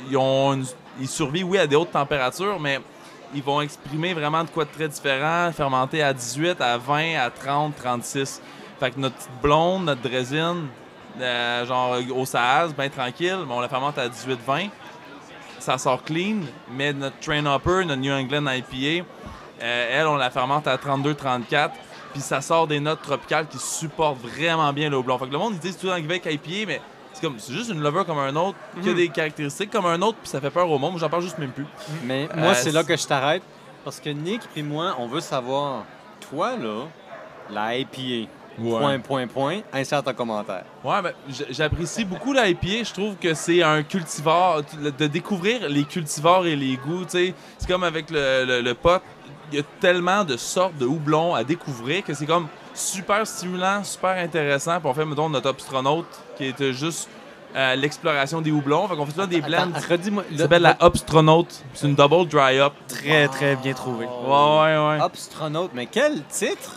ils, 0.09 0.17
ont 0.17 0.53
une- 0.53 0.65
ils 0.99 1.07
survivent, 1.07 1.49
oui, 1.49 1.57
à 1.57 1.67
des 1.67 1.75
hautes 1.75 1.91
températures, 1.91 2.59
mais 2.59 2.79
ils 3.33 3.43
vont 3.43 3.61
exprimer 3.61 4.13
vraiment 4.13 4.43
de 4.43 4.49
quoi 4.49 4.65
de 4.65 4.69
très 4.69 4.87
différent, 4.87 5.51
fermenté 5.51 6.01
à 6.01 6.13
18, 6.13 6.61
à 6.61 6.77
20, 6.77 7.15
à 7.15 7.29
30, 7.29 7.75
36. 7.75 8.41
Fait 8.79 8.91
que 8.91 8.99
notre 8.99 9.15
petite 9.15 9.41
blonde, 9.41 9.85
notre 9.85 10.01
drésine, 10.01 10.67
euh, 11.19 11.65
genre 11.65 11.97
au 12.15 12.25
bien 12.73 12.89
tranquille, 12.89 13.37
on 13.49 13.59
la 13.59 13.67
fermente 13.67 13.97
à 13.97 14.07
18-20. 14.07 14.69
Ça 15.59 15.77
sort 15.77 16.03
clean, 16.03 16.41
mais 16.71 16.93
notre 16.93 17.19
Train 17.19 17.45
Hopper, 17.45 17.83
notre 17.85 18.01
New 18.01 18.13
England 18.13 18.45
IPA, 18.47 19.05
euh, 19.61 19.99
elle, 19.99 20.07
on 20.07 20.15
la 20.15 20.29
fermente 20.29 20.67
à 20.67 20.77
32-34. 20.77 21.71
Puis 22.13 22.21
ça 22.21 22.41
sort 22.41 22.67
des 22.67 22.79
notes 22.79 23.01
tropicales 23.01 23.47
qui 23.47 23.57
supportent 23.57 24.21
vraiment 24.21 24.71
bien 24.71 24.89
le 24.89 24.97
houblon. 24.97 25.17
Fait 25.17 25.27
que 25.27 25.31
le 25.31 25.37
monde, 25.37 25.53
ils 25.55 25.59
disent 25.59 25.77
tout 25.77 25.87
dans 25.87 25.95
Québec 25.95 26.23
IPA, 26.25 26.67
mais 26.67 26.81
c'est 27.19 27.25
comme 27.27 27.39
c'est 27.39 27.53
juste 27.53 27.69
une 27.71 27.81
lover 27.81 28.03
comme 28.05 28.19
un 28.19 28.35
autre, 28.35 28.57
qui 28.81 28.89
a 28.89 28.93
des 28.93 29.09
caractéristiques 29.09 29.71
comme 29.71 29.85
un 29.85 30.01
autre, 30.01 30.17
puis 30.21 30.29
ça 30.29 30.39
fait 30.41 30.49
peur 30.51 30.69
au 30.69 30.77
monde. 30.77 30.97
J'en 30.99 31.09
parle 31.09 31.23
juste 31.23 31.37
même 31.37 31.51
plus. 31.51 31.65
Mais 32.05 32.27
Euh, 32.31 32.39
moi, 32.39 32.53
c'est 32.53 32.71
là 32.71 32.83
que 32.83 32.95
je 32.95 33.05
t'arrête. 33.07 33.43
Parce 33.83 33.99
que 33.99 34.09
Nick 34.09 34.41
et 34.55 34.63
moi, 34.63 34.95
on 34.99 35.07
veut 35.07 35.21
savoir, 35.21 35.85
toi, 36.29 36.55
là, 36.57 36.85
la 37.49 37.77
IPA, 37.77 38.29
point, 38.79 38.99
point, 38.99 39.27
point, 39.27 39.59
insère 39.71 40.03
ton 40.03 40.13
commentaire. 40.13 40.63
Ouais, 40.83 41.01
ben, 41.01 41.13
j'apprécie 41.49 42.03
beaucoup 42.03 42.33
la 42.33 42.49
IPA. 42.49 42.83
Je 42.83 42.93
trouve 42.93 43.15
que 43.15 43.33
c'est 43.33 43.63
un 43.63 43.83
cultivar, 43.83 44.61
de 44.81 45.07
découvrir 45.07 45.69
les 45.69 45.83
cultivars 45.85 46.45
et 46.45 46.55
les 46.55 46.75
goûts, 46.75 47.05
tu 47.05 47.11
sais. 47.11 47.33
C'est 47.57 47.67
comme 47.67 47.83
avec 47.83 48.09
le, 48.09 48.45
le, 48.45 48.61
le 48.61 48.73
pot, 48.73 49.01
il 49.51 49.57
y 49.57 49.61
a 49.61 49.63
tellement 49.79 50.25
de 50.25 50.35
sortes 50.35 50.77
de 50.77 50.85
houblons 50.85 51.33
à 51.33 51.43
découvrir 51.45 52.03
que 52.03 52.13
c'est 52.13 52.25
comme 52.25 52.47
super 52.73 53.25
stimulant, 53.25 53.83
super 53.85 54.17
intéressant. 54.17 54.79
Puis 54.81 54.89
on 54.89 54.93
fait, 54.93 55.05
mettons, 55.05 55.29
notre 55.29 55.49
Obstronaute, 55.49 56.05
qui 56.37 56.45
était 56.45 56.73
juste 56.73 57.09
euh, 57.55 57.75
l'exploration 57.75 58.41
des 58.41 58.51
houblons. 58.51 58.87
Fait 58.87 58.95
qu'on 58.95 59.05
fait 59.05 59.17
là 59.17 59.25
des 59.27 59.41
blends. 59.41 59.69
Redis-moi. 59.89 60.23
Ça 60.31 60.37
s'appelle 60.43 60.61
la 60.61 60.77
Obstronaute. 60.79 61.63
C'est 61.73 61.87
une 61.87 61.95
double 61.95 62.27
dry 62.27 62.59
up. 62.59 62.73
Très, 62.87 63.27
très 63.27 63.55
bien 63.55 63.73
trouvé. 63.73 64.05
Ouais, 64.05 64.31
ouais, 64.31 64.97
ouais. 64.97 64.99
Astronaute, 65.01 65.71
mais 65.73 65.85
quel 65.87 66.23
titre? 66.29 66.73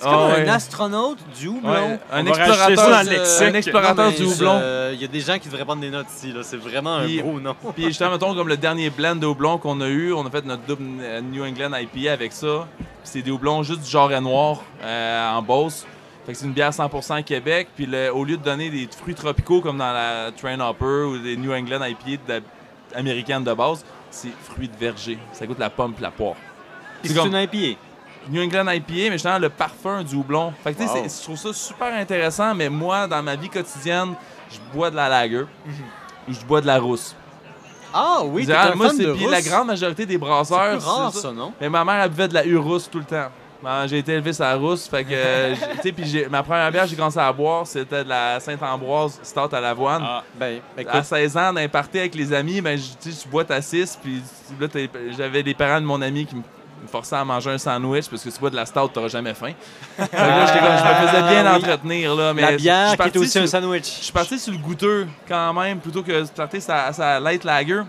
C'est 0.00 0.06
Ah 0.06 0.10
comme 0.12 0.30
ouais. 0.42 0.48
un 0.48 0.52
astronaute 0.54 1.18
du 1.36 1.48
houblon. 1.48 1.70
Ouais, 1.72 1.98
un 2.12 2.20
On 2.24 2.30
va 2.30 2.32
rajouter 2.36 2.56
ça 2.56 2.70
explorateur, 2.70 2.98
euh, 3.00 3.02
lexique. 3.18 3.42
un 3.42 3.54
explorateur 3.54 4.12
du 4.12 4.22
houblon. 4.26 4.60
je- 4.60 4.94
Il 4.94 5.00
y 5.00 5.04
a 5.04 5.08
des 5.08 5.20
gens 5.20 5.38
qui 5.40 5.48
devraient 5.48 5.64
prendre 5.64 5.80
des 5.80 5.90
notes 5.90 6.06
ici. 6.16 6.30
là. 6.32 6.40
C'est 6.44 6.56
vraiment 6.56 6.94
un 6.98 7.04
Puis- 7.04 7.20
gros 7.20 7.40
nom. 7.40 7.56
Puis 7.74 7.84
justement, 7.86 8.12
mettons, 8.12 8.32
comme 8.32 8.46
le 8.46 8.56
dernier 8.56 8.90
blend 8.90 9.16
de 9.16 9.26
houblon 9.26 9.58
qu'on 9.58 9.80
a 9.80 9.88
eu, 9.88 10.12
on 10.12 10.24
a 10.24 10.30
fait 10.30 10.44
notre 10.44 10.62
double 10.68 10.84
euh, 11.00 11.20
New 11.20 11.44
England 11.44 11.72
IPA 11.76 12.12
avec 12.12 12.32
ça. 12.32 12.68
Puis 12.78 12.86
c'est 13.02 13.22
des 13.22 13.32
houblons 13.32 13.64
juste 13.64 13.80
du 13.82 13.90
genre 13.90 14.08
noir 14.20 14.58
euh, 14.84 15.30
en 15.32 15.42
Beauce. 15.42 15.84
Fait 16.28 16.34
que 16.34 16.38
c'est 16.40 16.44
une 16.44 16.52
bière 16.52 16.70
100% 16.72 17.22
Québec. 17.24 17.68
Puis 17.74 17.86
le- 17.86 18.12
au 18.14 18.22
lieu 18.22 18.36
de 18.36 18.42
donner 18.42 18.68
des 18.68 18.86
fruits 18.94 19.14
tropicaux 19.14 19.62
comme 19.62 19.78
dans 19.78 19.94
la 19.94 20.30
Train 20.36 20.60
Hopper 20.60 21.06
ou 21.08 21.16
des 21.16 21.38
New 21.38 21.50
England 21.54 21.82
IPA 21.82 22.22
de- 22.40 22.42
américaines 22.94 23.44
de 23.44 23.54
base, 23.54 23.82
c'est 24.10 24.28
fruits 24.44 24.68
de 24.68 24.76
verger. 24.76 25.18
Ça 25.32 25.46
goûte 25.46 25.58
la 25.58 25.70
pomme 25.70 25.94
puis 25.94 26.02
la 26.02 26.10
poire. 26.10 26.34
C'est 27.02 27.08
c'est 27.08 27.14
comme- 27.14 27.28
une 27.28 27.36
IPA. 27.42 27.78
New 28.28 28.42
England 28.42 28.68
IPA, 28.70 28.92
mais 29.08 29.12
justement 29.12 29.38
le 29.38 29.48
parfum 29.48 30.02
du 30.02 30.16
houblon. 30.16 30.52
Fait 30.62 30.74
que 30.74 30.80
tu 30.82 30.86
sais, 30.86 30.92
Wow. 30.98 31.04
c'est- 31.08 31.18
je 31.18 31.22
trouve 31.24 31.36
ça 31.38 31.52
super 31.54 31.94
intéressant, 31.94 32.54
mais 32.54 32.68
moi, 32.68 33.06
dans 33.06 33.22
ma 33.22 33.34
vie 33.34 33.48
quotidienne, 33.48 34.14
je 34.50 34.58
bois 34.76 34.90
de 34.90 34.96
la 34.96 35.08
lager 35.08 35.44
ou 36.28 36.32
je 36.34 36.44
bois 36.44 36.60
de 36.60 36.66
la 36.66 36.78
rousse. 36.78 37.16
Ah 37.94 38.18
oui, 38.22 38.46
un 38.52 38.74
moi, 38.74 38.88
fan 38.88 38.96
c'est 38.98 39.30
la 39.30 39.40
grande 39.40 39.68
majorité 39.68 40.04
des 40.04 40.14
C'est 40.14 40.18
brasseurs. 40.18 40.82
rare, 40.84 41.10
c'est 41.10 41.20
ça, 41.20 41.32
non? 41.32 41.54
Mais 41.58 41.70
ma 41.70 41.82
mère, 41.86 42.02
elle 42.02 42.10
buvait 42.10 42.28
de 42.28 42.34
la 42.34 42.44
Urusse 42.44 42.90
tout 42.90 42.98
le 42.98 43.04
temps. 43.06 43.28
Ben, 43.62 43.86
J'ai 43.88 43.98
été 43.98 44.12
élevé 44.12 44.32
sur 44.32 44.44
la 44.44 44.54
rousse, 44.54 44.86
fait 44.88 45.02
que, 45.02 45.08
euh, 45.12 45.54
tu 45.82 45.92
sais, 46.06 46.28
ma 46.30 46.44
première 46.44 46.70
bière, 46.70 46.86
j'ai 46.86 46.94
commencé 46.94 47.18
à 47.18 47.32
boire, 47.32 47.66
c'était 47.66 48.04
de 48.04 48.08
la 48.08 48.38
Sainte-Ambroise 48.38 49.18
Stout 49.22 49.52
à 49.52 49.60
l'avoine. 49.60 50.00
Ah. 50.04 50.22
Ben, 50.38 50.60
À 50.76 50.80
écoute, 50.82 51.02
16 51.04 51.36
ans, 51.36 51.52
d'un 51.52 51.66
party 51.68 51.98
avec 51.98 52.14
les 52.14 52.32
amis, 52.32 52.60
ben, 52.60 52.78
tu 53.02 53.10
bois 53.28 53.44
ta 53.44 53.60
6, 53.60 53.98
puis 54.00 54.22
là, 54.60 54.68
j'avais 55.16 55.42
les 55.42 55.54
parents 55.54 55.80
de 55.80 55.86
mon 55.86 56.00
ami 56.00 56.24
qui 56.24 56.36
me 56.36 56.42
forçaient 56.86 57.16
à 57.16 57.24
manger 57.24 57.50
un 57.50 57.58
sandwich 57.58 58.08
parce 58.08 58.22
que 58.22 58.28
tu 58.30 58.38
bois 58.38 58.50
de 58.50 58.54
la 58.56 58.64
stout, 58.64 58.86
t'auras 58.94 59.08
jamais 59.08 59.34
faim. 59.34 59.52
Que 59.96 60.02
là, 60.16 60.46
j'étais 60.46 60.60
comme, 60.60 60.78
je 60.78 60.84
me 61.02 61.08
faisais 61.08 61.22
bien 61.22 61.44
Ah, 61.46 61.56
oui. 61.58 61.64
entretenir, 61.64 62.14
là, 62.14 62.32
mais 62.34 62.42
la 62.42 62.52
je 62.52 62.56
bière 62.58 62.78
suis 62.80 62.86
qui 62.90 62.94
est 62.94 62.96
parti 63.04 63.18
aussi 63.18 63.30
sur- 63.30 63.42
un 63.42 63.46
sandwich. 63.48 63.84
je 63.98 64.04
suis 64.04 64.12
parti 64.12 64.38
sur 64.38 64.52
le 64.52 64.58
goûteux 64.58 65.08
quand 65.26 65.52
même, 65.54 65.80
plutôt 65.80 66.04
que 66.04 66.22
de 66.22 66.28
partir 66.28 66.62
sa, 66.62 66.92
sa 66.92 67.18
light 67.18 67.42
lager. 67.42 67.82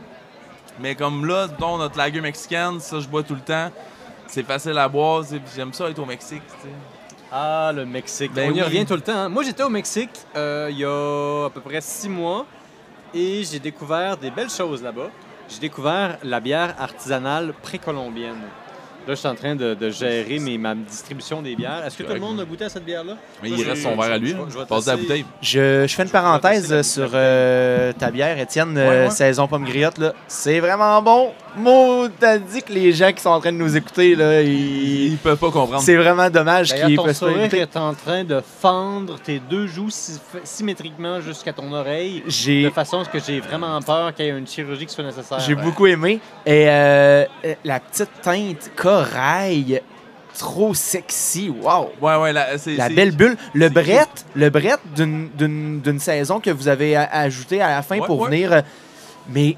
Mais 0.80 0.96
comme 0.96 1.26
là, 1.28 1.46
dont 1.48 1.78
notre 1.78 1.96
lager 1.98 2.22
mexicaine, 2.22 2.80
ça 2.80 3.00
je 3.00 3.08
bois 3.08 3.22
tout 3.22 3.36
le 3.36 3.42
temps. 3.42 3.70
C'est 4.30 4.44
facile 4.44 4.78
à 4.78 4.88
boire, 4.88 5.24
j'aime 5.56 5.74
ça 5.74 5.90
être 5.90 6.00
au 6.00 6.06
Mexique. 6.06 6.42
tu 6.62 6.68
sais. 6.68 6.74
Ah, 7.32 7.72
le 7.76 7.86
Mexique. 7.86 8.32
Ben 8.34 8.50
On 8.52 8.54
y 8.56 8.60
oui. 8.60 8.62
revient 8.62 8.86
tout 8.86 8.94
le 8.96 9.02
temps. 9.02 9.14
hein. 9.16 9.30
Moi, 9.30 9.44
j'étais 9.44 9.64
au 9.64 9.70
Mexique 9.70 10.10
euh, 10.36 10.68
il 10.72 10.78
y 10.80 10.86
a 10.86 11.46
à 11.46 11.50
peu 11.50 11.62
près 11.62 11.82
six 11.82 12.10
mois 12.10 12.46
et 13.14 13.44
j'ai 13.44 13.60
découvert 13.60 14.18
des 14.18 14.32
belles 14.32 14.50
choses 14.50 14.82
là-bas. 14.84 15.10
J'ai 15.48 15.60
découvert 15.60 16.18
la 16.24 16.40
bière 16.40 16.76
artisanale 16.80 17.54
précolombienne. 17.62 18.38
Là, 19.08 19.16
je 19.16 19.20
suis 19.20 19.28
en 19.28 19.34
train 19.34 19.56
de, 19.56 19.74
de 19.74 19.90
gérer 19.90 20.38
mes, 20.38 20.58
ma 20.60 20.76
distribution 20.76 21.42
des 21.42 21.56
bières. 21.56 21.84
Est-ce 21.86 21.98
que 21.98 22.04
tout 22.04 22.14
le 22.14 22.20
monde 22.20 22.40
a 22.42 22.46
goûté 22.46 22.66
à 22.66 22.70
cette 22.70 22.86
bière-là? 22.86 23.16
Mais 23.42 23.50
il 23.50 23.68
reste 23.68 23.82
son 23.82 23.96
verre 23.96 24.12
à 24.12 24.18
lui. 24.20 24.30
je 24.32 24.54
je 24.54 24.58
vais 24.60 24.66
Passe 24.66 24.86
la 24.86 24.98
bouteille. 24.98 25.26
Je, 25.42 25.88
je 25.88 25.96
fais 25.96 26.04
une 26.04 26.10
parenthèse 26.10 26.82
sur 26.88 27.10
euh, 27.14 27.92
ta 27.94 28.12
bière, 28.12 28.38
Étienne, 28.38 28.78
euh, 28.78 28.90
Ouais, 28.90 29.04
ouais. 29.06 29.10
saison 29.10 29.48
pomme 29.48 29.66
griotte. 29.66 29.98
là. 29.98 30.14
C'est 30.28 30.60
vraiment 30.60 31.02
bon. 31.02 31.32
Mo, 31.58 32.08
t'as 32.20 32.38
dit 32.38 32.62
que 32.62 32.72
les 32.72 32.94
gens 32.94 33.12
qui 33.12 33.22
sont 33.22 33.30
en 33.30 33.40
train 33.40 33.52
de 33.52 33.58
nous 33.58 33.76
écouter, 33.76 34.16
là, 34.16 34.42
ils- 34.42 35.08
Ils 35.14 35.18
peuvent 35.18 35.38
pas 35.38 35.52
comprendre. 35.52 35.82
c'est 35.82 35.96
vraiment 35.96 36.30
dommage 36.30 36.70
D'ailleurs, 36.70 36.88
qu'ils 36.88 36.96
ton 36.96 37.04
peuvent 37.04 37.12
pas 37.14 37.20
sourire 37.28 37.42
écouter. 37.46 37.60
est 37.62 37.76
en 37.78 37.94
train 37.94 38.24
de 38.24 38.42
fendre 38.62 39.20
tes 39.20 39.40
deux 39.40 39.68
joues 39.68 39.90
sy- 39.90 40.20
symétriquement 40.44 41.20
jusqu'à 41.22 41.52
ton 41.54 41.72
oreille 41.74 42.24
de 42.26 42.70
façon 42.70 43.00
à 43.00 43.06
ce 43.06 43.10
que 43.10 43.20
j'ai 43.20 43.40
vraiment 43.40 43.82
peur 43.82 44.14
qu'il 44.14 44.26
y 44.26 44.30
ait 44.30 44.38
une 44.38 44.48
chirurgie 44.48 44.86
qui 44.86 44.94
soit 44.94 45.04
nécessaire. 45.04 45.40
j'ai 45.40 45.56
beaucoup 45.56 45.88
aimé. 45.88 46.20
Et 46.46 46.70
euh, 46.70 47.26
euh, 47.46 47.54
la 47.66 47.80
petite 47.80 48.10
teinte 48.22 48.72
corail, 48.76 49.82
trop 50.38 50.74
sexy. 50.74 51.50
Wow! 51.50 51.92
Ouais, 52.02 52.16
ouais, 52.16 52.32
la, 52.32 52.50
La 52.78 52.90
belle 52.90 53.12
bulle. 53.16 53.36
Le 53.54 53.70
bret, 53.70 54.06
le 54.36 54.50
bret 54.50 54.78
d'une- 54.96 55.30
d'une 55.38 55.82
d'une 55.82 56.00
saison 56.00 56.40
que 56.40 56.52
vous 56.52 56.68
avez 56.68 56.96
a- 56.96 57.10
ajouté 57.12 57.60
à 57.62 57.70
la 57.70 57.82
fin 57.82 57.98
Ouais, 58.00 58.06
pour 58.06 58.20
ouais. 58.20 58.30
venir. 58.30 58.54
euh, 58.54 58.62
Mais 59.32 59.58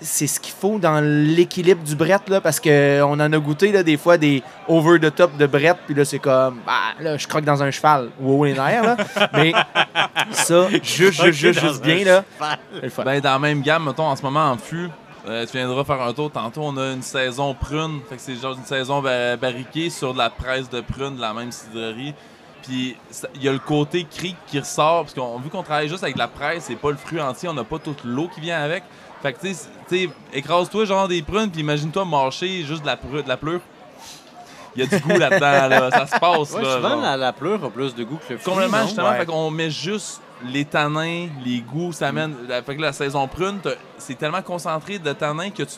c'est 0.00 0.26
ce 0.26 0.40
qu'il 0.40 0.54
faut 0.54 0.78
dans 0.78 1.00
l'équilibre 1.04 1.82
du 1.82 1.94
bret, 1.94 2.20
là, 2.28 2.40
parce 2.40 2.58
qu'on 2.60 3.12
en 3.20 3.32
a 3.32 3.38
goûté 3.38 3.70
là, 3.72 3.82
des 3.82 3.96
fois 3.96 4.16
des 4.16 4.42
over 4.68 4.98
the 4.98 5.14
top 5.14 5.36
de 5.36 5.46
bret, 5.46 5.74
puis 5.86 5.94
là, 5.94 6.04
c'est 6.04 6.18
comme, 6.18 6.60
bah, 6.66 6.72
là, 7.00 7.16
je 7.16 7.26
croque 7.28 7.44
dans 7.44 7.62
un 7.62 7.70
cheval. 7.70 8.08
Wow, 8.20 8.44
les 8.46 8.54
nerfs, 8.54 8.82
là. 8.82 8.96
Mais 9.34 9.52
ça, 10.32 10.68
juste, 10.82 11.22
juste, 11.22 11.32
juste, 11.32 11.60
juste 11.60 11.82
bien, 11.82 12.04
là. 12.04 12.24
Ben, 13.04 13.20
dans 13.20 13.32
la 13.32 13.38
même 13.38 13.62
gamme, 13.62 13.84
mettons, 13.86 14.06
en 14.06 14.16
ce 14.16 14.22
moment, 14.22 14.50
en 14.50 14.56
fût, 14.56 14.88
euh, 15.28 15.44
tu 15.44 15.56
viendras 15.58 15.84
faire 15.84 16.00
un 16.00 16.12
tour. 16.14 16.30
Tantôt, 16.30 16.62
on 16.64 16.76
a 16.78 16.92
une 16.92 17.02
saison 17.02 17.52
prune. 17.54 18.00
Fait 18.08 18.16
que 18.16 18.22
c'est 18.22 18.36
genre 18.36 18.56
une 18.56 18.64
saison 18.64 19.02
ba- 19.02 19.36
barriquée 19.36 19.90
sur 19.90 20.14
de 20.14 20.18
la 20.18 20.30
presse 20.30 20.70
de 20.70 20.80
prune 20.80 21.16
de 21.16 21.20
la 21.20 21.34
même 21.34 21.52
cidrerie. 21.52 22.14
Puis, 22.62 22.96
il 23.34 23.42
y 23.42 23.48
a 23.48 23.52
le 23.52 23.58
côté 23.58 24.06
cric 24.10 24.36
qui 24.46 24.58
ressort. 24.58 25.02
Parce 25.02 25.14
qu'on 25.14 25.38
vu 25.38 25.50
qu'on 25.50 25.62
travaille 25.62 25.88
juste 25.88 26.02
avec 26.02 26.14
de 26.14 26.20
la 26.20 26.28
presse 26.28 26.70
et 26.70 26.74
pas 26.76 26.90
le 26.90 26.96
fruit 26.96 27.20
entier, 27.20 27.48
on 27.50 27.54
n'a 27.54 27.64
pas 27.64 27.78
toute 27.78 28.02
l'eau 28.04 28.28
qui 28.34 28.40
vient 28.40 28.60
avec. 28.62 28.82
Fait 29.22 29.32
que, 29.34 29.40
tu 29.40 29.52
sais, 29.54 29.68
tu 29.88 30.04
sais, 30.06 30.10
écrase-toi 30.32 30.84
genre 30.86 31.06
des 31.08 31.20
prunes, 31.22 31.50
puis 31.50 31.60
imagine-toi 31.60 32.04
marcher 32.04 32.62
juste 32.64 32.82
de 32.82 32.86
la, 32.86 32.96
pru- 32.96 33.22
de 33.22 33.28
la 33.28 33.36
pleure. 33.36 33.60
Il 34.76 34.82
y 34.82 34.86
a 34.86 34.86
du 34.86 34.98
goût 35.02 35.18
là-dedans, 35.18 35.68
là. 35.68 35.90
Ça 35.92 36.06
se 36.06 36.18
passe, 36.18 36.52
Ouais, 36.52 36.62
là. 36.62 36.76
souvent, 36.76 36.88
genre. 36.90 37.00
la, 37.02 37.16
la 37.16 37.32
pleure 37.32 37.64
a 37.64 37.70
plus 37.70 37.94
de 37.94 38.04
goût 38.04 38.16
que 38.26 38.32
le 38.32 38.38
fruit, 38.38 38.52
Complètement, 38.52 38.78
non? 38.78 38.86
justement. 38.86 39.10
Ouais. 39.10 39.18
Fait 39.18 39.26
qu'on 39.26 39.50
met 39.50 39.70
juste 39.70 40.22
les 40.44 40.64
tanins, 40.64 41.26
les 41.44 41.60
goûts, 41.60 41.92
ça 41.92 42.08
amène. 42.08 42.34
la- 42.48 42.62
Fait 42.62 42.76
que 42.76 42.80
la 42.80 42.92
saison 42.92 43.26
prune, 43.28 43.58
c'est 43.98 44.16
tellement 44.16 44.42
concentré 44.42 44.98
de 44.98 45.12
tanins 45.12 45.50
que 45.50 45.64
tu, 45.64 45.74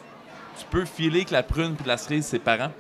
tu 0.59 0.65
peux 0.71 0.85
filer 0.85 1.25
que 1.25 1.33
la 1.33 1.43
prune 1.43 1.75
puis 1.75 1.87
la 1.87 1.97
cerise, 1.97 2.27
c'est 2.27 2.39
parents. 2.39 2.71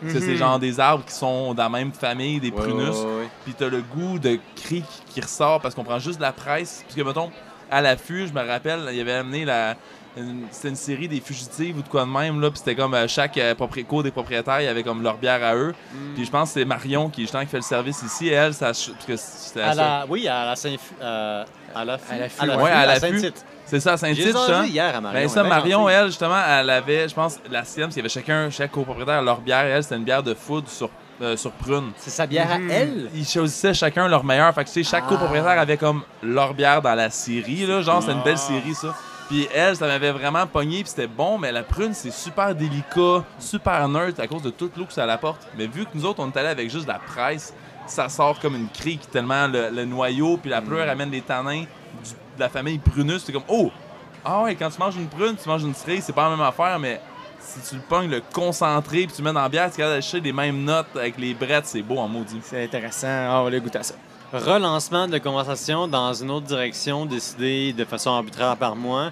Parce 0.00 0.14
que 0.14 0.20
c'est 0.20 0.36
genre 0.36 0.58
des 0.60 0.78
arbres 0.80 1.04
qui 1.04 1.12
sont 1.12 1.54
dans 1.54 1.64
la 1.64 1.68
même 1.68 1.92
famille, 1.92 2.38
des 2.40 2.50
Ouais, 2.50 2.56
prunus. 2.62 2.96
ouais, 2.96 3.04
ouais. 3.04 3.28
Puis 3.44 3.52
t'as 3.58 3.68
le 3.68 3.82
goût 3.82 4.18
de 4.20 4.38
cric 4.56 4.84
qui 5.10 5.20
ressort 5.20 5.60
parce 5.60 5.74
qu'on 5.74 5.82
prend 5.84 5.98
juste 5.98 6.18
de 6.18 6.22
la 6.22 6.30
presse. 6.32 6.82
Parce 6.84 6.94
que, 6.94 7.02
mettons, 7.02 7.30
à 7.70 7.80
l'affût, 7.82 8.26
je 8.28 8.32
me 8.32 8.46
rappelle, 8.46 8.88
il 8.92 9.00
avait 9.00 9.12
amené 9.12 9.44
la. 9.44 9.74
Une- 10.20 10.46
C'était 10.50 10.68
une 10.68 10.76
série 10.76 11.08
des 11.08 11.20
fugitives 11.20 11.78
ou 11.78 11.82
de 11.82 11.88
quoi 11.88 12.02
de 12.04 12.10
même, 12.10 12.40
là. 12.40 12.50
Puis 12.50 12.58
c'était 12.58 12.74
comme 12.74 12.94
euh, 12.94 13.06
chaque 13.08 13.36
euh, 13.38 13.54
propri- 13.54 13.84
cours 13.84 14.02
des 14.02 14.10
propriétaires, 14.10 14.60
il 14.60 14.64
y 14.64 14.68
avait 14.68 14.82
comme 14.82 15.02
leur 15.02 15.16
bière 15.16 15.42
à 15.44 15.54
eux. 15.54 15.74
Puis 16.14 16.24
je 16.24 16.30
pense 16.30 16.52
que 16.52 16.60
c'est 16.60 16.64
Marion 16.64 17.08
qui, 17.10 17.22
justement, 17.22 17.42
qui 17.44 17.50
fait 17.50 17.56
le 17.58 17.62
service 17.62 18.02
ici. 18.02 18.28
Et 18.28 18.32
elle, 18.32 18.54
ça. 18.54 18.66
Parce 18.66 18.90
que 19.06 19.16
c'était 19.16 19.62
À 19.62 19.72
ça. 19.72 19.74
la, 19.74 20.06
oui, 20.08 20.26
à 20.28 20.44
la 20.46 20.56
Saint 20.56 20.74
euh, 21.02 21.44
à 21.74 21.84
la 21.84 21.94
À 22.10 22.16
l'affût, 22.18 22.40
à 22.42 22.46
la, 22.46 22.56
ouais, 22.58 22.70
à 22.70 22.78
à 22.80 22.86
l'affût. 22.86 23.18
Saint-Tite. 23.20 23.44
C'est 23.66 23.80
ça, 23.80 23.92
à 23.92 23.96
Saint-Tite, 23.98 24.34
hier 24.68 24.96
à 24.96 25.00
Marion. 25.00 25.20
Ben 25.20 25.28
ça, 25.28 25.42
Marion, 25.42 25.88
elle, 25.90 26.06
justement, 26.06 26.40
elle 26.48 26.70
avait, 26.70 27.06
je 27.08 27.14
pense, 27.14 27.38
la 27.50 27.64
sienne, 27.64 27.84
parce 27.84 27.94
qu'il 27.94 28.02
y 28.02 28.06
avait 28.06 28.08
chacun, 28.08 28.48
chaque 28.50 28.72
copropriétaire, 28.72 29.20
leur 29.22 29.40
bière. 29.42 29.64
Elle, 29.66 29.82
c'était 29.82 29.96
une 29.96 30.04
bière 30.04 30.22
de 30.22 30.32
foudre 30.32 30.68
sur, 30.70 30.88
euh, 31.20 31.36
sur 31.36 31.50
prune. 31.52 31.90
C'est 31.98 32.08
sa 32.08 32.26
bière 32.26 32.50
à 32.50 32.58
Mhm. 32.58 32.70
elle? 32.70 33.10
Ils 33.14 33.26
choisissaient 33.26 33.74
chacun 33.74 34.08
leur 34.08 34.24
meilleur. 34.24 34.54
Fait 34.54 34.64
que, 34.64 34.68
tu 34.70 34.82
sais, 34.82 34.90
chaque 34.90 35.04
Ah. 35.06 35.10
copropriétaire 35.10 35.58
avait 35.60 35.76
comme 35.76 36.02
leur 36.22 36.54
bière 36.54 36.80
dans 36.80 36.94
la 36.94 37.10
série, 37.10 37.66
là. 37.66 37.82
Genre, 37.82 38.00
c'était 38.00 38.14
une 38.14 38.22
belle 38.22 38.38
série, 38.38 38.74
ça. 38.74 38.94
Puis 39.28 39.46
elle, 39.54 39.76
ça 39.76 39.86
m'avait 39.86 40.10
vraiment 40.12 40.46
pogné, 40.46 40.78
puis 40.80 40.88
c'était 40.88 41.06
bon, 41.06 41.36
mais 41.38 41.52
la 41.52 41.62
prune, 41.62 41.92
c'est 41.92 42.10
super 42.10 42.54
délicat, 42.54 43.24
super 43.38 43.86
neutre 43.88 44.20
à 44.22 44.26
cause 44.26 44.40
de 44.42 44.50
toute 44.50 44.76
l'eau 44.76 44.86
que 44.86 44.92
ça 44.92 45.04
apporte. 45.04 45.46
Mais 45.56 45.66
vu 45.66 45.84
que 45.84 45.90
nous 45.94 46.06
autres, 46.06 46.20
on 46.20 46.30
est 46.30 46.36
allés 46.38 46.48
avec 46.48 46.70
juste 46.70 46.84
de 46.86 46.92
la 46.92 46.98
presse, 46.98 47.52
ça 47.86 48.08
sort 48.08 48.40
comme 48.40 48.54
une 48.56 48.68
crique 48.68 49.10
tellement 49.10 49.46
le, 49.46 49.68
le 49.70 49.84
noyau, 49.84 50.38
puis 50.38 50.50
la 50.50 50.62
pleure 50.62 50.88
amène 50.88 51.10
les 51.10 51.20
tanins 51.20 51.60
du- 51.60 52.10
de 52.36 52.40
la 52.40 52.48
famille 52.48 52.78
prunus. 52.78 53.22
C'est 53.24 53.32
comme, 53.32 53.42
oh! 53.48 53.70
Ah 54.24 54.42
ouais, 54.42 54.54
quand 54.54 54.70
tu 54.70 54.78
manges 54.78 54.96
une 54.96 55.08
prune, 55.08 55.36
tu 55.40 55.48
manges 55.48 55.62
une 55.62 55.74
cerise, 55.74 56.04
c'est 56.04 56.12
pas 56.14 56.24
la 56.24 56.30
même 56.36 56.40
affaire, 56.46 56.78
mais 56.78 57.00
si 57.38 57.60
tu 57.68 57.76
le 57.76 57.80
pognes, 57.82 58.10
le 58.10 58.22
concentré, 58.32 59.06
puis 59.06 59.12
tu 59.14 59.22
le 59.22 59.28
mets 59.28 59.32
dans 59.34 59.42
la 59.42 59.48
bière, 59.48 59.70
tu 59.70 59.80
vas 59.80 59.92
acheter 59.92 60.20
les 60.20 60.32
mêmes 60.32 60.64
notes 60.64 60.88
avec 60.96 61.16
les 61.18 61.34
brettes, 61.34 61.66
c'est 61.66 61.82
beau 61.82 61.98
en 61.98 62.08
maudit. 62.08 62.40
C'est 62.42 62.64
intéressant. 62.64 63.06
Ah, 63.08 63.38
on 63.40 63.42
va 63.42 63.48
aller 63.48 63.60
goûter 63.60 63.78
à 63.78 63.82
ça. 63.82 63.94
Relancement 64.32 65.08
de 65.08 65.18
conversation 65.18 65.88
dans 65.88 66.12
une 66.12 66.30
autre 66.30 66.46
direction 66.46 67.06
décidée 67.06 67.72
de 67.72 67.84
façon 67.84 68.10
arbitraire 68.10 68.56
par 68.56 68.76
moi. 68.76 69.10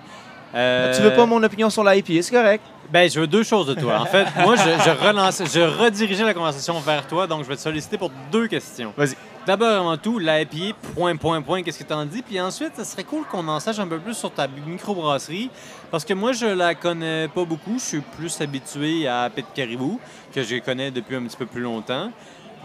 Euh, 0.55 0.95
Tu 0.95 1.03
veux 1.03 1.13
pas 1.15 1.27
mon 1.27 1.43
opinion 1.43 1.71
sur 1.71 1.83
l'IPA, 1.85 2.23
c'est 2.23 2.35
correct. 2.35 2.63
Ben, 2.91 3.11
je 3.11 3.19
veux 3.19 3.27
deux 3.27 3.43
choses 3.43 3.67
de 3.67 3.75
toi. 3.75 3.99
En 3.99 4.07
fait, 4.07 4.27
moi, 4.39 4.55
je, 4.57 4.63
je 4.63 5.07
relance, 5.07 5.43
je 5.53 5.61
redirigeais 5.61 6.23
la 6.25 6.35
conversation 6.35 6.79
vers 6.81 7.07
toi, 7.07 7.27
donc 7.27 7.43
je 7.45 7.49
vais 7.49 7.57
te 7.57 7.61
solliciter 7.61 7.99
pour 7.99 8.11
deux 8.31 8.47
questions. 8.47 8.93
Vas-y. 8.97 9.17
D'abord, 9.45 9.81
avant 9.81 9.97
tout, 9.97 10.19
l'IPA, 10.19 10.77
point, 10.95 11.17
point, 11.17 11.41
point, 11.43 11.63
qu'est-ce 11.63 11.79
que 11.79 11.85
tu 11.85 11.93
en 11.93 12.05
dis? 12.05 12.23
Puis 12.23 12.41
ensuite, 12.41 12.73
ça 12.77 12.85
serait 12.85 13.05
cool 13.05 13.25
qu'on 13.27 13.47
en 13.49 13.59
sache 13.59 13.79
un 13.79 13.87
peu 13.87 13.99
plus 13.99 14.15
sur 14.15 14.31
ta 14.31 14.47
microbrasserie, 14.49 15.51
parce 15.91 16.05
que 16.05 16.15
moi, 16.15 16.33
je 16.33 16.47
la 16.47 16.75
connais 16.75 17.29
pas 17.29 17.45
beaucoup. 17.45 17.79
Je 17.79 17.85
suis 17.85 18.01
plus 18.01 18.41
habitué 18.41 19.09
à 19.09 19.31
Pit 19.35 19.47
Caribou, 19.55 19.99
que 20.33 20.43
je 20.43 20.57
connais 20.59 20.91
depuis 20.91 21.17
un 21.17 21.23
petit 21.25 21.37
peu 21.37 21.47
plus 21.47 21.63
longtemps. 21.63 22.11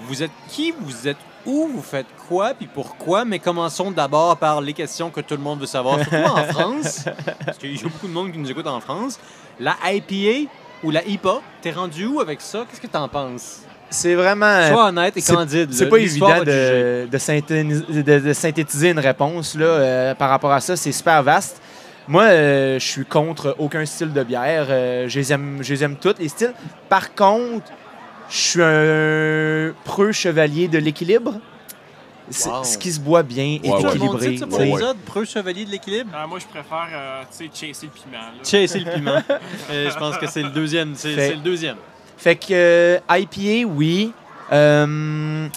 Vous 0.08 0.24
êtes 0.24 0.32
qui? 0.50 0.74
Vous 0.80 1.08
êtes 1.08 1.18
où? 1.46 1.68
Vous 1.74 1.82
faites 1.82 2.06
quoi? 2.28 2.54
Puis 2.54 2.68
pourquoi? 2.74 3.26
Mais 3.26 3.40
commençons 3.40 3.92
d'abord 3.92 4.38
par 4.38 4.62
les 4.62 4.74
questions 4.74 5.10
que 5.10 5.22
tout 5.22 5.36
le 5.36 5.42
monde 5.42 5.60
veut 5.60 5.66
savoir, 5.66 6.00
surtout 6.00 6.16
en 6.16 6.44
France, 6.54 7.06
parce 7.46 7.58
qu'il 7.58 7.76
y 7.76 7.80
a 7.80 7.84
beaucoup 7.84 8.08
de 8.08 8.14
monde 8.14 8.32
qui 8.32 8.38
nous 8.38 8.50
écoute 8.52 8.68
en 8.68 8.80
France. 8.80 9.20
La 9.60 9.76
IPA 9.86 10.50
ou 10.84 10.92
la 10.92 11.06
IPA, 11.06 11.42
t'es 11.62 11.72
rendu 11.72 12.06
où 12.06 12.20
avec 12.20 12.42
ça? 12.42 12.66
Qu'est-ce 12.70 12.82
que 12.82 12.88
t'en 12.88 13.08
penses? 13.08 13.62
C'est 13.90 14.16
vraiment. 14.16 14.70
Sois 14.70 14.88
honnête 14.88 15.18
et 15.18 15.22
candide. 15.22 15.74
C'est 15.74 15.90
pas 15.90 15.98
évident 15.98 16.40
de, 16.44 17.08
de 17.12 17.18
synthéniser- 17.18 18.04
de- 18.04 18.20
de 18.20 18.34
synthétiser 18.34 18.90
une 18.92 19.00
réponse 19.00 19.56
là, 19.56 19.66
euh, 19.66 20.16
par 20.16 20.30
rapport 20.30 20.52
à 20.54 20.62
ça. 20.62 20.76
C'est 20.78 20.94
super 20.94 21.22
vaste. 21.24 21.62
Moi, 22.08 22.24
euh, 22.24 22.80
je 22.80 22.86
suis 22.88 23.06
contre 23.06 23.56
aucun 23.60 23.86
style 23.86 24.14
de 24.14 24.24
bière. 24.24 24.68
Euh, 24.70 25.08
je, 25.10 25.20
les 25.20 25.34
aime, 25.34 25.58
je 25.62 25.74
les 25.74 25.84
aime 25.84 25.98
toutes, 25.98 26.20
les 26.20 26.30
styles. 26.30 26.54
Par 26.90 27.14
contre, 27.14 27.66
je 28.32 28.38
suis 28.38 28.62
un 28.64 29.74
preux 29.84 30.12
chevalier 30.12 30.68
de 30.68 30.78
l'équilibre. 30.80 31.36
C'est- 32.30 32.50
Wow. 32.50 32.64
Ce 32.64 32.78
qui 32.78 32.92
se 32.94 33.00
boit 33.00 33.24
bien 33.24 33.60
est 33.62 33.68
Ouais, 33.70 33.82
C'est 33.82 33.88
équilibré. 33.90 34.28
titre, 34.30 34.40
ça, 34.40 34.48
pour 34.48 34.58
tu 34.58 34.64
sais. 34.64 34.70
l'épisode, 34.70 34.98
Preux 35.06 35.26
chevalier 35.26 35.66
de 35.66 35.72
l'équilibre? 35.72 36.10
Ah, 36.14 36.26
moi, 36.28 36.40
je 36.40 36.46
préfère, 36.46 36.88
euh, 36.94 37.24
tu 37.38 37.50
sais, 37.50 37.68
chasser 37.68 37.88
le 37.88 37.92
piment. 37.92 38.18
là. 38.18 38.44
Chasser 38.44 38.80
le 38.80 38.92
piment. 38.94 39.22
Je 39.70 39.98
pense 40.00 40.18
que 40.18 40.28
c'est 40.28 40.44
le 40.44 40.50
deuxième. 40.50 40.94
C'est 40.96 41.14
Fait- 41.14 41.28
c'est 41.30 41.36
le 41.36 41.42
deuxième. 41.42 41.76
Fait 42.18 42.36
que 42.38 42.46
euh, 42.52 43.00
IPA, 43.10 43.68
oui. 43.68 44.14
Euh, 44.54 45.48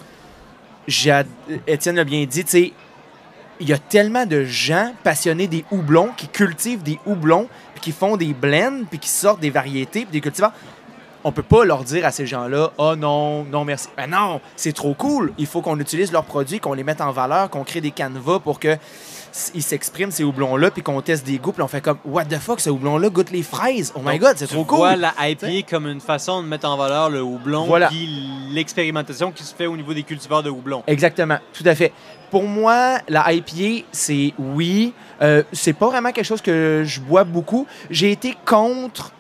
j'ai- 0.89 1.23
Étienne 1.67 1.97
l'a 1.97 2.05
bien 2.05 2.25
dit, 2.25 2.43
tu 2.45 2.51
sais, 2.51 2.73
il 3.61 3.69
y 3.69 3.73
a 3.73 3.79
tellement 3.79 4.27
de 4.27 4.43
gens 4.45 4.93
passionnés 5.05 5.47
des 5.47 5.65
houblons 5.71 6.11
qui 6.17 6.27
cultivent 6.27 6.83
des 6.83 6.99
houblons, 7.07 7.49
puis 7.75 7.83
qui 7.83 7.93
font 7.93 8.17
des 8.17 8.35
blends, 8.35 8.83
puis 8.91 8.99
qui 8.99 9.09
sortent 9.09 9.41
des 9.41 9.51
variétés, 9.51 10.01
puis 10.01 10.13
des 10.13 10.21
cultivars. 10.21 10.53
On 11.27 11.33
peut 11.33 11.43
pas 11.43 11.65
leur 11.65 11.85
dire 11.85 12.05
à 12.05 12.11
ces 12.11 12.27
gens-là, 12.27 12.73
oh 12.77 12.95
non, 12.97 13.45
non 13.45 13.65
merci. 13.65 13.89
Ben 13.97 14.07
non, 14.11 14.41
c'est 14.57 14.73
trop 14.75 14.93
cool. 14.95 15.33
Il 15.39 15.47
faut 15.47 15.63
qu'on 15.63 15.79
utilise 15.81 16.13
leurs 16.13 16.25
produits, 16.25 16.61
qu'on 16.61 16.75
les 16.75 16.85
mette 16.85 17.01
en 17.01 17.13
valeur, 17.13 17.49
qu'on 17.49 17.65
crée 17.65 17.81
des 17.81 17.91
canevas 17.93 18.41
pour 18.41 18.61
que 18.61 18.77
ils 19.53 19.63
s'expriment 19.65 20.13
ces 20.13 20.23
houblons-là, 20.23 20.71
puis 20.71 20.83
qu'on 20.83 21.01
teste 21.01 21.27
des 21.27 21.39
goûts, 21.39 21.51
puis 21.51 21.63
on 21.63 21.67
fait 21.67 21.81
comme, 21.81 21.99
what 22.05 22.25
the 22.27 22.39
fuck, 22.39 22.61
ce 22.61 22.71
houblon-là 22.71 23.09
goûte 23.09 23.33
les 23.33 23.43
fraises? 23.43 23.93
Oh 23.97 24.01
my 24.05 24.13
Donc, 24.13 24.21
god, 24.21 24.35
c'est 24.37 24.47
trop 24.47 24.65
cool. 24.65 24.77
vois 24.79 24.95
la 24.97 25.13
IPA 25.19 25.67
comme 25.69 25.87
une 25.89 26.01
façon 26.01 26.41
de 26.43 26.47
mettre 26.47 26.69
en 26.69 26.77
valeur 26.77 27.11
le 27.11 27.21
houblon 27.21 27.65
Voilà. 27.65 27.89
puis 27.89 28.07
l'expérimentation 28.53 29.33
qui 29.33 29.43
se 29.43 29.53
fait 29.53 29.67
au 29.67 29.77
niveau 29.77 29.93
des 29.93 30.05
cultivars 30.05 30.43
de 30.45 30.51
houblon. 30.51 30.85
Exactement, 30.87 31.39
tout 31.53 31.65
à 31.67 31.75
fait. 31.75 31.93
Pour 32.31 32.45
moi, 32.45 32.99
la 33.09 33.33
IPA, 33.33 33.87
c'est 33.91 34.35
oui. 34.39 34.93
Euh, 35.21 35.43
c'est 35.53 35.73
pas 35.73 35.87
vraiment 35.89 36.13
quelque 36.13 36.27
chose 36.27 36.41
que 36.43 36.83
je 36.87 37.01
bois 37.01 37.25
beaucoup. 37.25 37.67
J'ai 37.91 38.13
été 38.13 38.37
contre 38.45 39.11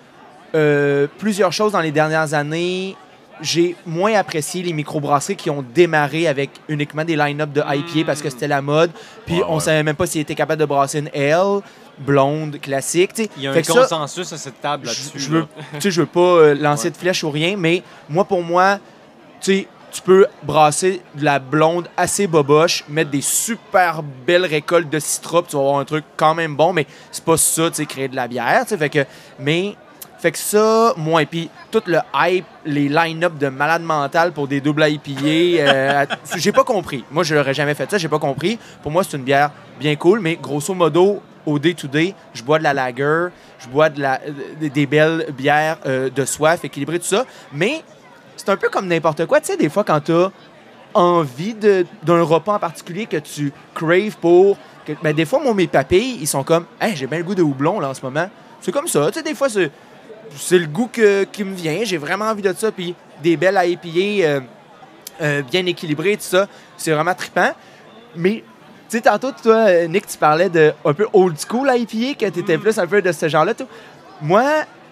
euh, 0.54 1.06
plusieurs 1.18 1.52
choses 1.52 1.72
dans 1.72 1.80
les 1.80 1.92
dernières 1.92 2.34
années. 2.34 2.96
J'ai 3.40 3.74
moins 3.84 4.14
apprécié 4.14 4.62
les 4.62 4.72
microbrasseries 4.72 5.34
qui 5.36 5.50
ont 5.50 5.64
démarré 5.74 6.28
avec 6.28 6.50
uniquement 6.68 7.04
des 7.04 7.16
line-up 7.16 7.50
de 7.52 7.60
IPA 7.66 8.06
parce 8.06 8.22
que 8.22 8.30
c'était 8.30 8.46
la 8.48 8.62
mode. 8.62 8.92
Puis 9.26 9.38
Ouais, 9.38 9.44
on 9.48 9.54
ouais. 9.54 9.60
savait 9.60 9.82
même 9.82 9.96
pas 9.96 10.06
s'ils 10.06 10.20
étaient 10.20 10.36
capables 10.36 10.60
de 10.60 10.66
brasser 10.66 11.00
une 11.00 11.10
L, 11.12 11.60
blonde, 11.98 12.60
classique. 12.60 13.10
Il 13.36 13.42
y 13.42 13.48
a 13.48 13.50
un 13.50 13.62
ça, 13.62 13.72
consensus 13.72 14.32
à 14.32 14.36
cette 14.38 14.60
table 14.60 14.86
là-dessus. 14.86 15.10
je, 15.14 15.18
je 15.18 15.30
veux, 15.30 15.40
là. 15.40 15.46
tu 15.74 15.80
sais, 15.80 15.90
je 15.90 16.00
veux 16.00 16.06
pas 16.06 16.20
euh, 16.20 16.54
lancer 16.54 16.84
Ouais. 16.86 16.90
de 16.92 16.96
flèche 16.96 17.24
ou 17.24 17.30
rien, 17.30 17.56
mais 17.58 17.82
moi, 18.08 18.24
pour 18.24 18.42
moi, 18.42 18.78
tu 19.40 19.52
sais, 19.52 19.68
tu 19.90 20.02
peux 20.02 20.26
brasser 20.44 21.02
de 21.14 21.24
la 21.24 21.38
blonde 21.40 21.88
assez 21.96 22.26
boboche, 22.28 22.84
mettre 22.88 23.10
des 23.10 23.20
super 23.20 24.02
belles 24.26 24.44
récoltes 24.46 24.90
de 24.90 24.98
puis 24.98 25.50
tu 25.50 25.56
vas 25.56 25.62
avoir 25.62 25.78
un 25.78 25.84
truc 25.84 26.04
quand 26.16 26.34
même 26.34 26.56
bon, 26.56 26.72
mais 26.72 26.86
c'est 27.12 27.24
pas 27.24 27.36
ça, 27.36 27.68
tu 27.70 27.76
sais, 27.76 27.86
créer 27.86 28.08
de 28.08 28.16
la 28.16 28.26
bière, 28.28 28.62
tu 28.62 28.70
sais, 28.70 28.76
fait 28.78 28.88
que, 28.90 29.04
mais, 29.38 29.74
fait 30.24 30.32
que 30.32 30.38
ça, 30.38 30.94
moi, 30.96 31.20
et 31.20 31.26
puis 31.26 31.50
tout 31.70 31.82
le 31.84 31.98
hype, 32.14 32.46
les 32.64 32.88
line-up 32.88 33.36
de 33.36 33.48
malade 33.48 33.82
mental 33.82 34.32
pour 34.32 34.48
des 34.48 34.62
doubles 34.62 34.82
IPA, 34.88 35.20
euh, 35.22 36.06
j'ai 36.36 36.50
pas 36.50 36.64
compris. 36.64 37.04
Moi, 37.10 37.24
je 37.24 37.34
l'aurais 37.34 37.52
jamais 37.52 37.74
fait 37.74 37.90
ça, 37.90 37.98
j'ai 37.98 38.08
pas 38.08 38.18
compris. 38.18 38.58
Pour 38.82 38.90
moi, 38.90 39.04
c'est 39.04 39.18
une 39.18 39.22
bière 39.22 39.50
bien 39.78 39.94
cool, 39.96 40.20
mais 40.20 40.36
grosso 40.36 40.72
modo, 40.72 41.20
au 41.44 41.58
day-to-day, 41.58 42.14
je 42.32 42.42
bois 42.42 42.56
de 42.58 42.64
la 42.64 42.72
lager, 42.72 43.26
je 43.58 43.68
bois 43.68 43.90
de 43.90 44.00
la, 44.00 44.18
euh, 44.22 44.70
des 44.70 44.86
belles 44.86 45.26
bières 45.36 45.76
euh, 45.84 46.08
de 46.08 46.24
soif, 46.24 46.64
équilibrées, 46.64 47.00
tout 47.00 47.04
ça. 47.04 47.26
Mais 47.52 47.82
c'est 48.38 48.48
un 48.48 48.56
peu 48.56 48.70
comme 48.70 48.86
n'importe 48.86 49.26
quoi. 49.26 49.42
Tu 49.42 49.48
sais, 49.48 49.58
des 49.58 49.68
fois, 49.68 49.84
quand 49.84 50.00
tu 50.00 50.12
as 50.12 50.32
envie 50.94 51.54
d'un 51.54 52.22
repas 52.22 52.54
en 52.54 52.58
particulier 52.58 53.04
que 53.04 53.18
tu 53.18 53.52
craves 53.74 54.16
pour. 54.22 54.56
Ben, 55.02 55.14
des 55.14 55.26
fois, 55.26 55.38
moi, 55.38 55.52
mes 55.52 55.66
papilles, 55.66 56.16
ils 56.18 56.26
sont 56.26 56.44
comme, 56.44 56.64
hey, 56.80 56.96
j'ai 56.96 57.06
bien 57.06 57.18
le 57.18 57.24
goût 57.24 57.34
de 57.34 57.42
houblon 57.42 57.78
là, 57.78 57.90
en 57.90 57.94
ce 57.94 58.00
moment. 58.00 58.30
C'est 58.62 58.72
comme 58.72 58.88
ça. 58.88 59.08
Tu 59.08 59.18
sais, 59.18 59.22
des 59.22 59.34
fois, 59.34 59.50
c'est, 59.50 59.70
c'est 60.36 60.58
le 60.58 60.66
goût 60.66 60.88
que- 60.92 61.24
qui 61.24 61.44
me 61.44 61.54
vient. 61.54 61.80
J'ai 61.84 61.96
vraiment 61.98 62.26
envie 62.26 62.42
de 62.42 62.52
ça. 62.52 62.70
Puis 62.72 62.94
des 63.22 63.36
belles 63.36 63.58
IPA 63.62 64.26
euh, 64.26 64.40
euh, 65.22 65.42
bien 65.42 65.64
équilibrées, 65.66 66.16
tout 66.16 66.22
ça. 66.24 66.46
C'est 66.76 66.92
vraiment 66.92 67.14
trippant. 67.14 67.52
Mais 68.16 68.42
tu 68.88 68.96
sais, 68.98 69.00
tantôt, 69.00 69.32
toi, 69.32 69.86
Nick, 69.86 70.06
tu 70.06 70.18
parlais 70.18 70.48
de 70.48 70.72
un 70.84 70.92
peu 70.94 71.06
old 71.12 71.36
school 71.38 71.70
IPA, 71.72 72.14
que 72.26 72.30
tu 72.30 72.40
étais 72.40 72.58
plus 72.58 72.78
un 72.78 72.86
peu 72.86 73.00
de 73.02 73.12
ce 73.12 73.28
genre-là. 73.28 73.54
tout. 73.54 73.66
Moi, 74.20 74.44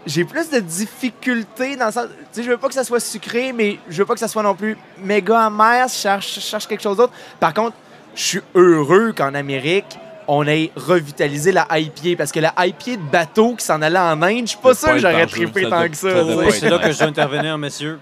j'ai 0.07 0.25
plus 0.25 0.51
de 0.51 0.59
difficultés 0.59 1.77
dans 1.77 1.87
le 1.87 1.93
sens. 1.93 2.07
Tu 2.07 2.17
sais, 2.33 2.43
je 2.43 2.51
veux 2.51 2.57
pas 2.57 2.69
que 2.69 2.75
ça 2.75 2.85
soit 2.85 3.01
sucré, 3.01 3.53
mais 3.53 3.79
je 3.89 3.99
veux 3.99 4.05
pas 4.07 4.15
que 4.15 4.21
ça 4.21 4.29
soit 4.29 4.43
non 4.43 4.55
plus 4.55 4.77
méga 4.99 5.41
amer. 5.47 5.87
Je 5.89 5.95
cherche, 5.95 6.35
je 6.37 6.41
cherche 6.41 6.67
quelque 6.67 6.83
chose 6.83 6.97
d'autre. 6.97 7.13
Par 7.39 7.55
contre, 7.55 7.77
je 8.15 8.23
suis 8.23 8.41
heureux 8.55 9.13
qu'en 9.17 9.35
Amérique, 9.35 9.99
on 10.29 10.47
ait 10.47 10.71
revitalisé 10.77 11.53
la 11.53 11.67
IPA 11.71 12.17
parce 12.19 12.33
que 12.33 12.41
la 12.41 12.55
IPA 12.59 12.97
de 12.97 13.11
bateau 13.11 13.55
qui 13.57 13.65
s'en 13.65 13.81
allait 13.83 13.99
en 13.99 14.21
Inde, 14.23 14.43
je 14.47 14.51
suis 14.51 14.59
pas 14.59 14.75
Ça 14.75 14.87
sûr 14.89 14.95
que 14.97 14.99
j'aurais 15.01 15.27
trippé 15.27 15.69
tant 15.69 15.89
que 15.89 15.97
ça 15.97 16.09
c'est 16.53 16.71
là 16.71 16.79
que 16.79 16.93
je 16.93 16.99
dois 16.99 17.07
intervenir, 17.09 17.59
messieurs. 17.59 17.99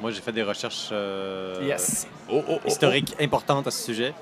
Moi, 0.00 0.10
j'ai 0.10 0.20
fait 0.20 0.32
des 0.32 0.42
recherches 0.42 0.88
euh, 0.90 1.60
Yes. 1.62 2.08
Oh, 2.28 2.34
oh, 2.38 2.44
oh, 2.48 2.58
oh. 2.64 2.68
historiques 2.68 3.14
importantes 3.20 3.66
à 3.68 3.70
ce 3.70 3.84
sujet. 3.84 4.12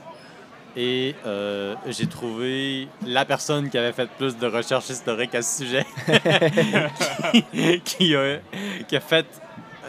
Et 0.77 1.15
euh, 1.27 1.75
j'ai 1.89 2.07
trouvé 2.07 2.87
la 3.05 3.25
personne 3.25 3.71
qui 3.71 3.79
avait 3.79 3.93
fait 3.93 4.09
plus 4.19 4.37
de 4.37 4.47
recherches 4.47 4.91
historiques 4.91 5.35
à 5.35 5.43
ce 5.43 5.65
sujet. 5.65 5.85
qui, 7.53 7.81
qui 7.81 8.15
a, 8.15 8.39
qui 8.87 8.97
a 8.97 9.01
fait, 9.01 9.27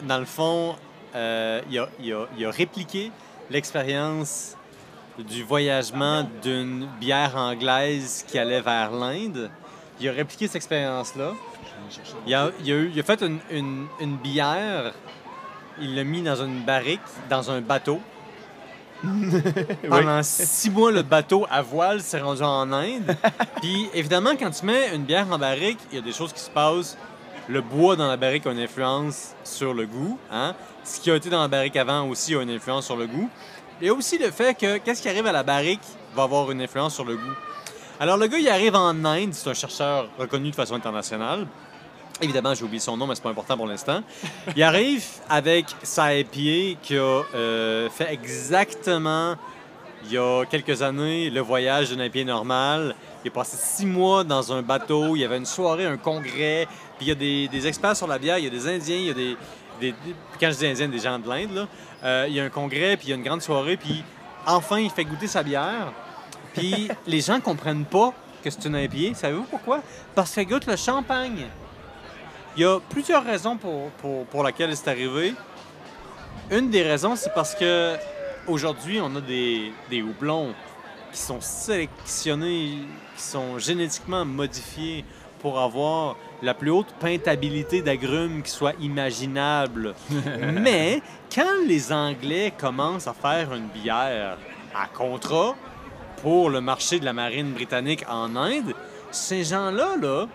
dans 0.04 0.18
le 0.20 0.26
fond, 0.26 0.76
euh, 1.16 1.62
il, 1.70 1.78
a, 1.78 1.88
il 2.02 2.14
a- 2.14 2.28
il 2.38 2.46
a 2.46 2.52
répliqué 2.52 3.12
l'expérience 3.50 4.56
du 5.20 5.44
voyagement 5.44 6.28
d'une 6.42 6.88
bière 7.00 7.36
anglaise 7.36 8.26
qui 8.28 8.38
allait 8.40 8.62
vers 8.62 8.92
l'Inde. 8.92 9.50
Il 10.00 10.10
a 10.10 10.12
répliqué 10.14 10.48
cette 10.48 10.56
expérience-là. 10.58 11.34
Il 12.26 12.34
a, 12.34 12.50
il 12.64 12.72
a 12.72 12.76
eu- 12.76 12.92
il 12.94 13.00
a 13.00 13.04
fait 13.04 13.22
une, 13.22 13.40
une- 13.52 13.88
une 14.00 14.18
bière, 14.18 14.94
il 15.80 15.96
l'a 15.96 16.04
mis 16.04 16.22
dans 16.22 16.42
une 16.42 16.62
barrique, 16.64 17.02
dans 17.30 17.52
un 17.52 17.62
bateau. 17.62 18.00
Pendant 19.90 20.22
six 20.24 20.70
mois, 20.70 20.92
le 20.92 21.02
bateau 21.02 21.46
à 21.50 21.62
voile 21.62 22.02
s'est 22.02 22.20
rendu 22.22 22.44
en 22.44 22.72
Inde. 22.72 23.16
Puis 23.62 23.90
évidemment, 23.94 24.32
quand 24.40 24.52
tu 24.52 24.66
mets 24.66 24.96
une 24.96 25.04
bière 25.04 25.28
en 25.32 25.38
barrique, 25.40 25.80
il 25.92 25.96
y 25.96 26.00
a 26.00 26.04
des 26.04 26.12
choses 26.14 26.32
qui 26.34 26.40
se 26.40 26.50
passent. 26.50 26.98
Le 27.50 27.62
bois 27.62 27.96
dans 27.96 28.08
la 28.08 28.18
barrique 28.18 28.46
a 28.46 28.52
une 28.52 28.60
influence 28.60 29.34
sur 29.44 29.74
le 29.74 29.86
goût. 29.88 30.18
Hein? 30.32 30.54
Ce 30.84 31.00
qui 31.00 31.10
a 31.12 31.16
été 31.16 31.30
dans 31.30 31.42
la 31.42 31.48
barrique 31.48 31.76
avant 31.76 32.08
aussi 32.08 32.36
a 32.36 32.42
une 32.42 32.52
influence 32.52 32.86
sur 32.86 32.96
le 32.96 33.08
goût. 33.08 33.30
Il 33.82 33.88
y 33.88 33.90
a 33.90 33.96
aussi 33.96 34.20
le 34.20 34.30
fait 34.30 34.54
que 34.56 34.78
qu'est-ce 34.78 35.02
qui 35.02 35.10
arrive 35.10 35.26
à 35.26 35.32
la 35.32 35.42
barrique 35.42 35.82
va 36.14 36.24
avoir 36.24 36.52
une 36.52 36.62
influence 36.62 36.94
sur 36.94 37.04
le 37.04 37.16
goût. 37.16 37.34
Alors 38.00 38.16
le 38.16 38.28
gars, 38.28 38.38
il 38.38 38.48
arrive 38.48 38.76
en 38.76 39.04
Inde, 39.04 39.34
c'est 39.34 39.50
un 39.50 39.56
chercheur 39.56 40.08
reconnu 40.20 40.52
de 40.52 40.56
façon 40.56 40.76
internationale. 40.76 41.48
Évidemment, 42.22 42.54
j'ai 42.54 42.64
oublié 42.64 42.80
son 42.80 42.96
nom, 42.96 43.08
mais 43.08 43.16
c'est 43.16 43.24
pas 43.24 43.32
important 43.32 43.58
pour 43.58 43.66
l'instant. 43.66 44.04
Il 44.56 44.62
arrive 44.62 45.04
avec 45.28 45.66
sa 45.82 46.16
IPA 46.16 46.80
qui 46.84 46.96
a 46.96 47.24
euh, 47.34 47.90
fait 47.90 48.14
exactement, 48.14 49.36
il 50.04 50.12
y 50.12 50.18
a 50.20 50.46
quelques 50.46 50.84
années, 50.84 51.32
le 51.32 51.42
voyage 51.42 51.90
d'une 51.90 52.02
IPA 52.02 52.26
normale. 52.26 52.96
Il 53.26 53.30
a 53.30 53.32
passé 53.32 53.58
six 53.60 53.88
mois 53.88 54.24
dans 54.24 54.54
un 54.54 54.62
bateau, 54.62 55.16
il 55.16 55.22
y 55.22 55.26
avait 55.26 55.38
une 55.38 55.46
soirée, 55.48 55.88
un 55.88 55.98
congrès, 55.98 56.68
puis 57.00 57.08
il 57.08 57.08
y 57.08 57.12
a 57.12 57.16
des, 57.16 57.48
des 57.48 57.66
experts 57.66 57.98
sur 57.98 58.06
la 58.06 58.20
bière, 58.20 58.38
il 58.38 58.44
y 58.44 58.48
a 58.48 58.52
des 58.52 58.68
Indiens, 58.68 58.98
il 58.98 59.08
y 59.08 59.10
a 59.10 59.16
des... 59.16 59.38
des- 59.90 59.96
quand 60.40 60.52
je 60.52 60.58
dis 60.58 60.68
Indiens, 60.68 60.88
des 60.88 61.00
gens 61.00 61.20
de 61.20 61.28
l'Inde, 61.28 61.54
là. 61.54 61.68
Euh, 62.04 62.26
il 62.30 62.34
y 62.36 62.40
a 62.40 62.44
un 62.44 62.50
congrès, 62.50 62.96
puis 62.98 63.08
il 63.08 63.10
y 63.10 63.14
a 63.14 63.16
une 63.16 63.24
grande 63.24 63.42
soirée, 63.42 63.78
puis 63.78 64.04
enfin, 64.46 64.80
il 64.80 64.90
fait 64.90 65.04
goûter 65.06 65.28
sa 65.28 65.44
bière. 65.44 65.92
Puis 66.54 66.88
les 67.08 67.22
gens 67.22 67.40
comprennent 67.40 67.86
pas 67.86 68.14
que 68.44 68.50
c'est 68.50 68.66
une 68.66 68.76
IPA. 68.76 69.16
Savez-vous 69.16 69.44
pourquoi? 69.44 69.82
Parce 70.16 70.34
qu'elle 70.34 70.46
goûte 70.48 70.66
le 70.66 70.76
champagne. 70.76 71.48
Il 72.58 72.64
y 72.64 72.66
a 72.66 72.80
plusieurs 72.90 73.24
raisons 73.24 73.56
pour, 73.58 73.90
pour, 74.02 74.26
pour 74.26 74.44
laquelle 74.44 74.76
c'est 74.76 74.90
arrivé. 74.90 75.34
Une 76.50 76.70
des 76.70 76.84
raisons, 76.84 77.16
c'est 77.16 77.34
parce 77.34 77.56
que 77.56 77.96
aujourd'hui, 78.48 79.00
on 79.02 79.16
a 79.16 79.22
des, 79.22 79.72
des 79.90 80.02
houblons 80.02 80.54
qui 81.14 81.20
sont 81.20 81.40
sélectionnés, 81.40 82.80
qui 83.16 83.22
sont 83.24 83.58
génétiquement 83.60 84.26
modifiés 84.26 85.06
pour 85.42 85.60
avoir 85.60 86.16
la 86.42 86.54
plus 86.54 86.72
haute 86.72 86.94
peintabilité 87.00 87.82
d'agrumes 87.82 88.42
qui 88.44 88.52
soit 88.52 88.74
imaginable. 88.80 89.96
Mais 90.54 91.02
quand 91.34 91.66
les 91.68 91.92
Anglais 91.92 92.54
commencent 92.58 93.08
à 93.08 93.14
faire 93.14 93.54
une 93.54 93.68
bière 93.68 94.38
à 94.76 94.88
contrat 94.88 95.56
pour 96.22 96.50
le 96.50 96.62
marché 96.62 97.00
de 97.00 97.06
la 97.06 97.14
marine 97.14 97.52
britannique 97.52 98.06
en 98.10 98.36
Inde, 98.36 98.74
ces 99.12 99.44
gens-là, 99.44 99.98
là, 100.02 100.28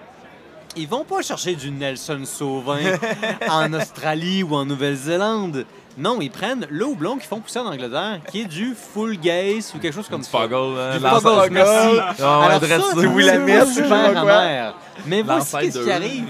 ils 0.77 0.89
vont 0.89 1.05
pas 1.05 1.23
chercher 1.23 1.55
du 1.55 1.71
Nelson 1.71 2.23
Sauvin 2.25 2.79
en 3.51 3.73
Australie 3.73 4.43
ou 4.43 4.55
en 4.55 4.65
Nouvelle-Zélande. 4.65 5.65
Non, 5.99 6.21
ils 6.21 6.31
prennent 6.31 6.67
le 6.69 6.85
houblon 6.85 7.17
qu'ils 7.17 7.27
font 7.27 7.41
pousser 7.41 7.59
en 7.59 7.67
Angleterre, 7.67 8.21
qui 8.31 8.43
est 8.43 8.45
du 8.45 8.75
full 8.75 9.19
gaze 9.19 9.73
ou 9.75 9.79
quelque 9.79 9.95
chose 9.95 10.09
comme 10.09 10.21
Du 10.21 10.27
ça. 10.27 10.39
Fuggle, 10.39 10.79
hein, 10.79 10.99
Du 10.99 11.01
Fuggle, 11.01 11.49
merci. 11.53 11.87
Ouais, 11.87 11.95
ouais, 11.99 12.25
Alors 12.25 12.61
ça, 12.61 12.91
c'est 12.95 13.07
Oui, 13.07 13.25
super 13.75 14.19
amer. 14.19 14.75
Mais 15.07 15.23
voici 15.23 15.73
ce 15.73 15.79
qui 15.79 15.91
arrive. 15.91 16.29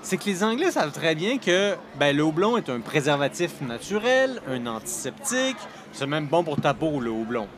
C'est 0.00 0.16
que 0.16 0.24
les 0.26 0.44
Anglais 0.44 0.70
savent 0.70 0.92
très 0.92 1.14
bien 1.16 1.36
que 1.36 1.74
ben, 1.98 2.16
le 2.16 2.22
houblon 2.22 2.56
est 2.56 2.70
un 2.70 2.78
préservatif 2.80 3.60
naturel, 3.60 4.40
un 4.48 4.64
antiseptique. 4.66 5.56
C'est 5.92 6.06
même 6.06 6.26
bon 6.26 6.44
pour 6.44 6.60
ta 6.60 6.74
peau, 6.74 7.00
le 7.00 7.10
houblon. 7.10 7.48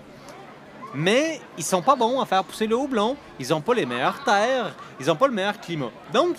Mais 0.95 1.41
ils 1.57 1.64
sont 1.64 1.82
pas 1.82 1.97
bons 1.97 2.20
à 2.20 2.26
faire 2.26 2.45
pousser 2.45 2.66
le 2.66 2.76
houblon. 2.76 3.16
Ils 3.39 3.53
ont 3.53 3.61
pas 3.61 3.74
les 3.74 3.86
meilleures 3.86 4.22
terres. 4.24 4.74
Ils 5.01 5.11
ont 5.11 5.16
pas 5.16 5.26
le 5.26 5.34
meilleur 5.34 5.61
climat. 5.61 5.91
Donc, 6.12 6.36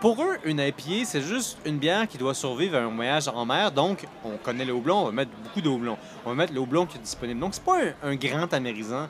pour 0.00 0.22
eux, 0.22 0.36
une 0.44 0.60
IPA, 0.60 1.04
c'est 1.04 1.22
juste 1.22 1.58
une 1.64 1.78
bière 1.78 2.06
qui 2.06 2.18
doit 2.18 2.34
survivre 2.34 2.76
à 2.76 2.80
un 2.80 2.94
voyage 2.94 3.28
en 3.28 3.46
mer. 3.46 3.72
Donc, 3.72 4.06
on 4.24 4.36
connaît 4.36 4.64
le 4.64 4.74
houblon, 4.74 4.98
on 4.98 5.04
va 5.06 5.12
mettre 5.12 5.30
beaucoup 5.42 5.62
de 5.62 5.68
houblon. 5.68 5.96
On 6.24 6.30
va 6.30 6.34
mettre 6.34 6.52
le 6.52 6.60
houblon 6.60 6.84
qui 6.84 6.98
est 6.98 7.00
disponible. 7.00 7.40
Donc, 7.40 7.54
c'est 7.54 7.64
pas 7.64 7.78
un, 7.80 8.10
un 8.10 8.14
grand 8.16 8.52
amérisant. 8.52 9.08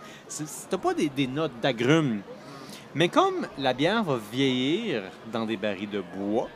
T'as 0.70 0.78
pas 0.78 0.94
des, 0.94 1.26
notes 1.26 1.58
d'agrumes. 1.60 2.22
Mais 2.94 3.08
comme 3.08 3.46
la 3.58 3.74
bière 3.74 4.04
va 4.04 4.18
vieillir 4.32 5.02
dans 5.32 5.44
des 5.44 5.56
barils 5.56 5.90
de 5.90 6.02
bois, 6.16 6.48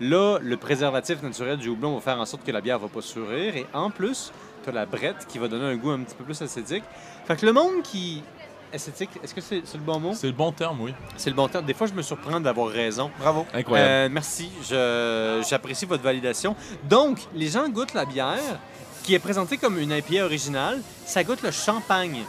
là, 0.00 0.38
le 0.40 0.56
préservatif 0.56 1.22
naturel 1.22 1.58
du 1.58 1.68
houblon 1.68 1.94
va 1.94 2.00
faire 2.00 2.18
en 2.18 2.24
sorte 2.24 2.44
que 2.44 2.50
la 2.50 2.62
bière 2.62 2.78
va 2.78 2.88
pas 2.88 3.02
sourire. 3.02 3.56
Et 3.56 3.66
en 3.74 3.90
plus, 3.90 4.32
tu 4.64 4.72
la 4.72 4.86
brette 4.86 5.26
qui 5.28 5.38
va 5.38 5.48
donner 5.48 5.66
un 5.66 5.76
goût 5.76 5.90
un 5.90 6.00
petit 6.00 6.14
peu 6.14 6.24
plus 6.24 6.40
esthétique. 6.40 6.84
Fait 7.26 7.36
que 7.36 7.46
le 7.46 7.52
monde 7.52 7.82
qui... 7.82 8.22
Esthétique, 8.72 9.10
est-ce 9.22 9.32
que 9.32 9.40
c'est 9.40 9.62
c'est 9.64 9.78
le 9.78 9.84
bon 9.84 10.00
mot? 10.00 10.14
C'est 10.14 10.26
le 10.26 10.32
bon 10.32 10.50
terme, 10.50 10.80
oui. 10.80 10.92
C'est 11.16 11.30
le 11.30 11.36
bon 11.36 11.46
terme. 11.46 11.64
Des 11.64 11.74
fois, 11.74 11.86
je 11.86 11.92
me 11.92 12.02
surprends 12.02 12.40
d'avoir 12.40 12.68
raison. 12.70 13.08
Bravo. 13.20 13.46
Incroyable. 13.54 13.88
Euh, 13.90 14.08
merci, 14.10 14.50
Je- 14.68 15.46
j'apprécie 15.48 15.86
votre 15.86 16.02
validation. 16.02 16.56
Donc, 16.82 17.18
les 17.36 17.46
gens 17.46 17.68
goûtent 17.68 17.94
la 17.94 18.04
bière 18.04 18.58
qui 19.04 19.14
est 19.14 19.20
présentée 19.20 19.58
comme 19.58 19.78
une 19.78 19.92
IPA 19.92 20.24
originale. 20.24 20.80
Ça 21.06 21.22
goûte 21.22 21.42
le 21.42 21.52
champagne. 21.52 22.24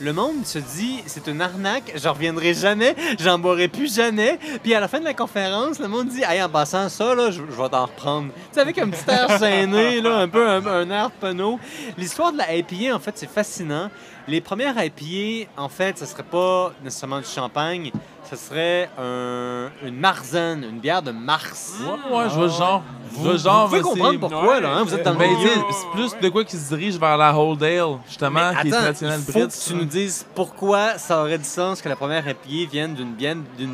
Le 0.00 0.12
monde 0.12 0.46
se 0.46 0.60
dit, 0.60 1.02
c'est 1.06 1.26
une 1.26 1.40
arnaque, 1.40 1.92
j'en 1.96 2.12
reviendrai 2.12 2.54
jamais, 2.54 2.94
j'en 3.18 3.36
boirai 3.36 3.66
plus 3.66 3.92
jamais. 3.92 4.38
Puis 4.62 4.72
à 4.72 4.78
la 4.78 4.86
fin 4.86 5.00
de 5.00 5.04
la 5.04 5.14
conférence, 5.14 5.80
le 5.80 5.88
monde 5.88 6.06
dit, 6.08 6.22
hey, 6.22 6.40
en 6.40 6.48
passant 6.48 6.88
ça, 6.88 7.14
je 7.30 7.42
vais 7.42 7.68
t'en 7.68 7.86
reprendre. 7.86 8.28
Tu 8.32 8.40
sais, 8.52 8.60
avec 8.60 8.78
un 8.78 8.88
petit 8.88 9.10
air 9.10 9.38
gêné, 9.38 10.00
là, 10.00 10.18
un 10.18 10.28
peu 10.28 10.48
un, 10.48 10.64
un 10.64 10.90
air 10.90 11.10
penaud. 11.10 11.58
L'histoire 11.96 12.32
de 12.32 12.38
la 12.38 12.54
IPA, 12.54 12.94
en 12.94 13.00
fait, 13.00 13.18
c'est 13.18 13.28
fascinant. 13.30 13.90
Les 14.28 14.40
premières 14.40 14.76
IPA, 14.80 15.50
en 15.56 15.68
fait, 15.68 15.98
ce 15.98 16.06
serait 16.06 16.22
pas 16.22 16.72
nécessairement 16.84 17.18
du 17.18 17.26
champagne, 17.26 17.90
ce 18.30 18.36
serait 18.36 18.90
un- 18.98 19.68
une 19.86 19.96
Marzen, 19.96 20.64
une 20.64 20.80
bière 20.80 21.02
de 21.02 21.10
Mars. 21.10 21.74
Ouais, 21.80 22.16
ouais, 22.16 22.24
je 22.28 22.34
vois 22.34 22.44
le 22.46 22.48
genre. 22.52 22.82
Je 23.10 23.14
vois 23.16 23.24
Vous, 23.24 23.32
le 23.32 23.38
genre, 23.38 23.62
vous 23.68 23.68
pouvez 23.68 23.80
comprendre 23.82 24.20
pourquoi, 24.20 24.60
là, 24.60 24.70
hein, 24.76 24.82
vous 24.84 24.94
êtes 24.94 25.02
dans 25.04 25.12
le 25.12 25.18
Ben, 25.18 25.30
milieu. 25.34 25.50
c'est 25.70 25.90
plus 25.92 26.20
de 26.20 26.28
quoi 26.28 26.44
qui 26.44 26.56
se 26.56 26.68
dirige 26.74 26.98
vers 26.98 27.16
la 27.16 27.34
Holdale, 27.36 27.98
justement, 28.06 28.50
Mais 28.54 28.62
qui 28.62 28.68
est 28.68 28.70
traditionnelle 28.70 29.20
il 29.26 29.32
faut 29.32 29.38
brite. 29.38 29.50
que 29.50 29.68
tu 29.68 29.74
nous 29.74 29.84
dises 29.86 30.26
pourquoi 30.34 30.98
ça 30.98 31.20
aurait 31.22 31.38
du 31.38 31.44
sens 31.44 31.80
que 31.80 31.88
la 31.88 31.96
première 31.96 32.26
IPA 32.28 32.70
vienne 32.70 32.94
d'une 32.94 33.14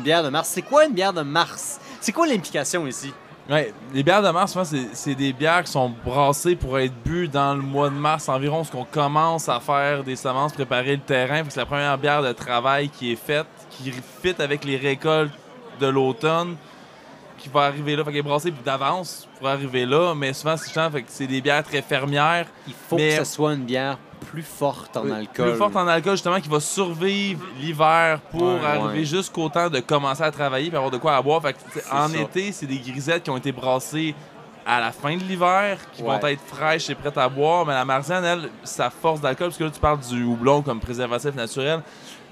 bière, 0.01 0.23
de 0.23 0.29
Mars. 0.29 0.49
C'est 0.53 0.61
quoi 0.61 0.85
une 0.85 0.93
bière 0.93 1.13
de 1.13 1.21
Mars? 1.21 1.79
C'est 1.99 2.11
quoi 2.13 2.25
l'implication 2.27 2.87
ici? 2.87 3.13
Ouais, 3.47 3.71
les 3.93 4.01
bières 4.01 4.23
de 4.23 4.29
mars, 4.31 4.53
souvent, 4.53 4.65
c'est 4.93 5.13
des 5.13 5.31
bières 5.31 5.63
qui 5.63 5.71
sont 5.71 5.91
brassées 6.03 6.55
pour 6.55 6.79
être 6.79 6.95
bues 7.03 7.27
dans 7.27 7.53
le 7.53 7.61
mois 7.61 7.89
de 7.89 7.93
mars 7.93 8.27
environ, 8.27 8.63
ce 8.63 8.71
qu'on 8.71 8.85
commence 8.85 9.47
à 9.49 9.59
faire 9.59 10.03
des 10.03 10.15
semences, 10.15 10.51
préparer 10.53 10.95
le 10.95 11.01
terrain. 11.01 11.43
C'est 11.47 11.59
la 11.59 11.67
première 11.67 11.95
bière 11.99 12.23
de 12.23 12.31
travail 12.31 12.89
qui 12.89 13.11
est 13.11 13.15
faite, 13.15 13.45
qui 13.77 13.91
fit 14.21 14.35
avec 14.39 14.63
les 14.65 14.77
récoltes 14.77 15.31
de 15.79 15.87
l'automne, 15.87 16.55
qui 17.37 17.49
va 17.49 17.61
arriver 17.61 17.95
là. 17.95 18.03
Fait 18.03 18.11
qu'elle 18.11 18.19
est 18.19 18.23
brassée 18.23 18.53
d'avance 18.63 19.27
pour 19.37 19.47
arriver 19.47 19.85
là, 19.85 20.13
mais 20.15 20.33
souvent, 20.33 20.55
c'est 20.57 20.71
chiant, 20.71 20.89
fait 20.89 21.01
que 21.03 21.09
c'est 21.09 21.27
des 21.27 21.41
bières 21.41 21.63
très 21.63 21.81
fermières, 21.81 22.47
Il 22.67 22.73
faut 22.73 22.95
Mais- 22.95 23.17
que 23.17 23.25
ce 23.25 23.31
soit 23.35 23.53
une 23.53 23.63
bière 23.65 23.97
plus 24.31 24.41
forte 24.41 24.97
en 24.97 25.09
alcool. 25.11 25.49
plus 25.49 25.57
forte 25.57 25.75
en 25.75 25.87
alcool, 25.87 26.13
justement, 26.13 26.39
qui 26.39 26.49
va 26.49 26.59
survivre 26.59 27.45
l'hiver 27.59 28.19
pour 28.31 28.41
Ouais, 28.41 28.65
arriver 28.65 28.99
ouais. 28.99 29.05
jusqu'au 29.05 29.49
temps 29.49 29.69
de 29.69 29.79
commencer 29.81 30.23
à 30.23 30.31
travailler 30.31 30.71
et 30.71 30.75
avoir 30.75 30.89
de 30.91 30.97
quoi 30.97 31.15
à 31.15 31.21
boire. 31.21 31.41
Fait 31.41 31.53
que, 31.53 31.59
en 31.93 32.07
ça. 32.07 32.17
été, 32.17 32.51
c'est 32.51 32.65
des 32.65 32.79
grisettes 32.79 33.23
qui 33.23 33.29
ont 33.29 33.37
été 33.37 33.51
brassées 33.51 34.15
à 34.65 34.79
la 34.79 34.91
fin 34.91 35.15
de 35.15 35.21
l'hiver, 35.23 35.77
qui 35.93 36.01
Ouais. 36.01 36.17
vont 36.19 36.27
être 36.27 36.41
fraîches 36.47 36.89
et 36.89 36.95
prêtes 36.95 37.17
à 37.19 37.29
boire. 37.29 37.67
Mais 37.67 37.73
la 37.73 37.85
Marziane, 37.85 38.25
elle, 38.25 38.49
sa 38.63 38.89
force 38.89 39.21
d'alcool, 39.21 39.49
parce 39.49 39.57
que 39.59 39.63
là, 39.65 39.69
tu 39.69 39.79
parles 39.79 39.99
du 39.99 40.23
houblon 40.23 40.63
comme 40.63 40.79
préservatif 40.79 41.35
naturel. 41.35 41.81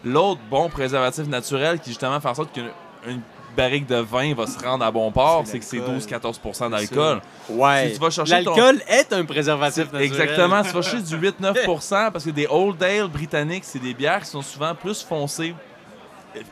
L'autre 0.03 0.41
bon 0.49 0.69
préservatif 0.69 1.27
naturel 1.27 1.79
qui, 1.79 1.89
justement, 1.91 2.19
fait 2.19 2.27
en 2.29 2.33
sorte 2.35 2.51
qu'une 2.53 2.69
une 3.07 3.21
barrique 3.55 3.85
de 3.85 3.97
vin 3.97 4.33
va 4.33 4.47
se 4.47 4.57
rendre 4.57 4.83
à 4.83 4.89
bon 4.89 5.11
port, 5.11 5.43
C'est 5.45 5.59
que 5.59 5.65
c'est 5.65 5.77
l'alcool. 5.77 5.97
12-14% 5.99 6.69
d'alcool. 6.71 7.21
Ouais. 7.49 7.87
Si 7.89 7.93
tu 7.93 7.99
vas 7.99 8.09
chercher 8.09 8.43
ton- 8.43 8.55
L'alcool 8.55 8.81
est 8.87 9.13
un 9.13 9.25
préservatif 9.25 9.83
naturel. 9.91 10.01
Exactement, 10.03 10.63
tu 10.63 10.69
vas 10.71 10.81
chercher 10.81 11.01
du 11.01 11.15
8-9% 11.31 12.11
parce 12.11 12.23
que 12.25 12.31
des 12.31 12.47
Old 12.49 12.81
Ale 12.81 13.07
britanniques, 13.09 13.63
c'est 13.65 13.77
des 13.79 13.93
bières 13.93 14.21
qui 14.21 14.27
sont 14.29 14.41
souvent 14.41 14.73
plus 14.73 15.03
foncées. 15.03 15.53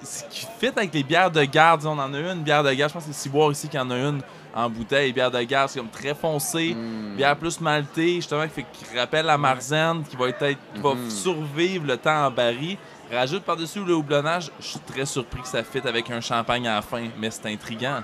Ce 0.04 0.24
qui 0.30 0.46
fit 0.60 0.68
avec 0.68 0.94
les 0.94 1.02
bières 1.02 1.32
de 1.32 1.44
garde, 1.44 1.84
on 1.88 1.98
en 1.98 2.14
a 2.14 2.20
une, 2.20 2.44
bière 2.44 2.62
de 2.64 2.72
garde, 2.72 2.92
je 2.92 2.94
pense 2.94 3.06
que 3.06 3.12
c'est 3.14 3.20
Ciboire 3.24 3.52
ici 3.52 3.68
qui 3.68 3.80
en 3.80 3.90
a 3.90 3.96
une 3.98 4.22
en 4.54 4.70
bouteille, 4.70 5.12
bière 5.12 5.32
de 5.32 5.42
garde, 5.42 5.70
c'est 5.70 5.80
comme 5.80 5.90
très 5.90 6.14
foncé, 6.14 6.76
Mm. 6.76 7.16
bière 7.16 7.36
plus 7.36 7.60
maltée, 7.62 8.16
justement, 8.18 8.44
qui, 8.44 8.50
fait, 8.50 8.66
qui 8.74 8.98
rappelle 8.98 9.26
la 9.26 9.38
Marzen, 9.40 10.04
qui 10.08 10.16
va 10.16 10.28
être, 10.28 10.46
qui 10.76 10.82
va 10.82 10.94
Mhm. 10.94 11.10
survivre 11.10 11.88
le 11.88 11.98
temps 11.98 12.26
en 12.28 12.30
baril. 12.30 12.78
Rajoute 13.12 13.44
par-dessus 13.44 13.84
le 13.84 13.94
houblonnage, 13.94 14.52
je 14.60 14.66
suis 14.68 14.80
très 14.80 15.06
surpris 15.06 15.42
que 15.42 15.48
ça 15.48 15.64
fit 15.64 15.82
avec 15.86 16.10
un 16.12 16.22
champagne 16.22 16.68
à 16.68 16.76
la 16.76 16.82
fin, 16.82 17.04
mais 17.20 17.30
c'est 17.30 17.46
intriguant. 17.48 18.02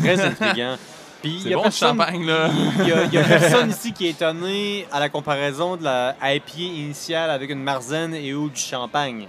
Très 0.00 0.20
intriguant. 0.20 0.76
Puis 1.22 1.40
C'est 1.42 1.48
y 1.50 1.54
a 1.54 1.56
bon 1.56 1.64
le 1.64 1.70
champagne, 1.70 2.24
là. 2.26 2.48
Il 2.80 2.86
y, 2.88 2.92
a, 2.92 3.04
il 3.04 3.12
y 3.12 3.18
a 3.18 3.24
personne 3.24 3.70
ici 3.76 3.92
qui 3.92 4.06
est 4.06 4.10
étonné 4.10 4.86
à 4.92 5.00
la 5.00 5.08
comparaison 5.08 5.76
de 5.76 5.82
la 5.84 6.14
IPA 6.22 6.58
initiale 6.58 7.30
avec 7.30 7.50
une 7.50 7.62
Marzen 7.62 8.14
et 8.14 8.32
ou 8.34 8.48
du 8.48 8.60
champagne. 8.60 9.26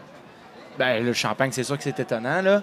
Ben, 0.77 1.03
le 1.03 1.13
champagne, 1.13 1.51
c'est 1.51 1.63
sûr 1.63 1.77
que 1.77 1.83
c'est 1.83 1.99
étonnant, 1.99 2.41
là. 2.41 2.61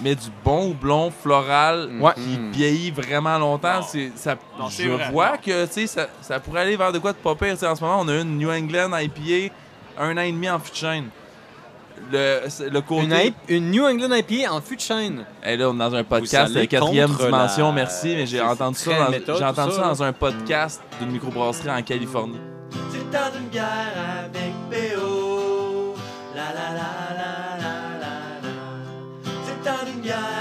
mais 0.00 0.14
du 0.14 0.28
bon 0.44 0.70
houblon 0.70 1.10
floral 1.10 1.90
Ouais. 2.00 2.12
qui 2.14 2.38
Mm. 2.38 2.50
vieillit 2.52 2.90
vraiment 2.90 3.38
longtemps. 3.38 3.80
Non. 3.80 3.86
C'est, 3.86 4.12
ça, 4.14 4.36
Non, 4.58 4.68
c'est 4.70 4.84
je 4.84 4.90
vrai, 4.90 5.10
vois 5.10 5.32
non. 5.32 5.36
que 5.44 5.66
tu 5.66 5.72
sais, 5.72 5.86
ça, 5.86 6.06
ça 6.22 6.38
pourrait 6.38 6.60
aller 6.62 6.76
vers 6.76 6.92
de 6.92 6.98
quoi 6.98 7.12
de 7.12 7.18
pas 7.18 7.34
pire. 7.34 7.54
En 7.64 7.74
ce 7.76 7.80
moment, 7.82 8.00
on 8.00 8.08
a 8.08 8.14
une 8.20 8.36
New 8.38 8.50
England 8.50 8.96
IPA, 8.96 9.52
un 9.98 10.16
an 10.16 10.20
et 10.20 10.32
demi 10.32 10.48
en 10.50 10.58
fût 10.58 10.70
de 10.70 10.76
chêne. 10.76 11.08
Le, 12.12 12.40
le 12.70 12.80
côté. 12.80 13.04
Une, 13.06 13.12
IP 13.12 13.34
une 13.48 13.70
New 13.72 13.84
England 13.84 14.14
IPA 14.14 14.52
en 14.52 14.60
fût 14.60 14.76
de 14.76 14.80
chêne. 14.80 15.24
Hey, 15.42 15.56
là, 15.56 15.68
on 15.68 15.74
est 15.74 15.78
dans 15.78 15.94
un 15.94 16.04
podcast 16.04 16.54
de 16.54 16.64
quatrième 16.64 17.10
dimension, 17.10 17.66
la- 17.68 17.72
merci, 17.72 18.14
mais 18.14 18.24
j'ai 18.26 18.36
c'est- 18.38 18.42
entendu 18.42 18.78
ça, 18.78 18.90
dans, 19.04 19.10
méthode, 19.10 19.36
j'ai 19.38 19.44
entendu 19.44 19.72
ça 19.72 19.76
ça, 19.82 19.88
dans 19.88 20.02
un 20.04 20.12
podcast 20.12 20.80
d'une 21.00 21.10
microbrasserie 21.10 21.70
en 21.70 21.82
Californie. 21.82 22.38
C'est 22.92 23.10
dans 23.10 23.36
une 23.38 23.48
bière 23.48 23.66
avec 24.24 24.52
BO. 24.70 25.94
La 26.36 26.42
la 26.54 26.68
la 26.78 26.90
la 27.18 27.56
la 27.58 27.72
la 27.98 28.12
la. 28.42 28.54
C'est 29.44 29.68
dans 29.68 29.92
une 29.92 30.00
bière 30.00 30.16
avec 30.18 30.37